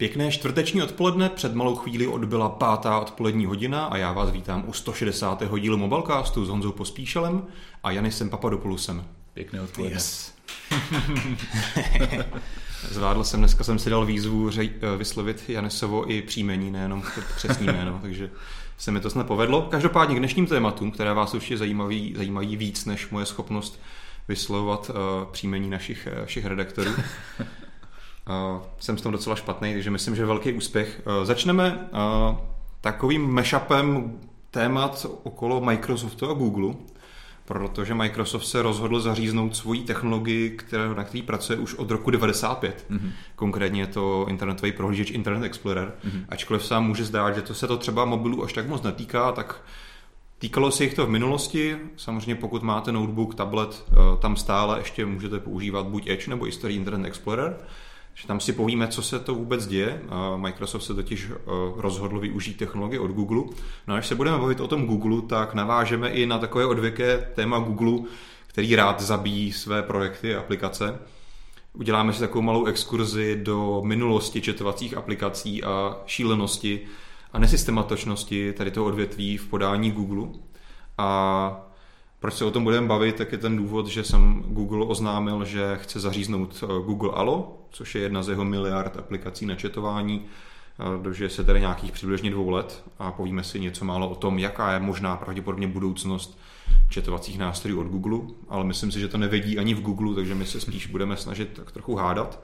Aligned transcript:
Pěkné 0.00 0.30
čtvrteční 0.30 0.82
odpoledne, 0.82 1.28
před 1.28 1.54
malou 1.54 1.76
chvíli 1.76 2.06
odbyla 2.06 2.48
pátá 2.48 2.98
odpolední 2.98 3.46
hodina 3.46 3.84
a 3.84 3.96
já 3.96 4.12
vás 4.12 4.30
vítám 4.30 4.64
u 4.66 4.72
160. 4.72 5.42
dílu 5.60 5.76
Mobilecastu 5.76 6.44
s 6.44 6.48
Honzou 6.48 6.72
Pospíšelem 6.72 7.46
a 7.82 7.90
Janisem 7.90 8.30
Papadopoulusem. 8.30 9.04
Pěkné 9.34 9.60
odpoledne. 9.60 9.96
Yes. 9.96 10.34
Zvládl 12.90 13.24
jsem, 13.24 13.40
dneska 13.40 13.64
jsem 13.64 13.78
si 13.78 13.90
dal 13.90 14.06
výzvu 14.06 14.50
řej, 14.50 14.70
eh, 14.80 14.96
vyslovit 14.96 15.44
Janisovo 15.48 16.10
i 16.10 16.22
příjmení, 16.22 16.70
nejenom 16.70 17.02
přesný 17.36 17.66
jméno, 17.66 17.98
takže 18.02 18.30
se 18.78 18.90
mi 18.90 19.00
to 19.00 19.10
snad 19.10 19.26
povedlo. 19.26 19.62
Každopádně 19.62 20.14
k 20.14 20.18
dnešním 20.18 20.46
tématům, 20.46 20.90
které 20.90 21.14
vás 21.14 21.34
určitě 21.34 21.56
zajímaví, 21.56 22.14
zajímají 22.16 22.56
víc 22.56 22.84
než 22.84 23.10
moje 23.10 23.26
schopnost 23.26 23.80
vyslovovat 24.28 24.90
uh, 24.90 25.32
příjmení 25.32 25.70
našich, 25.70 26.08
našich 26.20 26.46
redaktorů. 26.46 26.90
Uh, 28.28 28.62
jsem 28.78 28.98
s 28.98 29.02
tom 29.02 29.12
docela 29.12 29.36
špatný, 29.36 29.72
takže 29.72 29.90
myslím, 29.90 30.16
že 30.16 30.26
velký 30.26 30.52
úspěch. 30.52 31.02
Uh, 31.06 31.24
začneme 31.24 31.88
uh, 31.92 32.36
takovým 32.80 33.30
mashupem 33.30 34.12
témat 34.50 35.06
okolo 35.22 35.60
Microsoftu 35.60 36.30
a 36.30 36.32
Google, 36.32 36.74
protože 37.44 37.94
Microsoft 37.94 38.46
se 38.46 38.62
rozhodl 38.62 39.00
zaříznout 39.00 39.56
svoji 39.56 39.80
technologii, 39.80 40.50
která, 40.50 40.94
na 40.94 41.04
který 41.04 41.22
pracuje 41.22 41.58
už 41.58 41.74
od 41.74 41.90
roku 41.90 42.10
95. 42.10 42.86
Mm-hmm. 42.90 43.10
Konkrétně 43.36 43.82
je 43.82 43.86
to 43.86 44.26
internetový 44.28 44.72
prohlížeč 44.72 45.10
Internet 45.10 45.46
Explorer. 45.46 45.92
Mm-hmm. 46.04 46.24
Ačkoliv 46.28 46.66
se 46.66 46.80
může 46.80 47.04
zdát, 47.04 47.34
že 47.34 47.42
to 47.42 47.54
se 47.54 47.66
to 47.66 47.76
třeba 47.76 48.04
mobilů 48.04 48.44
až 48.44 48.52
tak 48.52 48.68
moc 48.68 48.82
netýká, 48.82 49.32
tak 49.32 49.62
Týkalo 50.40 50.70
se 50.70 50.84
jich 50.84 50.94
to 50.94 51.06
v 51.06 51.10
minulosti, 51.10 51.76
samozřejmě 51.96 52.34
pokud 52.34 52.62
máte 52.62 52.92
notebook, 52.92 53.34
tablet, 53.34 53.84
tam 54.20 54.36
stále 54.36 54.78
ještě 54.78 55.06
můžete 55.06 55.40
používat 55.40 55.86
buď 55.86 56.08
Edge 56.08 56.30
nebo 56.30 56.46
i 56.46 56.50
Internet 56.68 57.08
Explorer 57.08 57.56
že 58.20 58.26
tam 58.26 58.40
si 58.40 58.52
povíme, 58.52 58.88
co 58.88 59.02
se 59.02 59.18
to 59.18 59.34
vůbec 59.34 59.66
děje. 59.66 60.02
Microsoft 60.36 60.82
se 60.82 60.94
totiž 60.94 61.30
e, 61.30 61.34
rozhodl 61.76 62.20
využít 62.20 62.56
technologie 62.56 63.00
od 63.00 63.10
Google. 63.10 63.42
No 63.86 63.94
a 63.94 63.98
až 63.98 64.06
se 64.06 64.14
budeme 64.14 64.38
bavit 64.38 64.60
o 64.60 64.68
tom 64.68 64.86
Google, 64.86 65.22
tak 65.22 65.54
navážeme 65.54 66.10
i 66.10 66.26
na 66.26 66.38
takové 66.38 66.66
odvěké 66.66 67.30
téma 67.34 67.58
Google, 67.58 68.08
který 68.46 68.76
rád 68.76 69.00
zabíjí 69.00 69.52
své 69.52 69.82
projekty 69.82 70.36
a 70.36 70.40
aplikace. 70.40 70.98
Uděláme 71.72 72.12
si 72.12 72.20
takovou 72.20 72.42
malou 72.42 72.64
exkurzi 72.64 73.40
do 73.42 73.82
minulosti 73.84 74.40
četovacích 74.40 74.96
aplikací 74.96 75.64
a 75.64 75.96
šílenosti 76.06 76.80
a 77.32 77.38
nesystematočnosti 77.38 78.52
tady 78.52 78.70
toho 78.70 78.86
odvětví 78.86 79.36
v 79.36 79.46
podání 79.46 79.90
Google. 79.90 80.28
A 80.98 81.69
proč 82.20 82.34
se 82.34 82.44
o 82.44 82.50
tom 82.50 82.64
budeme 82.64 82.86
bavit, 82.86 83.16
tak 83.16 83.32
je 83.32 83.38
ten 83.38 83.56
důvod, 83.56 83.86
že 83.86 84.04
jsem 84.04 84.44
Google 84.46 84.86
oznámil, 84.86 85.44
že 85.44 85.78
chce 85.82 86.00
zaříznout 86.00 86.64
eh, 86.64 86.66
Google 86.66 87.10
Allo, 87.14 87.58
což 87.70 87.94
je 87.94 88.02
jedna 88.02 88.22
z 88.22 88.28
jeho 88.28 88.44
miliard 88.44 88.96
aplikací 88.96 89.46
na 89.46 89.54
četování. 89.54 90.24
Eh, 90.80 91.02
dožije 91.02 91.30
se 91.30 91.44
tady 91.44 91.60
nějakých 91.60 91.92
přibližně 91.92 92.30
dvou 92.30 92.50
let 92.50 92.84
a 92.98 93.12
povíme 93.12 93.44
si 93.44 93.60
něco 93.60 93.84
málo 93.84 94.08
o 94.08 94.14
tom, 94.14 94.38
jaká 94.38 94.72
je 94.72 94.80
možná 94.80 95.16
pravděpodobně 95.16 95.68
budoucnost 95.68 96.38
četovacích 96.88 97.38
nástrojů 97.38 97.80
od 97.80 97.86
Google, 97.86 98.18
ale 98.48 98.64
myslím 98.64 98.92
si, 98.92 99.00
že 99.00 99.08
to 99.08 99.18
nevedí 99.18 99.58
ani 99.58 99.74
v 99.74 99.80
Google, 99.80 100.14
takže 100.14 100.34
my 100.34 100.46
se 100.46 100.60
spíš 100.60 100.86
budeme 100.86 101.16
snažit 101.16 101.48
tak 101.52 101.72
trochu 101.72 101.94
hádat. 101.94 102.40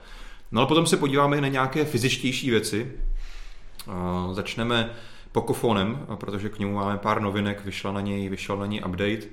No 0.52 0.60
ale 0.60 0.68
potom 0.68 0.86
se 0.86 0.96
podíváme 0.96 1.38
i 1.38 1.40
na 1.40 1.48
nějaké 1.48 1.84
fyzičtější 1.84 2.50
věci. 2.50 2.92
Eh, 3.88 3.92
začneme 4.34 4.90
Pokofonem, 5.32 6.06
protože 6.14 6.48
k 6.48 6.58
němu 6.58 6.74
máme 6.74 6.98
pár 6.98 7.20
novinek, 7.20 7.64
vyšla 7.64 7.92
na 7.92 8.00
něj, 8.00 8.28
vyšel 8.28 8.56
na 8.56 8.66
něj 8.66 8.82
update 8.86 9.26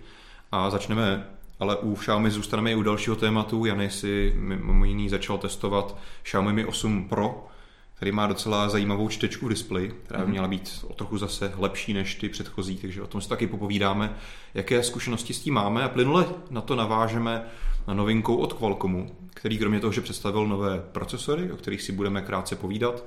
a 0.54 0.70
začneme 0.70 1.28
ale 1.60 1.78
u 1.78 1.96
Xiaomi 1.96 2.32
zůstaneme 2.32 2.72
i 2.72 2.76
u 2.76 2.84
dalšího 2.84 3.16
tématu. 3.16 3.66
Jany 3.66 3.90
si 3.90 4.34
mimo 4.36 4.86
jiný 4.86 5.10
začal 5.10 5.38
testovat 5.38 5.98
Xiaomi 6.24 6.54
Mi 6.54 6.66
8 6.66 7.10
Pro, 7.10 7.48
který 7.96 8.12
má 8.12 8.28
docela 8.28 8.70
zajímavou 8.70 9.10
čtečku 9.10 9.50
display, 9.50 9.92
která 10.04 10.20
by 10.20 10.24
mhm. 10.24 10.32
měla 10.32 10.48
být 10.48 10.86
o 10.88 10.94
trochu 10.94 11.18
zase 11.18 11.54
lepší 11.58 11.94
než 11.94 12.16
ty 12.16 12.30
předchozí, 12.30 12.78
takže 12.78 13.02
o 13.02 13.08
tom 13.08 13.22
si 13.22 13.30
taky 13.30 13.48
popovídáme, 13.48 14.14
jaké 14.54 14.84
zkušenosti 14.84 15.34
s 15.34 15.40
tím 15.40 15.54
máme 15.54 15.84
a 15.84 15.90
plynule 15.90 16.26
na 16.50 16.62
to 16.62 16.76
navážeme 16.76 17.46
na 17.88 17.94
novinkou 17.94 18.36
od 18.36 18.54
Qualcommu, 18.54 19.16
který 19.34 19.58
kromě 19.58 19.80
toho, 19.80 19.94
že 19.94 20.02
představil 20.02 20.48
nové 20.48 20.84
procesory, 20.92 21.52
o 21.52 21.58
kterých 21.58 21.82
si 21.82 21.92
budeme 21.92 22.22
krátce 22.22 22.56
povídat, 22.56 23.04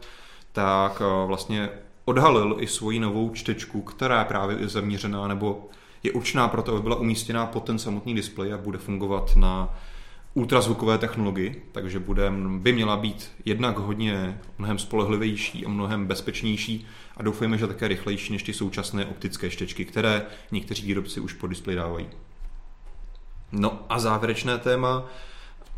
tak 0.53 1.03
eh, 1.05 1.27
vlastně 1.27 1.69
odhalil 2.05 2.57
i 2.61 2.67
svoji 2.67 2.99
novou 2.99 3.31
čtečku, 3.31 3.83
která 3.83 4.19
je 4.19 4.25
právě 4.25 4.69
zaměřená 4.69 5.29
nebo 5.29 5.69
je 6.07 6.13
určená 6.13 6.49
pro 6.49 6.63
to, 6.63 6.73
aby 6.73 6.83
byla 6.83 6.97
umístěná 6.97 7.47
pod 7.47 7.65
ten 7.65 7.79
samotný 7.79 8.15
displej 8.15 8.53
a 8.53 8.59
bude 8.59 8.79
fungovat 8.79 9.37
na 9.37 9.75
ultrazvukové 10.35 10.99
technologii, 10.99 11.63
takže 11.73 11.99
bude, 11.99 12.33
by 12.59 12.73
měla 12.73 12.97
být 12.97 13.31
jednak 13.45 13.79
hodně 13.79 14.41
mnohem 14.59 14.79
spolehlivější 14.79 15.67
a 15.67 15.69
mnohem 15.69 16.07
bezpečnější 16.07 16.87
a 17.17 17.23
doufejme, 17.23 17.59
že 17.59 17.67
také 17.67 17.89
rychlejší 17.89 18.33
než 18.33 18.43
ty 18.43 18.53
současné 18.53 19.07
optické 19.07 19.51
štečky, 19.51 19.85
které 19.85 20.23
někteří 20.53 20.87
výrobci 20.87 21.21
už 21.21 21.33
pod 21.33 21.47
displej 21.47 21.77
dávají. 21.77 22.07
No 23.53 23.81
a 23.89 23.99
závěrečné 23.99 24.59
téma, 24.59 25.05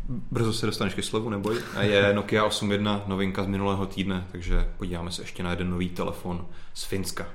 brzo 0.09 0.53
se 0.53 0.65
dostaneš 0.65 0.93
ke 0.93 1.03
slovu, 1.03 1.29
neboj, 1.29 1.57
je 1.81 2.13
Nokia 2.13 2.47
8.1, 2.47 3.01
novinka 3.07 3.43
z 3.43 3.47
minulého 3.47 3.85
týdne, 3.85 4.27
takže 4.31 4.69
podíváme 4.77 5.11
se 5.11 5.21
ještě 5.21 5.43
na 5.43 5.49
jeden 5.49 5.69
nový 5.69 5.89
telefon 5.89 6.47
z 6.73 6.83
Finska. 6.83 7.27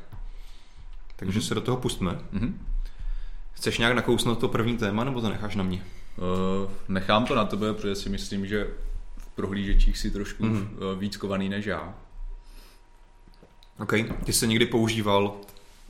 Takže 1.17 1.39
mm-hmm. 1.39 1.49
se 1.49 1.55
do 1.55 1.61
toho 1.61 1.77
pustme. 1.77 2.13
Mm-hmm. 2.13 2.53
Chceš 3.55 3.79
nějak 3.79 3.95
nakousnout 3.95 4.39
to 4.39 4.49
první 4.49 4.77
téma, 4.77 5.05
nebo 5.05 5.21
to 5.21 5.29
necháš 5.29 5.57
na 5.57 5.65
mě? 5.65 5.83
Uh, 6.17 6.71
nechám 6.89 7.27
to 7.27 7.35
na 7.35 7.45
tebe, 7.45 7.75
protože 7.75 7.95
si 7.95 8.09
myslím, 8.09 8.47
že 8.47 8.67
v 9.17 9.29
prohlížečích 9.29 9.99
si 9.99 10.11
trošku 10.11 10.45
mm. 10.45 10.69
víc 10.99 11.17
kovaný 11.17 11.49
než 11.49 11.67
já. 11.67 11.95
OK. 13.79 13.93
Ty 14.25 14.33
jsi 14.33 14.49
někdy 14.49 14.67
používal 14.67 15.37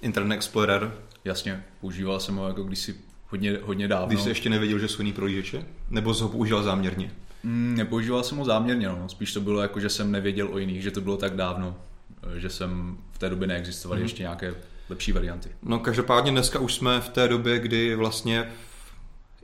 Internet 0.03 0.35
Explorer? 0.35 0.95
Jasně, 1.25 1.65
používal 1.81 2.21
jsem 2.21 2.37
ho 2.37 2.49
jako 2.49 2.63
když 2.63 2.79
si 2.79 2.95
hodně, 3.29 3.59
hodně 3.63 3.89
dávno. 3.89 4.07
Když 4.07 4.21
jsi 4.21 4.29
ještě 4.29 4.51
nevěděl, 4.51 4.79
že 4.79 4.89
jsou 4.89 5.03
jiný 5.03 5.13
prohlížeče? 5.13 5.65
Nebo 5.91 6.15
jsi 6.15 6.23
ho 6.23 6.29
používal 6.29 6.63
záměrně? 6.63 7.11
Mm, 7.43 7.75
nepoužíval 7.77 8.23
jsem 8.23 8.39
ho 8.39 8.45
záměrně, 8.45 8.89
no. 8.89 9.09
spíš 9.09 9.33
to 9.33 9.41
bylo 9.41 9.61
jako, 9.63 9.81
že 9.81 9.89
jsem 9.89 10.13
nevěděl 10.13 10.49
o 10.53 10.59
jiných, 10.59 10.83
že 10.83 10.91
to 10.91 11.01
bylo 11.01 11.17
tak 11.17 11.37
dávno, 11.37 11.77
eh, 12.23 12.41
že 12.41 12.51
jsem 12.51 12.99
v 13.13 13.19
té 13.19 13.29
době 13.31 13.49
neexistovaly 13.49 14.01
mm. 14.01 14.05
ještě 14.05 14.23
nějaké 14.23 14.55
lepší 14.89 15.13
varianty. 15.13 15.49
No 15.63 15.79
každopádně 15.79 16.31
dneska 16.31 16.59
už 16.59 16.75
jsme 16.75 17.01
v 17.01 17.09
té 17.09 17.29
době, 17.29 17.59
kdy 17.59 17.95
vlastně 17.95 18.53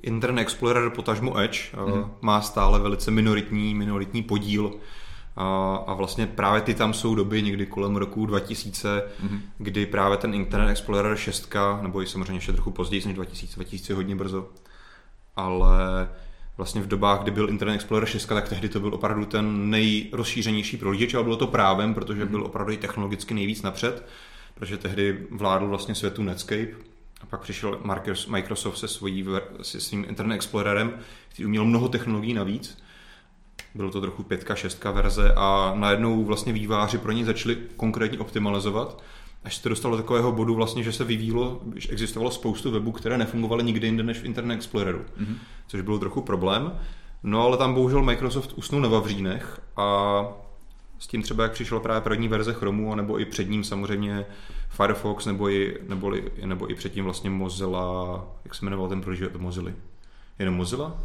Internet 0.03 0.43
Explorer 0.43 0.91
potažmo 0.91 1.39
Edge 1.39 1.61
mm-hmm. 1.75 2.11
má 2.21 2.41
stále 2.41 2.78
velice 2.78 3.11
minoritní, 3.11 3.75
minoritní 3.75 4.23
podíl 4.23 4.73
a, 5.37 5.77
a 5.87 5.95
vlastně 5.95 6.27
právě 6.27 6.61
ty 6.61 6.75
tam 6.75 6.95
jsou 6.95 7.15
doby 7.15 7.43
někdy 7.43 7.67
kolem 7.67 7.97
roku 7.97 8.27
2000, 8.27 9.03
mm-hmm. 9.25 9.41
kdy 9.59 9.87
právě 9.87 10.17
ten 10.17 10.34
Internet 10.34 10.71
Explorer 10.71 11.17
6, 11.17 11.55
nebo 11.83 12.03
i 12.03 12.07
samozřejmě 12.07 12.37
ještě 12.37 12.53
trochu 12.53 12.71
později 12.71 13.03
než 13.07 13.15
2000, 13.15 13.57
2000 13.57 13.95
hodně 13.95 14.17
brzo, 14.17 14.49
ale 15.37 16.09
vlastně 16.57 16.81
v 16.81 16.89
dobách, 16.89 17.22
kdy 17.22 17.31
byl 17.31 17.49
Internet 17.49 17.75
Explorer 17.75 18.09
6, 18.09 18.27
tak 18.27 18.49
tehdy 18.49 18.69
to 18.69 18.81
byl 18.81 18.95
opravdu 18.95 19.25
ten 19.25 19.71
nejrozšířenější 19.71 20.77
prohlížeč, 20.77 21.15
ale 21.15 21.25
bylo 21.25 21.37
to 21.37 21.47
právem, 21.47 21.95
protože 21.95 22.22
mhm. 22.22 22.31
byl 22.31 22.45
opravdu 22.45 22.72
i 22.72 22.77
technologicky 22.77 23.34
nejvíc 23.34 23.62
napřed 23.62 24.07
protože 24.60 24.78
tehdy 24.78 25.26
vládl 25.31 25.66
vlastně 25.66 25.94
světu 25.94 26.22
Netscape 26.22 26.69
a 27.21 27.26
pak 27.26 27.41
přišel 27.41 27.81
Microsoft 28.28 28.78
se, 28.78 28.88
svojí, 28.88 29.26
se 29.62 29.81
svým 29.81 30.04
Internet 30.09 30.34
Explorerem, 30.34 30.93
který 31.28 31.47
uměl 31.47 31.65
mnoho 31.65 31.88
technologií 31.88 32.34
navíc. 32.34 32.78
Bylo 33.75 33.91
to 33.91 34.00
trochu 34.00 34.22
pětka, 34.22 34.54
šestka 34.54 34.91
verze 34.91 35.32
a 35.37 35.72
najednou 35.76 36.25
vlastně 36.25 36.53
výváři 36.53 36.98
pro 36.98 37.12
ně 37.12 37.25
začali 37.25 37.59
konkrétně 37.76 38.19
optimalizovat, 38.19 39.03
až 39.44 39.56
se 39.56 39.62
to 39.62 39.69
dostalo 39.69 39.97
do 39.97 40.03
takového 40.03 40.32
bodu 40.32 40.54
vlastně, 40.54 40.82
že 40.82 40.92
se 40.92 41.04
vyvíjelo, 41.04 41.60
že 41.77 41.88
existovalo 41.92 42.31
spoustu 42.31 42.71
webů, 42.71 42.92
které 42.92 43.19
nefungovaly 43.19 43.65
nikdy 43.65 43.87
jinde 43.87 44.03
než 44.03 44.19
v 44.19 44.25
Internet 44.25 44.54
Exploreru, 44.54 44.98
mm-hmm. 44.98 45.37
což 45.66 45.81
bylo 45.81 45.98
trochu 45.98 46.21
problém. 46.21 46.72
No 47.22 47.42
ale 47.42 47.56
tam 47.56 47.75
bohužel 47.75 48.03
Microsoft 48.03 48.53
usnul 48.53 48.81
na 48.81 48.88
Vavřínech 48.88 49.60
a 49.77 50.22
s 51.00 51.06
tím 51.06 51.22
třeba, 51.22 51.43
jak 51.43 51.53
přišla 51.53 51.81
právě 51.81 52.00
první 52.00 52.28
verze 52.28 52.53
Chromu, 52.53 52.95
nebo 52.95 53.21
i 53.21 53.25
před 53.25 53.51
ním 53.51 53.65
samozřejmě 53.65 54.27
Firefox, 54.69 55.27
nebo 55.27 55.51
i, 55.51 55.78
nebo, 55.89 56.13
nebo 56.45 56.71
i 56.71 56.75
předtím 56.75 57.04
vlastně 57.04 57.30
Mozilla, 57.30 58.25
jak 58.45 58.54
se 58.54 58.65
jmenoval 58.65 58.89
ten 58.89 59.01
prohlížeč 59.01 59.34
od 59.34 59.41
Mozilla? 59.41 59.71
Jenom 60.39 60.54
Mozilla? 60.54 60.98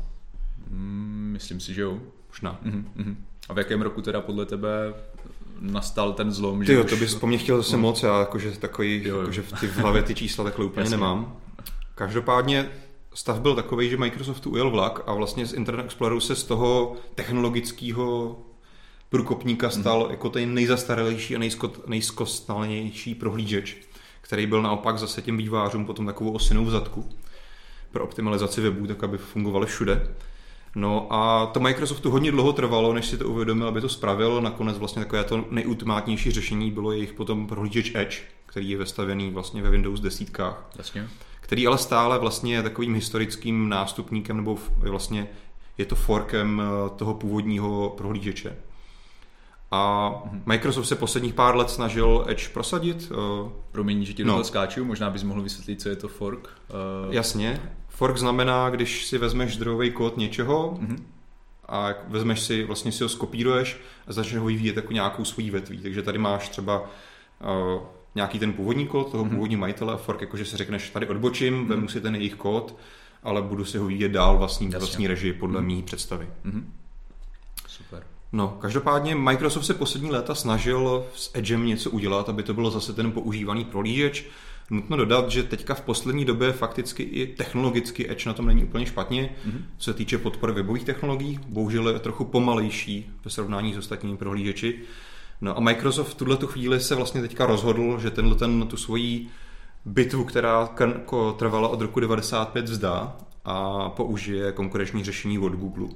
Mm, 0.70 1.30
myslím 1.34 1.60
si, 1.60 1.74
že 1.74 1.81
jo. 1.81 2.00
Možná. 2.30 2.60
Mm-hmm. 2.66 3.16
A 3.50 3.54
v 3.54 3.58
jakém 3.58 3.81
roku 3.81 4.02
teda 4.02 4.22
podle 4.22 4.46
tebe 4.46 4.94
nastal 5.60 6.14
ten 6.14 6.31
zlom? 6.31 6.66
Ty 6.66 6.74
jo, 6.74 6.84
to 6.84 6.96
bys 6.96 7.16
po 7.16 7.28
mně 7.28 7.38
chtěl 7.38 7.58
zase 7.58 7.75
no. 7.75 7.81
moc, 7.81 8.04
já 8.04 8.20
jakože 8.20 8.52
takový, 8.52 9.04
jo, 9.04 9.16
jo. 9.16 9.20
Jakože 9.20 9.42
v, 9.42 9.60
ty 9.60 9.68
v 9.68 9.78
hlavě 9.78 10.04
ty 10.04 10.16
čísla 10.16 10.44
takhle 10.44 10.66
úplně 10.66 10.84
Jasně. 10.84 10.98
nemám. 10.98 11.38
Každopádně 11.96 12.70
stav 13.14 13.40
byl 13.40 13.56
takový, 13.56 13.90
že 13.90 13.98
Microsoft 13.98 14.48
ujel 14.48 14.72
vlak 14.72 15.02
a 15.08 15.14
vlastně 15.14 15.46
z 15.46 15.54
Internet 15.54 15.84
Exploreru 15.86 16.20
se 16.20 16.36
z 16.36 16.44
toho 16.44 16.96
technologického 17.16 18.38
průkopníka 19.10 19.69
stal 19.69 20.04
mm. 20.06 20.12
jako 20.12 20.30
ten 20.30 20.54
nejzastaralejší 20.54 21.36
a 21.36 21.40
nejskostnalnější 21.88 23.16
prohlížeč, 23.16 23.78
který 24.22 24.48
byl 24.48 24.62
naopak 24.62 24.98
zase 24.98 25.22
těm 25.22 25.38
vývářům 25.38 25.86
potom 25.86 26.06
takovou 26.06 26.31
osinou 26.31 26.66
v 26.66 26.69
zadku 26.69 27.10
pro 27.92 28.04
optimalizaci 28.04 28.62
webů, 28.62 28.88
tak 28.88 29.04
aby 29.04 29.18
fungovaly 29.18 29.66
všude. 29.66 30.07
No 30.75 31.07
a 31.13 31.46
to 31.46 31.60
Microsoftu 31.60 32.12
hodně 32.12 32.31
dlouho 32.31 32.54
trvalo, 32.54 32.94
než 32.94 33.06
si 33.06 33.18
to 33.18 33.30
uvědomil, 33.30 33.68
aby 33.68 33.81
to 33.81 33.90
spravil. 33.90 34.42
Nakonec 34.42 34.78
vlastně 34.78 35.04
takové 35.04 35.24
to 35.24 35.46
nejultimátnější 35.51 36.31
řešení 36.31 36.72
bylo 36.72 36.92
jejich 36.92 37.13
potom 37.13 37.48
prohlížeč 37.48 37.92
Edge, 37.96 38.18
který 38.46 38.69
je 38.69 38.78
vestavený 38.78 39.31
vlastně 39.31 39.62
ve 39.62 39.69
Windows 39.69 40.00
desítkách. 40.00 40.69
Jasně. 40.78 41.08
Který 41.42 41.68
ale 41.68 41.78
stále 41.78 42.19
vlastně 42.19 42.56
je 42.56 42.63
takovým 42.63 42.96
historickým 42.96 43.69
nástupníkem, 43.69 44.38
nebo 44.38 44.58
vlastně 44.78 45.28
je 45.78 45.86
to 45.86 45.96
forkem 45.96 46.62
eh, 46.62 46.90
toho 46.90 47.13
původního 47.13 47.94
prohlížeče. 47.98 48.56
A 49.72 50.12
Microsoft 50.46 50.88
se 50.88 50.96
posledních 50.96 51.34
pár 51.34 51.56
let 51.56 51.70
snažil 51.70 52.26
Edge 52.28 52.50
prosadit. 52.54 53.12
eh, 53.12 53.50
Promiň, 53.72 54.06
že 54.06 54.14
ti 54.14 54.24
do 54.24 54.28
No. 54.28 54.34
toho 54.34 54.44
skáču, 54.44 54.86
možná 54.86 55.10
bys 55.10 55.24
mohl 55.24 55.42
vysvětlit, 55.42 55.82
co 55.82 55.90
je 55.90 55.96
to 55.96 56.08
fork. 56.08 56.50
Uh, 57.08 57.14
Jasně. 57.14 57.62
Fork 57.90 58.18
znamená, 58.18 58.70
když 58.70 59.06
si 59.06 59.18
vezmeš 59.18 59.56
zdrojový 59.56 59.92
kód 59.92 60.18
něčeho 60.18 60.78
Mhm. 60.82 61.06
a 61.70 61.90
vezmeš 62.08 62.40
si, 62.40 62.64
vlastně 62.64 62.92
si 62.92 63.04
ho 63.04 63.10
skopíruješ 63.10 63.78
a 64.08 64.14
začneš 64.14 64.40
ho 64.40 64.46
vyvíjet 64.46 64.76
jako 64.76 64.94
nějakou 64.94 65.26
svoji 65.26 65.52
vetví. 65.52 65.78
Takže 65.78 66.02
tady 66.02 66.18
máš 66.18 66.50
třeba 66.50 66.80
uh, 66.82 67.82
nějaký 68.16 68.40
ten 68.40 68.54
původní 68.54 68.88
kód 68.88 69.12
toho 69.12 69.26
původního 69.26 69.60
majitele 69.60 69.94
a 69.94 69.98
fork, 69.98 70.22
jakože 70.22 70.46
si 70.46 70.58
řekneš, 70.58 70.90
tady 70.90 71.08
odbočím, 71.08 71.68
vemu 71.68 71.88
si 71.88 72.02
ten 72.02 72.16
jejich 72.16 72.36
kód, 72.36 72.78
ale 73.24 73.42
budu 73.42 73.66
si 73.66 73.78
ho 73.78 73.86
vyvíjet 73.86 74.10
dál 74.12 74.38
vlastní, 74.38 74.66
Jasně. 74.68 74.80
vlastní 74.80 75.08
režii 75.08 75.34
podle 75.34 75.62
mý 75.62 75.84
představy. 75.84 76.28
Mhm. 76.44 76.74
No, 78.31 78.57
každopádně 78.62 79.16
Microsoft 79.16 79.66
se 79.66 79.74
poslední 79.74 80.12
léta 80.12 80.36
snažil 80.36 81.06
s 81.16 81.31
Edgem 81.33 81.66
něco 81.66 81.89
udělat, 81.92 82.30
aby 82.30 82.44
to 82.44 82.54
bylo 82.54 82.72
zase 82.72 82.94
ten 82.94 83.12
používaný 83.12 83.66
prolížeč. 83.66 84.25
Nutno 84.69 84.98
dodat, 84.98 85.31
že 85.31 85.44
teďka 85.44 85.74
v 85.74 85.81
poslední 85.81 86.25
době 86.25 86.51
fakticky 86.51 87.04
i 87.04 87.27
technologicky 87.27 88.12
Edge 88.12 88.30
na 88.30 88.33
tom 88.33 88.45
není 88.45 88.63
úplně 88.63 88.86
špatně, 88.86 89.36
mm-hmm. 89.48 89.62
co 89.77 89.92
se 89.92 89.94
týče 89.94 90.18
podpory 90.18 90.54
webových 90.54 90.83
technologií. 90.83 91.39
Bohužel 91.48 91.89
je 91.89 92.00
trochu 92.00 92.25
pomalejší 92.25 93.12
ve 93.25 93.31
srovnání 93.31 93.74
s 93.74 93.77
ostatními 93.77 94.18
prohlížeči. 94.18 94.80
No 95.42 95.57
a 95.57 95.60
Microsoft 95.60 96.12
v 96.12 96.16
tuhle 96.16 96.38
chvíli 96.45 96.80
se 96.80 96.95
vlastně 96.95 97.22
teďka 97.22 97.45
rozhodl, 97.45 98.00
že 98.00 98.12
tenhle 98.12 98.36
ten, 98.36 98.68
tu 98.68 98.77
svoji 98.77 99.27
bitvu, 99.86 100.24
která 100.24 100.69
trvala 101.38 101.68
od 101.68 101.81
roku 101.81 102.00
95 102.00 102.66
vzdá 102.66 103.18
a 103.45 103.89
použije 103.89 104.51
konkurenční 104.51 105.04
řešení 105.04 105.39
od 105.39 105.54
Google. 105.54 105.88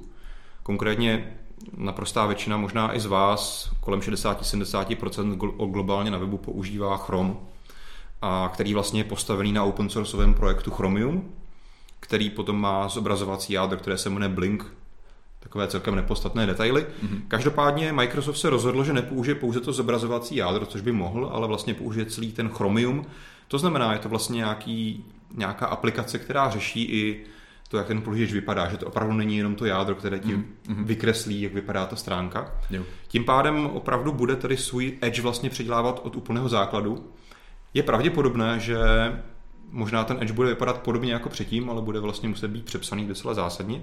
Konkrétně 0.62 1.39
naprostá 1.76 2.26
většina, 2.26 2.56
možná 2.56 2.96
i 2.96 3.00
z 3.00 3.06
vás, 3.06 3.70
kolem 3.80 4.00
60-70% 4.00 5.36
gl- 5.36 5.70
globálně 5.70 6.10
na 6.10 6.18
webu 6.18 6.38
používá 6.38 6.96
Chrome, 6.96 7.34
a 8.22 8.50
který 8.54 8.74
vlastně 8.74 9.00
je 9.00 9.04
postavený 9.04 9.52
na 9.52 9.64
open 9.64 9.88
sourceovém 9.88 10.34
projektu 10.34 10.70
Chromium, 10.70 11.32
který 12.00 12.30
potom 12.30 12.60
má 12.60 12.88
zobrazovací 12.88 13.52
jádro, 13.52 13.78
které 13.78 13.98
se 13.98 14.10
jmenuje 14.10 14.28
Blink, 14.28 14.66
takové 15.40 15.68
celkem 15.68 15.94
nepodstatné 15.94 16.46
detaily. 16.46 16.82
Mm-hmm. 16.82 17.20
Každopádně 17.28 17.92
Microsoft 17.92 18.38
se 18.38 18.50
rozhodl, 18.50 18.84
že 18.84 18.92
nepoužije 18.92 19.34
pouze 19.34 19.60
to 19.60 19.72
zobrazovací 19.72 20.36
jádro, 20.36 20.66
což 20.66 20.80
by 20.80 20.92
mohl, 20.92 21.30
ale 21.32 21.46
vlastně 21.46 21.74
použije 21.74 22.06
celý 22.06 22.32
ten 22.32 22.48
Chromium. 22.48 23.06
To 23.48 23.58
znamená, 23.58 23.92
je 23.92 23.98
to 23.98 24.08
vlastně 24.08 24.36
nějaký, 24.36 25.04
nějaká 25.34 25.66
aplikace, 25.66 26.18
která 26.18 26.50
řeší 26.50 26.82
i 26.84 27.24
to, 27.70 27.76
jak 27.76 27.86
ten 27.86 28.02
prohlížeč 28.02 28.32
vypadá, 28.32 28.68
že 28.68 28.76
to 28.76 28.86
opravdu 28.86 29.14
není 29.14 29.36
jenom 29.36 29.54
to 29.54 29.66
jádro, 29.66 29.94
které 29.94 30.18
ti 30.18 30.36
mm-hmm. 30.36 30.84
vykreslí, 30.84 31.42
jak 31.42 31.54
vypadá 31.54 31.86
ta 31.86 31.96
stránka. 31.96 32.52
Jo. 32.70 32.82
Tím 33.08 33.24
pádem 33.24 33.66
opravdu 33.66 34.12
bude 34.12 34.36
tady 34.36 34.56
svůj 34.56 34.98
Edge 35.00 35.22
vlastně 35.22 35.50
předělávat 35.50 36.00
od 36.04 36.16
úplného 36.16 36.48
základu. 36.48 37.10
Je 37.74 37.82
pravděpodobné, 37.82 38.60
že 38.60 38.78
možná 39.70 40.04
ten 40.04 40.16
Edge 40.20 40.32
bude 40.32 40.48
vypadat 40.48 40.82
podobně 40.82 41.12
jako 41.12 41.28
předtím, 41.28 41.70
ale 41.70 41.82
bude 41.82 42.00
vlastně 42.00 42.28
muset 42.28 42.48
být 42.48 42.64
přepsaný 42.64 43.06
docela 43.06 43.34
zásadně. 43.34 43.82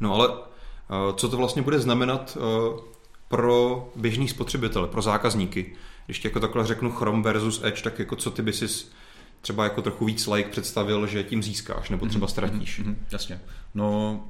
No 0.00 0.14
ale 0.14 0.28
eh, 0.32 1.12
co 1.16 1.28
to 1.28 1.36
vlastně 1.36 1.62
bude 1.62 1.78
znamenat 1.78 2.38
eh, 2.40 2.80
pro 3.28 3.88
běžný 3.96 4.28
spotřebitele, 4.28 4.88
pro 4.88 5.02
zákazníky? 5.02 5.74
Když 6.06 6.18
ti 6.18 6.28
jako 6.28 6.40
takhle 6.40 6.66
řeknu 6.66 6.90
Chrome 6.90 7.22
versus 7.22 7.60
Edge, 7.64 7.82
tak 7.82 7.98
jako 7.98 8.16
co 8.16 8.30
ty 8.30 8.42
by 8.42 8.52
si 8.52 8.68
třeba 9.42 9.64
jako 9.64 9.82
trochu 9.82 10.04
víc 10.04 10.26
like 10.26 10.50
představil, 10.50 11.06
že 11.06 11.22
tím 11.22 11.42
získáš 11.42 11.90
nebo 11.90 12.06
třeba 12.06 12.26
ztratíš? 12.26 12.78
Mhm, 12.78 12.96
jasně. 13.12 13.40
No, 13.74 14.20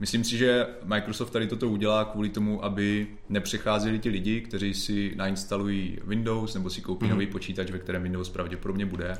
myslím 0.00 0.24
si, 0.24 0.36
že 0.38 0.66
Microsoft 0.84 1.30
tady 1.30 1.46
toto 1.46 1.68
udělá 1.68 2.04
kvůli 2.04 2.28
tomu, 2.28 2.64
aby 2.64 3.06
nepřecházeli 3.28 3.98
ti 3.98 4.08
lidi, 4.08 4.40
kteří 4.40 4.74
si 4.74 5.12
nainstalují 5.16 5.98
Windows 6.04 6.54
nebo 6.54 6.70
si 6.70 6.80
koupí 6.80 7.06
mm-hmm. 7.06 7.10
nový 7.10 7.26
počítač, 7.26 7.70
ve 7.70 7.78
kterém 7.78 8.02
Windows 8.02 8.28
pravděpodobně 8.28 8.86
bude 8.86 9.18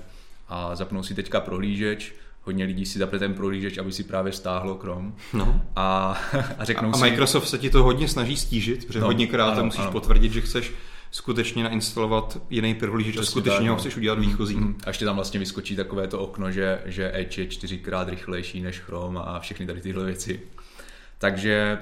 a 0.49 0.76
zapnou 0.76 1.02
si 1.02 1.14
teďka 1.14 1.41
prohlížeč. 1.41 2.14
Hodně 2.43 2.64
lidí 2.64 2.87
si 2.87 2.99
zapne 2.99 3.19
ten 3.19 3.35
prohlížeč, 3.35 3.79
aby 3.79 3.93
si 3.93 4.05
právě 4.05 4.32
stáhlo 4.32 4.79
Chrome. 4.79 5.12
No. 5.32 5.62
A, 5.76 6.12
a 6.59 6.64
řeknou 6.64 6.91
A 6.91 6.93
si... 6.93 7.00
Microsoft 7.00 7.49
se 7.49 7.59
ti 7.59 7.70
to 7.70 7.82
hodně 7.82 8.09
snaží 8.09 8.37
stížit, 8.37 8.87
protože 8.87 9.00
No, 9.00 9.06
hodněkrát 9.06 9.49
ano, 9.49 9.56
to 9.56 9.64
musíš 9.64 9.81
ano. 9.81 9.93
potvrdit, 9.93 10.32
že 10.32 10.41
chceš 10.41 10.73
skutečně 11.11 11.64
nainstalovat 11.64 12.38
jiný 12.50 12.75
prohlížeč 12.75 13.17
a 13.17 13.23
skutečně 13.23 13.56
tak, 13.58 13.67
ho 13.69 13.75
no. 13.75 13.76
chceš 13.76 13.97
udělat 13.97 14.19
výchozí. 14.19 14.56
Mm, 14.56 14.79
A 14.85 14.91
ještě 14.91 15.05
tam 15.05 15.14
vlastně 15.17 15.41
vyskočí 15.41 15.76
takové 15.76 16.06
to 16.08 16.19
okno, 16.20 16.50
že, 16.50 16.81
že 16.85 17.11
Edge 17.14 17.43
je 17.43 17.47
čtyřikrát 17.49 18.08
rychlejší 18.08 18.61
než 18.62 18.79
Chrome 18.79 19.20
a 19.20 19.38
všechny 19.41 19.67
tady 19.67 19.81
tyhle 19.81 20.05
věci. 20.05 20.41
Takže 21.19 21.79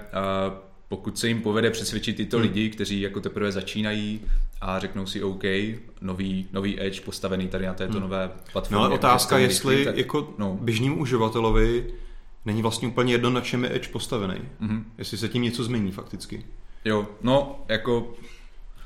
uh, 0.49 0.55
pokud 0.88 1.19
se 1.19 1.29
jim 1.29 1.43
povede 1.43 1.71
přesvědčit 1.71 2.17
tyto 2.17 2.37
Hmm. 2.37 2.47
lidi, 2.47 2.71
kteří 2.71 3.00
jako 3.00 3.21
teprve 3.21 3.53
začínají 3.53 4.21
a 4.61 4.79
řeknou 4.79 5.06
si 5.06 5.23
OK, 5.23 5.43
nový, 6.00 6.47
nový 6.53 6.81
Edge 6.82 7.00
postavený 7.00 7.49
tady 7.49 7.67
na 7.67 7.75
této 7.75 8.00
nové 8.00 8.31
No 8.35 8.43
platformě. 8.53 8.85
ale 8.87 8.94
otázka, 8.94 9.38
je 9.38 9.47
jestli 9.47 9.85
tak, 9.85 9.97
jako 9.97 10.35
no. 10.38 10.59
běžnému 10.61 11.00
uživatelovi 11.00 11.87
není 12.44 12.62
vlastně 12.62 12.88
úplně 12.88 13.15
jedno, 13.15 13.31
na 13.31 13.41
čem 13.41 13.65
je 13.65 13.77
Edge 13.77 13.88
postavený. 13.88 14.35
Mhm. 14.61 14.85
Jestli 14.99 15.19
se 15.19 15.29
tím 15.29 15.43
něco 15.43 15.65
změní 15.65 15.93
fakticky. 15.93 16.44
Jo, 16.85 17.09
no, 17.23 17.65
jako 17.69 18.15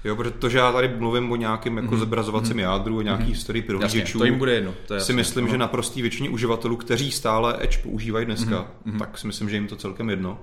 Jo, 0.05 0.17
protože 0.17 0.59
já 0.59 0.73
tady 0.73 0.89
mluvím 0.99 1.33
o 1.33 1.37
nějakém 1.37 1.77
jako 1.77 1.97
zobrazovacím 1.97 2.59
jádru, 2.59 2.97
o 2.99 3.03
nějaký 3.03 3.25
historii 3.25 3.63
Mhm. 3.63 3.71
jasně, 3.71 3.79
prohlížečů. 3.79 4.19
to 4.19 4.25
jim 4.25 4.39
bude 4.39 4.53
jedno. 4.53 4.75
To 4.87 4.95
je 4.95 5.01
si 5.01 5.13
myslím, 5.13 5.45
no. 5.45 5.51
že 5.51 5.59
naprostý 5.59 6.03
většině 6.03 6.31
uživatelů, 6.31 6.77
kteří 6.77 7.11
stále 7.11 7.57
Edge 7.61 7.79
používají 7.83 8.27
dneska, 8.27 8.67
tak 8.99 9.19
si 9.19 9.27
myslím, 9.27 9.51
že 9.51 9.57
jim 9.57 9.67
to 9.67 9.77
celkem 9.77 10.11
jedno. 10.11 10.39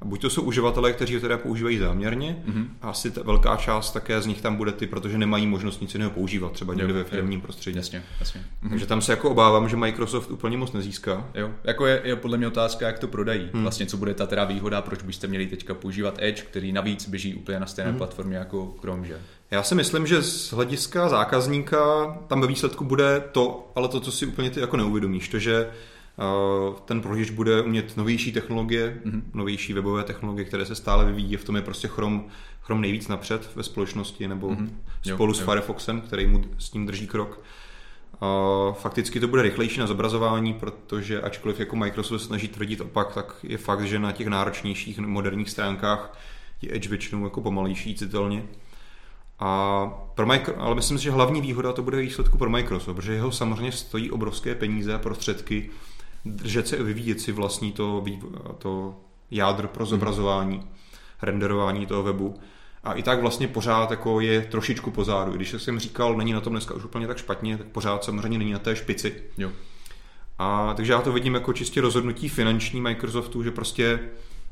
A 0.00 0.04
buď 0.04 0.20
to 0.20 0.30
jsou 0.30 0.42
uživatelé, 0.42 0.92
kteří 0.92 1.14
ho 1.14 1.20
teda 1.20 1.38
používají 1.38 1.78
záměrně, 1.78 2.42
a 2.82 2.90
asi 2.90 3.10
ta 3.10 3.22
velká 3.22 3.56
část 3.56 3.92
také 3.92 4.20
z 4.22 4.26
nich 4.26 4.40
tam 4.40 4.56
bude 4.56 4.72
ty, 4.72 4.86
protože 4.86 5.18
nemají 5.18 5.46
možnost 5.46 5.80
nic 5.80 5.94
jiného 5.94 6.10
používat, 6.10 6.52
třeba 6.52 6.74
někde 6.74 6.88
Jo, 6.92 6.94
ve 6.94 7.00
jo. 7.00 7.06
firmním 7.10 7.40
prostředí. 7.40 7.76
Jasně, 7.76 8.02
jasně. 8.20 8.40
Mhm. 8.62 8.70
Takže 8.70 8.86
tam 8.86 9.00
se 9.02 9.12
jako 9.12 9.30
obávám, 9.30 9.68
že 9.68 9.76
Microsoft 9.76 10.30
úplně 10.30 10.56
moc 10.56 10.72
nezíská. 10.72 11.28
Jo, 11.34 11.50
jako 11.64 11.86
je, 11.86 12.00
je 12.04 12.16
podle 12.16 12.38
mě 12.38 12.46
otázka, 12.46 12.86
jak 12.86 12.98
to 12.98 13.08
prodají. 13.08 13.50
Hmm. 13.52 13.62
Vlastně, 13.62 13.86
co 13.86 13.96
bude 13.96 14.14
ta 14.14 14.26
teda 14.26 14.44
výhoda, 14.44 14.82
proč 14.82 15.02
byste 15.02 15.26
měli 15.26 15.46
teďka 15.46 15.74
používat 15.74 16.14
Edge, 16.18 16.42
který 16.42 16.72
navíc 16.72 17.08
běží 17.08 17.34
úplně 17.34 17.60
na 17.60 17.66
stejné 17.66 17.90
hmm. 17.90 17.98
platformě 17.98 18.36
jako 18.36 18.74
Chrome, 18.80 18.99
že? 19.04 19.20
Já 19.50 19.62
si 19.62 19.74
myslím, 19.74 20.06
že 20.06 20.22
z 20.22 20.52
hlediska 20.52 21.08
zákazníka 21.08 21.78
tam 22.26 22.40
ve 22.40 22.46
výsledku 22.46 22.84
bude 22.84 23.24
to, 23.32 23.72
ale 23.74 23.88
to, 23.88 24.00
co 24.00 24.12
si 24.12 24.26
úplně 24.26 24.50
ty 24.50 24.60
jako 24.60 24.76
neuvědomíš, 24.76 25.28
to, 25.28 25.38
že 25.38 25.70
uh, 26.16 26.74
ten 26.84 27.00
prohlížeč 27.00 27.30
bude 27.30 27.62
umět 27.62 27.96
novější 27.96 28.32
technologie, 28.32 29.00
mm-hmm. 29.04 29.22
novější 29.34 29.72
webové 29.72 30.04
technologie, 30.04 30.44
které 30.44 30.66
se 30.66 30.74
stále 30.74 31.04
vyvíjí, 31.04 31.36
v 31.36 31.44
tom 31.44 31.56
je 31.56 31.62
prostě 31.62 31.88
Chrome, 31.88 32.20
Chrome 32.62 32.80
nejvíc 32.80 33.08
napřed 33.08 33.50
ve 33.56 33.62
společnosti, 33.62 34.28
nebo 34.28 34.48
mm-hmm. 34.48 34.70
Jo, 35.04 35.14
spolu 35.14 35.34
s 35.34 35.40
jo. 35.40 35.46
Firefoxem, 35.46 36.00
který 36.00 36.26
mu 36.26 36.44
s 36.58 36.72
ním 36.72 36.86
drží 36.86 37.06
krok. 37.06 37.40
Uh, 38.22 38.74
fakticky 38.74 39.20
to 39.20 39.28
bude 39.28 39.42
rychlejší 39.42 39.80
na 39.80 39.86
zobrazování, 39.86 40.54
protože 40.54 41.20
ačkoliv 41.20 41.60
jako 41.60 41.76
Microsoft 41.76 42.22
snaží 42.22 42.48
tvrdit 42.48 42.80
opak, 42.80 43.14
tak 43.14 43.36
je 43.42 43.58
fakt, 43.58 43.84
že 43.84 43.98
na 43.98 44.12
těch 44.12 44.26
náročnějších 44.26 44.98
moderních 44.98 45.50
stránkách 45.50 46.18
je 46.62 46.74
Edge 46.74 46.88
většinou 46.88 47.24
jako 47.24 47.40
pomalejší 47.40 47.94
citelně. 47.94 48.42
A 49.40 49.86
pro 50.14 50.26
micro, 50.26 50.54
ale 50.58 50.74
myslím 50.74 50.98
si, 50.98 51.04
že 51.04 51.10
hlavní 51.10 51.40
výhoda 51.40 51.72
to 51.72 51.82
bude 51.82 52.00
výsledku 52.00 52.38
pro 52.38 52.50
Microsoft, 52.50 52.96
protože 52.96 53.12
jeho 53.12 53.32
samozřejmě 53.32 53.72
stojí 53.72 54.10
obrovské 54.10 54.54
peníze 54.54 54.94
a 54.94 54.98
prostředky 54.98 55.70
držet 56.24 56.68
se 56.68 56.78
a 56.78 56.82
vyvíjet 56.82 57.20
si 57.20 57.32
vlastní 57.32 57.72
to, 57.72 58.04
to 58.58 58.94
jádro 59.30 59.68
pro 59.68 59.86
zobrazování, 59.86 60.62
renderování 61.22 61.86
toho 61.86 62.02
webu. 62.02 62.34
A 62.84 62.92
i 62.92 63.02
tak 63.02 63.20
vlastně 63.20 63.48
pořád 63.48 63.90
jako 63.90 64.20
je 64.20 64.40
trošičku 64.40 64.90
pozadu. 64.90 65.32
I 65.32 65.36
Když 65.36 65.54
jsem 65.58 65.78
říkal, 65.78 66.16
není 66.16 66.32
na 66.32 66.40
tom 66.40 66.52
dneska 66.52 66.74
už 66.74 66.84
úplně 66.84 67.06
tak 67.06 67.18
špatně, 67.18 67.58
tak 67.58 67.66
pořád 67.66 68.04
samozřejmě 68.04 68.38
není 68.38 68.52
na 68.52 68.58
té 68.58 68.76
špici. 68.76 69.22
Jo. 69.38 69.50
A 70.38 70.74
takže 70.74 70.92
já 70.92 71.00
to 71.00 71.12
vidím 71.12 71.34
jako 71.34 71.52
čistě 71.52 71.80
rozhodnutí 71.80 72.28
finanční 72.28 72.80
Microsoftu, 72.80 73.42
že 73.42 73.50
prostě 73.50 74.00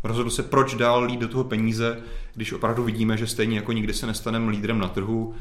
rozhodl 0.03 0.31
se, 0.31 0.43
proč 0.43 0.75
dál 0.75 1.05
lít 1.05 1.21
do 1.21 1.29
toho 1.29 1.45
peníze, 1.45 2.03
když 2.35 2.53
opravdu 2.53 2.85
vidíme, 2.85 3.17
že 3.17 3.27
stejně 3.27 3.57
jako 3.57 3.73
nikdy 3.73 3.95
se 3.95 4.07
nestaneme 4.07 4.51
lídrem 4.51 4.79
na 4.79 4.89
trhu, 4.89 5.35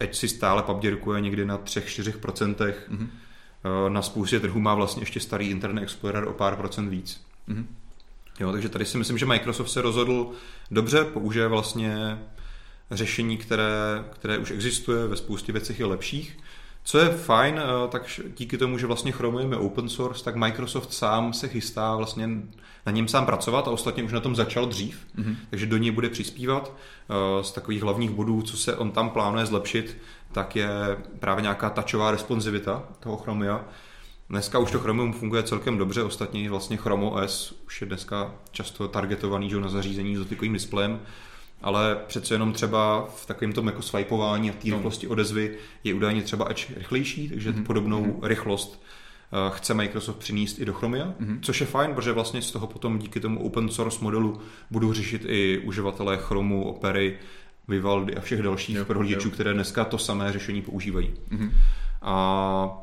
Edge 0.00 0.14
si 0.14 0.28
stále 0.28 0.62
pabděrkuje 0.62 1.20
někdy 1.20 1.44
na 1.44 1.58
3-4%, 1.58 2.54
mm-hmm. 2.54 3.08
na 3.88 4.02
spoustě 4.02 4.40
trhů 4.40 4.60
má 4.60 4.74
vlastně 4.74 5.02
ještě 5.02 5.20
starý 5.20 5.50
Internet 5.50 5.82
Explorer 5.82 6.28
o 6.28 6.32
pár 6.32 6.56
procent 6.56 6.88
víc. 6.88 7.26
Mhm. 7.46 7.66
Jo, 8.40 8.52
takže 8.52 8.68
tady 8.68 8.84
si 8.84 8.98
myslím, 8.98 9.18
že 9.18 9.26
Microsoft 9.26 9.70
se 9.70 9.82
rozhodl 9.82 10.30
dobře, 10.70 11.04
použije 11.04 11.48
vlastně 11.48 12.18
řešení, 12.90 13.36
které, 13.36 14.04
které 14.10 14.38
už 14.38 14.50
existuje, 14.50 15.06
ve 15.06 15.16
spoustě 15.16 15.52
věcech 15.52 15.80
je 15.80 15.86
lepších. 15.86 16.38
Co 16.86 16.98
je 16.98 17.08
fajn, 17.08 17.60
eh, 17.60 17.88
tak 17.88 18.20
díky 18.36 18.58
tomu, 18.58 18.78
že 18.78 18.86
vlastně 18.86 19.12
Chrome 19.12 19.42
je 19.42 19.56
open 19.56 19.88
source, 19.88 20.24
tak 20.24 20.36
Microsoft 20.36 20.92
sám 20.92 21.32
se 21.32 21.48
chystá 21.48 21.96
vlastně 21.96 22.28
na 22.86 22.92
něm 22.92 23.08
sám 23.08 23.26
pracovat 23.26 23.68
a 23.68 23.70
ostatně 23.70 24.02
už 24.02 24.12
na 24.12 24.20
tom 24.20 24.36
začal 24.36 24.66
dřív, 24.66 25.06
mm-hmm. 25.18 25.36
takže 25.50 25.66
do 25.66 25.76
něj 25.76 25.90
bude 25.90 26.08
přispívat. 26.08 26.72
Eh, 27.10 27.44
z 27.44 27.52
takových 27.52 27.82
hlavních 27.82 28.10
bodů, 28.10 28.42
co 28.42 28.56
se 28.56 28.76
on 28.76 28.90
tam 28.90 29.10
plánuje 29.10 29.46
zlepšit, 29.46 29.96
tak 30.32 30.56
je 30.56 30.68
právě 31.20 31.42
nějaká 31.42 31.70
tačová 31.70 32.10
responsivita 32.10 32.82
toho 33.00 33.16
Chromia. 33.16 33.64
Dneska 34.28 34.58
už 34.58 34.70
to 34.70 34.78
Chromium 34.78 35.12
funguje 35.12 35.42
celkem 35.42 35.78
dobře, 35.78 36.02
ostatně 36.02 36.50
vlastně 36.50 36.76
Chrome 36.76 37.04
OS 37.04 37.62
už 37.66 37.80
je 37.80 37.86
dneska 37.86 38.34
často 38.50 38.88
targetovaný 38.88 39.50
že, 39.50 39.60
na 39.60 39.68
zařízení 39.68 40.16
s 40.16 40.18
dotykovým 40.18 40.52
displejem, 40.52 41.00
ale 41.64 41.98
přece 42.06 42.34
jenom 42.34 42.52
třeba 42.52 43.08
v 43.16 43.26
takovém 43.26 43.52
tom 43.52 43.66
jako 43.66 43.82
swipeování 43.82 44.50
a 44.50 44.52
té 44.52 44.68
no. 44.68 44.76
rychlosti 44.76 45.06
odezvy 45.08 45.56
je 45.84 45.94
údajně 45.94 46.22
třeba 46.22 46.50
Edge 46.50 46.66
rychlejší, 46.76 47.28
takže 47.28 47.52
mm-hmm. 47.52 47.64
podobnou 47.64 48.04
mm-hmm. 48.04 48.26
rychlost 48.26 48.82
eh, 49.32 49.56
chce 49.56 49.74
Microsoft 49.74 50.16
přinést 50.16 50.58
i 50.58 50.64
do 50.64 50.72
Chromia, 50.72 51.06
mm-hmm. 51.06 51.38
což 51.42 51.60
je 51.60 51.66
fajn, 51.66 51.94
protože 51.94 52.12
vlastně 52.12 52.42
z 52.42 52.50
toho 52.50 52.66
potom 52.66 52.98
díky 52.98 53.20
tomu 53.20 53.46
open 53.46 53.68
source 53.68 53.98
modelu 54.00 54.40
budou 54.70 54.92
řešit 54.92 55.22
i 55.26 55.58
uživatelé 55.58 56.16
Chromu, 56.16 56.64
Opery, 56.64 57.18
Vivaldi 57.68 58.14
a 58.14 58.20
všech 58.20 58.42
dalších 58.42 58.84
prohlížečů, 58.84 59.30
které 59.30 59.52
dneska 59.54 59.84
to 59.84 59.98
samé 59.98 60.32
řešení 60.32 60.62
používají. 60.62 61.14
Mm-hmm. 61.30 61.50
A 62.02 62.78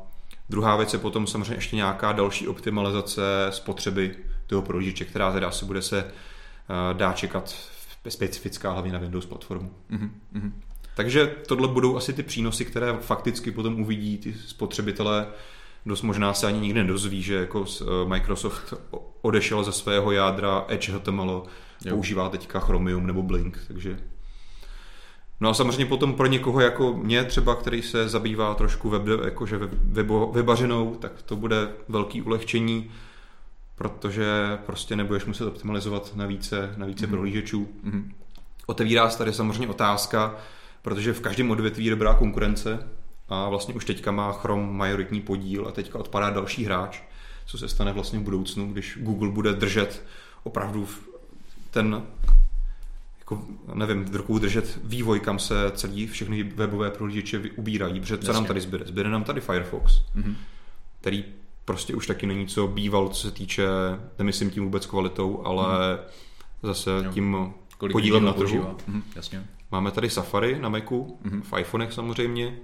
druhá 0.50 0.76
věc 0.76 0.92
je 0.92 0.98
potom 0.98 1.26
samozřejmě 1.26 1.54
ještě 1.54 1.76
nějaká 1.76 2.12
další 2.12 2.48
optimalizace 2.48 3.22
spotřeby 3.50 4.16
toho 4.46 4.62
prohlížeče, 4.62 5.04
která 5.04 5.32
teda 5.32 5.48
asi 5.48 5.64
bude 5.64 5.82
se 5.82 6.04
eh, 6.04 6.94
dá 6.94 7.12
čekat 7.12 7.54
specifická 8.10 8.72
hlavně 8.72 8.92
na 8.92 8.98
Windows 8.98 9.26
platformu. 9.26 9.70
Mm-hmm. 9.90 10.52
Takže 10.96 11.26
tohle 11.46 11.68
budou 11.68 11.96
asi 11.96 12.12
ty 12.12 12.22
přínosy, 12.22 12.64
které 12.64 12.96
fakticky 13.00 13.50
potom 13.50 13.80
uvidí 13.80 14.18
ty 14.18 14.34
spotřebitelé. 14.34 15.26
Dost 15.86 16.02
možná 16.02 16.34
se 16.34 16.46
ani 16.46 16.60
nikdy 16.60 16.80
nedozví, 16.82 17.22
že 17.22 17.34
jako 17.34 17.64
eh, 17.80 17.84
Microsoft 18.08 18.74
odešel 19.22 19.64
ze 19.64 19.72
svého 19.72 20.12
jádra 20.12 20.64
Edge 20.68 20.92
HTML, 20.92 21.42
jo. 21.84 21.94
používá 21.94 22.28
teďka 22.28 22.60
Chromium 22.60 23.06
nebo 23.06 23.22
Blink, 23.22 23.58
takže 23.68 23.98
No 25.42 25.50
a 25.50 25.54
samozřejmě 25.54 25.86
potom 25.86 26.14
pro 26.14 26.26
někoho 26.26 26.60
jako 26.60 26.92
mě 26.92 27.24
třeba, 27.24 27.54
který 27.54 27.82
se 27.82 28.08
zabývá 28.08 28.54
trošku 28.54 28.90
web, 28.90 29.02
jakože 29.24 29.58
webo, 29.72 30.26
webařinou, 30.26 30.94
tak 30.94 31.22
to 31.22 31.36
bude 31.36 31.68
velký 31.88 32.22
ulehčení 32.22 32.90
protože 33.74 34.26
prostě 34.66 34.96
nebudeš 34.96 35.24
muset 35.24 35.46
optimalizovat 35.46 36.16
na 36.16 36.26
více, 36.26 36.74
na 36.76 36.86
více 36.86 37.06
mm-hmm. 37.06 37.10
prohlížečů. 37.10 37.68
Mm-hmm. 37.84 38.12
Otevírá 38.66 39.10
se 39.10 39.18
tady 39.18 39.32
samozřejmě 39.32 39.68
otázka, 39.68 40.36
protože 40.82 41.12
v 41.12 41.20
každém 41.20 41.50
odvětví 41.50 41.84
je 41.84 41.90
dobrá 41.90 42.14
konkurence 42.14 42.88
a 43.28 43.48
vlastně 43.48 43.74
už 43.74 43.84
teďka 43.84 44.12
má 44.12 44.32
Chrome 44.32 44.72
majoritní 44.72 45.20
podíl 45.20 45.68
a 45.68 45.72
teďka 45.72 45.98
odpadá 45.98 46.30
další 46.30 46.64
hráč, 46.64 47.02
co 47.46 47.58
se 47.58 47.68
stane 47.68 47.92
vlastně 47.92 48.18
v 48.18 48.22
budoucnu, 48.22 48.72
když 48.72 48.98
Google 49.00 49.30
bude 49.30 49.52
držet 49.52 50.04
opravdu 50.42 50.88
ten 51.70 52.02
jako, 53.18 53.44
nevím, 53.74 54.04
v 54.04 54.16
rukou 54.16 54.38
držet 54.38 54.78
vývoj, 54.84 55.20
kam 55.20 55.38
se 55.38 55.70
celý 55.74 56.06
všechny 56.06 56.42
webové 56.42 56.90
prohlížeče 56.90 57.42
ubírají, 57.56 58.00
protože 58.00 58.18
co 58.18 58.32
nám 58.32 58.46
tady 58.46 58.60
zbyde? 58.60 58.84
Zbyde 58.86 59.08
nám 59.08 59.24
tady 59.24 59.40
Firefox, 59.40 59.92
mm-hmm. 60.16 60.34
který 61.00 61.24
prostě 61.64 61.94
už 61.94 62.06
taky 62.06 62.26
není 62.26 62.46
co 62.46 62.66
býval, 62.66 63.08
co 63.08 63.20
se 63.20 63.30
týče, 63.30 63.66
nemyslím 64.18 64.50
tím 64.50 64.64
vůbec 64.64 64.86
kvalitou, 64.86 65.42
ale 65.44 65.94
hmm. 65.94 66.04
zase 66.62 66.90
jo. 67.04 67.12
tím 67.12 67.54
Kolik 67.78 67.92
podílem 67.92 68.24
na 68.24 68.32
trhu. 68.32 68.76
Hmm, 68.86 69.02
jasně. 69.16 69.46
Máme 69.70 69.90
tady 69.90 70.10
Safari 70.10 70.58
na 70.58 70.68
Macu, 70.68 71.18
hmm. 71.24 71.42
v 71.42 71.58
iPhonech 71.58 71.92
samozřejmě. 71.92 72.58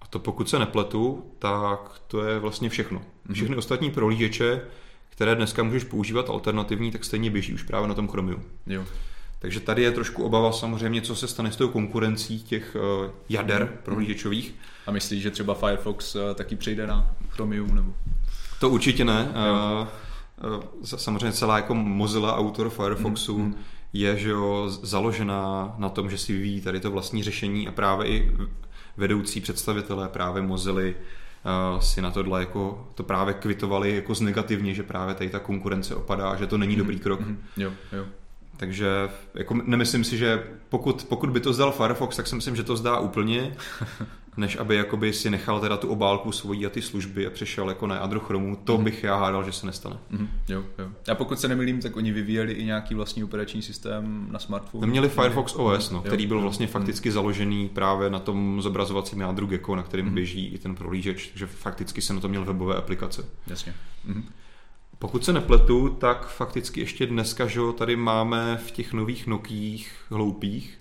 A 0.00 0.06
to 0.06 0.18
pokud 0.18 0.48
se 0.48 0.58
nepletu, 0.58 1.24
tak 1.38 2.00
to 2.06 2.24
je 2.24 2.38
vlastně 2.38 2.68
všechno. 2.68 2.98
Hmm. 2.98 3.34
Všechny 3.34 3.56
ostatní 3.56 3.90
prohlížeče, 3.90 4.62
které 5.08 5.34
dneska 5.34 5.62
můžeš 5.62 5.84
používat 5.84 6.30
alternativní, 6.30 6.90
tak 6.90 7.04
stejně 7.04 7.30
běží 7.30 7.54
už 7.54 7.62
právě 7.62 7.88
na 7.88 7.94
tom 7.94 8.08
Chromiu. 8.08 8.42
Jo. 8.66 8.84
Takže 9.40 9.60
tady 9.60 9.82
je 9.82 9.90
trošku 9.90 10.24
obava 10.24 10.52
samozřejmě, 10.52 11.00
co 11.00 11.14
se 11.14 11.28
stane 11.28 11.52
s 11.52 11.56
tou 11.56 11.68
konkurencí 11.68 12.42
těch 12.42 12.76
uh, 12.76 13.10
jader 13.28 13.62
hmm. 13.62 13.78
prohlížečových. 13.84 14.54
A 14.86 14.90
myslíš, 14.90 15.22
že 15.22 15.30
třeba 15.30 15.54
Firefox 15.54 16.14
uh, 16.14 16.20
taky 16.34 16.56
přejde 16.56 16.86
na 16.86 17.14
Chromium? 17.28 17.74
Nebo? 17.74 17.94
To 18.60 18.70
určitě 18.70 19.04
ne. 19.04 19.28
Uh, 19.28 20.54
uh, 20.56 20.62
samozřejmě 20.84 21.32
celá 21.32 21.56
jako 21.56 21.74
Mozilla 21.74 22.36
autor 22.36 22.70
Firefoxu 22.70 23.38
hmm. 23.38 23.54
je 23.92 24.16
že 24.16 24.30
jo, 24.30 24.70
založená 24.82 25.74
na 25.78 25.88
tom, 25.88 26.10
že 26.10 26.18
si 26.18 26.32
vyvíjí 26.32 26.60
tady 26.60 26.80
to 26.80 26.90
vlastní 26.90 27.22
řešení 27.22 27.68
a 27.68 27.72
právě 27.72 28.08
i 28.08 28.32
vedoucí 28.96 29.40
představitelé 29.40 30.08
právě 30.08 30.42
Mozily 30.42 30.96
si 31.80 32.02
na 32.02 32.10
tohle 32.10 32.40
jako 32.40 32.88
to 32.94 33.02
právě 33.02 33.34
kvitovali 33.34 33.94
jako 33.94 34.14
z 34.14 34.20
negativně, 34.20 34.74
že 34.74 34.82
právě 34.82 35.14
tady 35.14 35.30
ta 35.30 35.38
konkurence 35.38 35.94
opadá, 35.94 36.36
že 36.36 36.46
to 36.46 36.58
není 36.58 36.76
dobrý 36.76 36.98
krok. 36.98 37.20
Mm-hmm. 37.20 37.36
Jo, 37.56 37.72
jo. 37.92 38.04
Takže 38.60 39.08
jako 39.34 39.54
nemyslím 39.64 40.04
si, 40.04 40.18
že 40.18 40.42
pokud, 40.68 41.06
pokud 41.08 41.30
by 41.30 41.40
to 41.40 41.52
zdal 41.52 41.72
Firefox, 41.72 42.16
tak 42.16 42.26
si 42.26 42.34
myslím, 42.34 42.56
že 42.56 42.62
to 42.62 42.76
zdá 42.76 42.98
úplně, 42.98 43.56
než 44.36 44.56
aby 44.56 44.76
jakoby 44.76 45.12
si 45.12 45.30
nechal 45.30 45.60
teda 45.60 45.76
tu 45.76 45.88
obálku 45.88 46.32
svojí 46.32 46.66
a 46.66 46.70
ty 46.70 46.82
služby 46.82 47.26
a 47.26 47.30
přešel 47.30 47.68
jako 47.68 47.86
na 47.86 47.94
jádro 47.94 48.20
Chromu. 48.20 48.56
To 48.64 48.78
mm. 48.78 48.84
bych 48.84 49.04
já 49.04 49.16
hádal, 49.16 49.44
že 49.44 49.52
se 49.52 49.66
nestane. 49.66 49.96
Mm. 50.10 50.28
Jo, 50.48 50.64
jo. 50.78 50.88
A 51.12 51.14
pokud 51.14 51.40
se 51.40 51.48
nemýlím, 51.48 51.80
tak 51.80 51.96
oni 51.96 52.12
vyvíjeli 52.12 52.52
i 52.52 52.64
nějaký 52.64 52.94
vlastní 52.94 53.24
operační 53.24 53.62
systém 53.62 54.28
na 54.30 54.38
smartphone. 54.38 54.86
Měli 54.86 55.08
Firefox 55.08 55.54
OS, 55.54 55.90
no, 55.90 56.00
který 56.00 56.26
byl 56.26 56.40
vlastně 56.40 56.66
fakticky 56.66 57.08
mm. 57.08 57.12
založený 57.12 57.68
právě 57.68 58.10
na 58.10 58.18
tom 58.18 58.62
zobrazovacím 58.62 59.20
jádru 59.20 59.46
Gecko, 59.46 59.76
na 59.76 59.82
kterém 59.82 60.06
mm. 60.06 60.14
běží 60.14 60.46
i 60.46 60.58
ten 60.58 60.74
prohlížeč, 60.74 61.26
takže 61.26 61.46
fakticky 61.46 62.02
se 62.02 62.14
na 62.14 62.20
to 62.20 62.28
měl 62.28 62.44
webové 62.44 62.74
aplikace. 62.74 63.24
Jasně. 63.46 63.74
Mm. 64.04 64.24
Pokud 65.00 65.24
se 65.24 65.32
nepletu, 65.32 65.88
tak 65.88 66.28
fakticky 66.28 66.80
ještě 66.80 67.06
dneska, 67.06 67.46
že 67.46 67.60
tady 67.78 67.96
máme 67.96 68.56
v 68.56 68.70
těch 68.70 68.92
nových 68.92 69.26
Nokích 69.26 69.92
hloupých, 70.08 70.80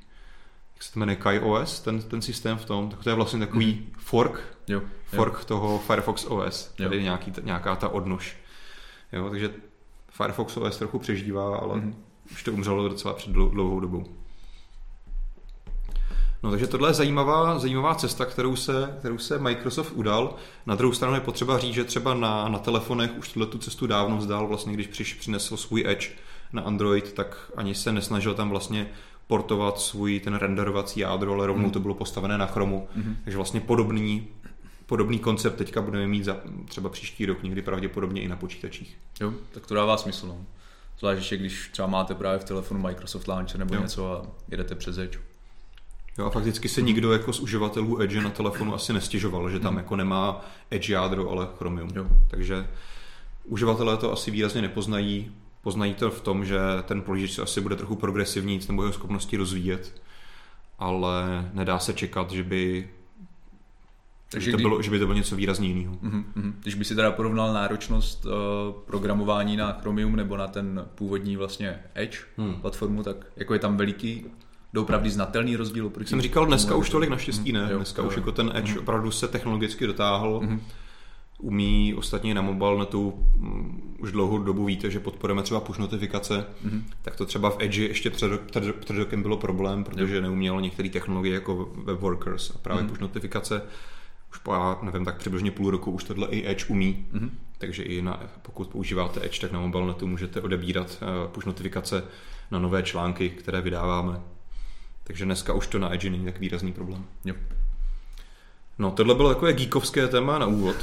jak 0.75 0.83
se 0.83 0.93
to 0.93 0.99
jmenuje, 0.99 1.15
KaiOS, 1.15 1.79
ten, 1.79 2.01
ten 2.01 2.21
systém 2.21 2.57
v 2.57 2.65
tom, 2.65 2.89
tak 2.89 3.03
to 3.03 3.09
je 3.09 3.15
vlastně 3.15 3.39
takový 3.39 3.73
mm. 3.73 3.93
fork, 3.97 4.57
jo, 4.67 4.81
fork 5.05 5.33
jo. 5.33 5.45
toho 5.45 5.79
Firefox 5.79 6.25
OS, 6.25 6.73
tady 6.77 6.97
je 6.97 7.03
nějaký, 7.03 7.33
nějaká 7.43 7.75
ta 7.75 7.89
odnož. 7.89 8.37
Jo, 9.13 9.29
takže 9.29 9.53
Firefox 10.09 10.57
OS 10.57 10.77
trochu 10.77 10.99
přežívá, 10.99 11.57
ale 11.57 11.75
mm. 11.75 12.03
už 12.31 12.43
to 12.43 12.53
umřelo 12.53 12.89
docela 12.89 13.13
před 13.13 13.31
dlouhou 13.31 13.79
dobou. 13.79 14.05
No 16.43 16.51
takže 16.51 16.67
tohle 16.67 16.89
je 16.89 16.93
zajímavá, 16.93 17.59
zajímavá 17.59 17.95
cesta, 17.95 18.25
kterou 18.25 18.55
se, 18.55 18.95
kterou 18.99 19.17
se 19.17 19.39
Microsoft 19.39 19.91
udal. 19.95 20.35
Na 20.65 20.75
druhou 20.75 20.93
stranu 20.93 21.15
je 21.15 21.21
potřeba 21.21 21.59
říct, 21.59 21.73
že 21.73 21.83
třeba 21.83 22.13
na, 22.13 22.49
na 22.49 22.59
telefonech 22.59 23.17
už 23.17 23.29
tuhle 23.29 23.47
tu 23.47 23.57
cestu 23.57 23.87
dávno 23.87 24.17
vzdal, 24.17 24.47
vlastně 24.47 24.73
když 24.73 24.87
přiš, 24.87 25.13
přinesl 25.13 25.57
svůj 25.57 25.83
Edge 25.87 26.09
na 26.53 26.61
Android, 26.61 27.13
tak 27.13 27.51
ani 27.55 27.75
se 27.75 27.91
nesnažil 27.91 28.33
tam 28.33 28.49
vlastně 28.49 28.89
portovat 29.27 29.79
svůj 29.79 30.19
ten 30.19 30.35
renderovací 30.35 30.99
jádro, 30.99 31.33
ale 31.33 31.47
rovnou 31.47 31.65
mm. 31.65 31.71
to 31.71 31.79
bylo 31.79 31.93
postavené 31.93 32.37
na 32.37 32.45
Chromu. 32.45 32.87
Mm. 32.95 33.15
Takže 33.23 33.37
vlastně 33.37 33.59
podobný, 33.59 34.27
podobný 34.85 35.19
koncept 35.19 35.55
teďka 35.55 35.81
budeme 35.81 36.07
mít 36.07 36.23
za 36.23 36.37
třeba 36.65 36.89
příští 36.89 37.25
rok, 37.25 37.43
někdy 37.43 37.61
pravděpodobně 37.61 38.21
i 38.21 38.27
na 38.27 38.35
počítačích. 38.35 38.97
Jo, 39.21 39.33
tak 39.51 39.67
to 39.67 39.75
dává 39.75 39.97
smysl. 39.97 40.27
No. 40.27 40.45
Zvlášť, 40.99 41.33
když 41.33 41.69
třeba 41.71 41.87
máte 41.87 42.15
právě 42.15 42.39
v 42.39 42.43
telefonu 42.43 42.79
Microsoft 42.79 43.27
Launcher 43.27 43.59
nebo 43.59 43.75
jo. 43.75 43.81
něco 43.81 44.13
a 44.13 44.25
jedete 44.51 44.75
přes 44.75 44.97
Edge. 44.97 45.19
Jo, 46.17 46.25
a 46.25 46.29
fakticky 46.29 46.69
se 46.69 46.81
nikdo 46.81 47.11
jako 47.11 47.33
z 47.33 47.39
uživatelů 47.39 48.01
Edge 48.01 48.21
na 48.21 48.29
telefonu 48.29 48.75
asi 48.75 48.93
nestěžoval, 48.93 49.49
že 49.49 49.59
tam 49.59 49.69
hmm. 49.69 49.77
jako 49.77 49.95
nemá 49.95 50.45
Edge 50.71 50.93
jádro, 50.93 51.29
ale 51.29 51.47
Chromium. 51.57 51.89
Jo. 51.95 52.05
Takže 52.27 52.67
uživatelé 53.43 53.97
to 53.97 54.13
asi 54.13 54.31
výrazně 54.31 54.61
nepoznají. 54.61 55.31
Poznají 55.61 55.93
to 55.93 56.11
v 56.11 56.21
tom, 56.21 56.45
že 56.45 56.59
ten 56.85 57.01
prohlížeč 57.01 57.31
se 57.31 57.41
asi 57.41 57.61
bude 57.61 57.75
trochu 57.75 57.95
progresivní 57.95 58.59
nebo 58.67 58.83
jeho 58.83 58.93
schopnosti 58.93 59.37
rozvíjet, 59.37 60.01
ale 60.79 61.49
nedá 61.53 61.79
se 61.79 61.93
čekat, 61.93 62.31
že 62.31 62.43
by 62.43 62.89
takže 64.31 64.51
to 64.51 64.57
kdy... 64.57 64.63
bylo, 64.63 64.81
že 64.81 64.91
by 64.91 64.99
to 64.99 65.05
bylo 65.05 65.17
něco 65.17 65.35
výrazně 65.35 65.67
jiného. 65.67 65.95
Mm-hmm. 65.95 66.53
Když 66.61 66.75
by 66.75 66.85
si 66.85 66.95
teda 66.95 67.11
porovnal 67.11 67.53
náročnost 67.53 68.25
uh, 68.25 68.31
programování 68.85 69.57
na 69.57 69.71
Chromium 69.71 70.15
nebo 70.15 70.37
na 70.37 70.47
ten 70.47 70.85
původní 70.95 71.37
vlastně 71.37 71.79
Edge 71.95 72.17
hmm. 72.37 72.53
platformu, 72.53 73.03
tak 73.03 73.17
jako 73.35 73.53
je 73.53 73.59
tam 73.59 73.77
veliký 73.77 74.25
doopravdy 74.73 75.09
znatelný 75.09 75.55
rozdíl 75.55 75.87
oproti... 75.87 76.09
Jsem 76.09 76.21
říkal, 76.21 76.45
dneska 76.45 76.75
už 76.75 76.89
tolik 76.89 77.09
naštěstí 77.09 77.51
ne. 77.51 77.69
Dneska 77.75 78.01
už 78.01 78.15
jako 78.15 78.31
ten 78.31 78.51
Edge 78.55 78.79
opravdu 78.79 79.11
se 79.11 79.27
technologicky 79.27 79.87
dotáhl. 79.87 80.41
Mm-hmm. 80.43 80.59
Umí 81.39 81.93
ostatně 81.93 82.33
na 82.33 82.41
mobilnetu 82.41 83.13
mm, 83.35 83.95
už 83.99 84.11
dlouhou 84.11 84.37
dobu 84.37 84.65
víte, 84.65 84.91
že 84.91 84.99
podporujeme 84.99 85.43
třeba 85.43 85.59
push 85.59 85.79
notifikace, 85.79 86.45
mm-hmm. 86.65 86.83
tak 87.01 87.15
to 87.15 87.25
třeba 87.25 87.49
v 87.49 87.57
Edge 87.59 87.87
ještě 87.87 88.09
před, 88.09 88.41
před, 88.41 88.75
před 88.75 88.97
rokem 88.97 89.21
bylo 89.21 89.37
problém, 89.37 89.83
protože 89.83 90.15
jo. 90.15 90.21
neuměl 90.21 90.61
některé 90.61 90.89
technologie 90.89 91.33
jako 91.33 91.69
web 91.83 91.99
workers 91.99 92.51
a 92.55 92.57
právě 92.57 92.83
mm-hmm. 92.83 92.89
push 92.89 92.99
notifikace 92.99 93.61
už 94.31 94.37
po, 94.37 94.53
já 94.53 94.79
nevím, 94.81 95.05
tak 95.05 95.17
přibližně 95.17 95.51
půl 95.51 95.71
roku 95.71 95.91
už 95.91 96.03
tohle 96.03 96.27
i 96.27 96.51
Edge 96.51 96.65
umí. 96.67 97.05
Mm-hmm. 97.13 97.29
Takže 97.57 97.83
i 97.83 98.01
na, 98.01 98.23
pokud 98.41 98.67
používáte 98.67 99.25
Edge, 99.25 99.41
tak 99.41 99.51
na 99.51 99.59
mobilnetu 99.59 100.07
můžete 100.07 100.41
odebírat 100.41 100.97
eh, 101.01 101.27
push 101.27 101.45
notifikace 101.45 102.03
na 102.51 102.59
nové 102.59 102.83
články, 102.83 103.29
které 103.29 103.61
vydáváme. 103.61 104.19
Takže 105.09 105.25
dneska 105.25 105.53
už 105.53 105.67
to 105.67 105.79
na 105.79 105.93
Edge 105.93 106.09
není 106.09 106.25
tak 106.25 106.39
výrazný 106.39 106.73
problém. 106.73 107.05
Jo. 107.25 107.35
No, 108.79 108.91
tohle 108.91 109.15
bylo 109.15 109.29
takové 109.29 109.53
geekovské 109.53 110.07
téma 110.07 110.39
na 110.39 110.45
úvod. 110.45 110.75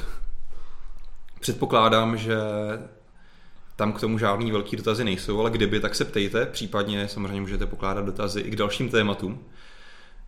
Předpokládám, 1.40 2.16
že 2.16 2.36
tam 3.76 3.92
k 3.92 4.00
tomu 4.00 4.18
žádný 4.18 4.50
velký 4.50 4.76
dotazy 4.76 5.04
nejsou, 5.04 5.40
ale 5.40 5.50
kdyby, 5.50 5.80
tak 5.80 5.94
se 5.94 6.04
ptejte, 6.04 6.46
případně 6.46 7.08
samozřejmě 7.08 7.40
můžete 7.40 7.66
pokládat 7.66 8.04
dotazy 8.04 8.40
i 8.40 8.50
k 8.50 8.56
dalším 8.56 8.88
tématům. 8.88 9.44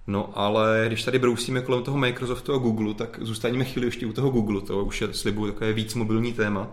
No 0.06 0.38
ale 0.38 0.84
když 0.86 1.04
tady 1.04 1.18
brousíme 1.18 1.60
kolem 1.60 1.82
toho 1.82 1.98
Microsoftu 1.98 2.54
a 2.54 2.58
Google, 2.58 2.94
tak 2.94 3.18
zůstaneme 3.22 3.64
chvíli 3.64 3.86
ještě 3.86 4.06
u 4.06 4.12
toho 4.12 4.30
Google, 4.30 4.60
to 4.60 4.84
už 4.84 5.00
je 5.00 5.14
slibuju 5.14 5.52
takové 5.52 5.72
víc 5.72 5.94
mobilní 5.94 6.32
téma. 6.32 6.70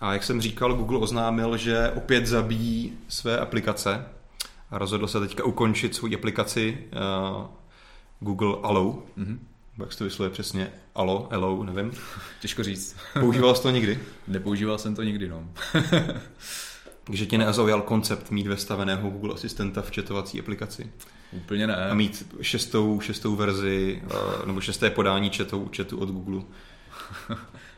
A 0.00 0.12
jak 0.12 0.24
jsem 0.24 0.40
říkal, 0.40 0.74
Google 0.74 0.98
oznámil, 0.98 1.56
že 1.56 1.92
opět 1.96 2.26
zabíjí 2.26 2.98
své 3.08 3.38
aplikace 3.38 4.04
a 4.70 4.78
rozhodl 4.78 5.06
se 5.06 5.20
teďka 5.20 5.44
ukončit 5.44 5.94
svou 5.94 6.14
aplikaci 6.14 6.78
uh, 6.92 7.46
Google 8.20 8.56
Allo. 8.62 9.02
Mm-hmm. 9.18 9.38
Jak 9.78 9.92
se 9.92 9.98
to 9.98 10.04
vyslovuje 10.04 10.30
přesně? 10.30 10.72
Allo, 10.94 11.28
Hello, 11.30 11.64
nevím. 11.64 11.92
Těžko 12.40 12.62
říct. 12.62 12.96
Používal 13.20 13.54
jsi 13.54 13.62
to 13.62 13.70
nikdy? 13.70 14.00
Nepoužíval 14.28 14.78
jsem 14.78 14.94
to 14.94 15.02
nikdy, 15.02 15.28
no. 15.28 15.48
Takže 17.04 17.26
tě 17.26 17.38
nezaujal 17.38 17.82
koncept 17.82 18.30
mít 18.30 18.46
vestaveného 18.46 19.10
Google 19.10 19.34
asistenta 19.34 19.82
v 19.82 19.94
chatovací 19.94 20.40
aplikaci? 20.40 20.92
Úplně 21.32 21.66
ne. 21.66 21.76
A 21.76 21.94
mít 21.94 22.34
šestou, 22.40 23.00
šestou 23.00 23.36
verzi, 23.36 24.02
uh, 24.04 24.46
nebo 24.46 24.60
šesté 24.60 24.90
podání 24.90 25.30
chatu, 25.30 25.70
chatu 25.76 25.98
od 25.98 26.08
Google? 26.08 26.42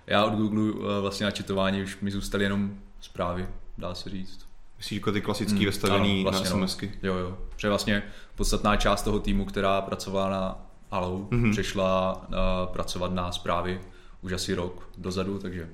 Já 0.06 0.24
od 0.24 0.34
Google 0.34 0.72
uh, 0.72 1.00
vlastně 1.00 1.26
na 1.26 1.32
chatování 1.36 1.82
už 1.82 2.00
mi 2.00 2.10
zůstaly 2.10 2.44
jenom 2.44 2.78
zprávy, 3.00 3.48
dá 3.78 3.94
se 3.94 4.10
říct. 4.10 4.45
Myslíš 4.78 4.96
jako 4.96 5.12
ty 5.12 5.20
klasický 5.20 5.56
hmm, 5.56 5.66
vestavený 5.66 6.12
ano, 6.12 6.22
vlastně 6.22 6.50
na 6.50 6.56
SMSky? 6.56 6.86
No. 6.86 7.08
Jo, 7.08 7.14
jo. 7.14 7.38
Protože 7.48 7.68
vlastně 7.68 8.02
podstatná 8.34 8.76
část 8.76 9.02
toho 9.02 9.18
týmu, 9.18 9.44
která 9.44 9.80
pracovala 9.80 10.30
na 10.30 10.66
Alou, 10.90 11.28
mm-hmm. 11.30 11.52
přešla 11.52 12.22
uh, 12.28 12.72
pracovat 12.72 13.12
na 13.12 13.32
zprávy 13.32 13.80
už 14.22 14.32
asi 14.32 14.54
rok 14.54 14.88
dozadu, 14.98 15.38
takže 15.38 15.68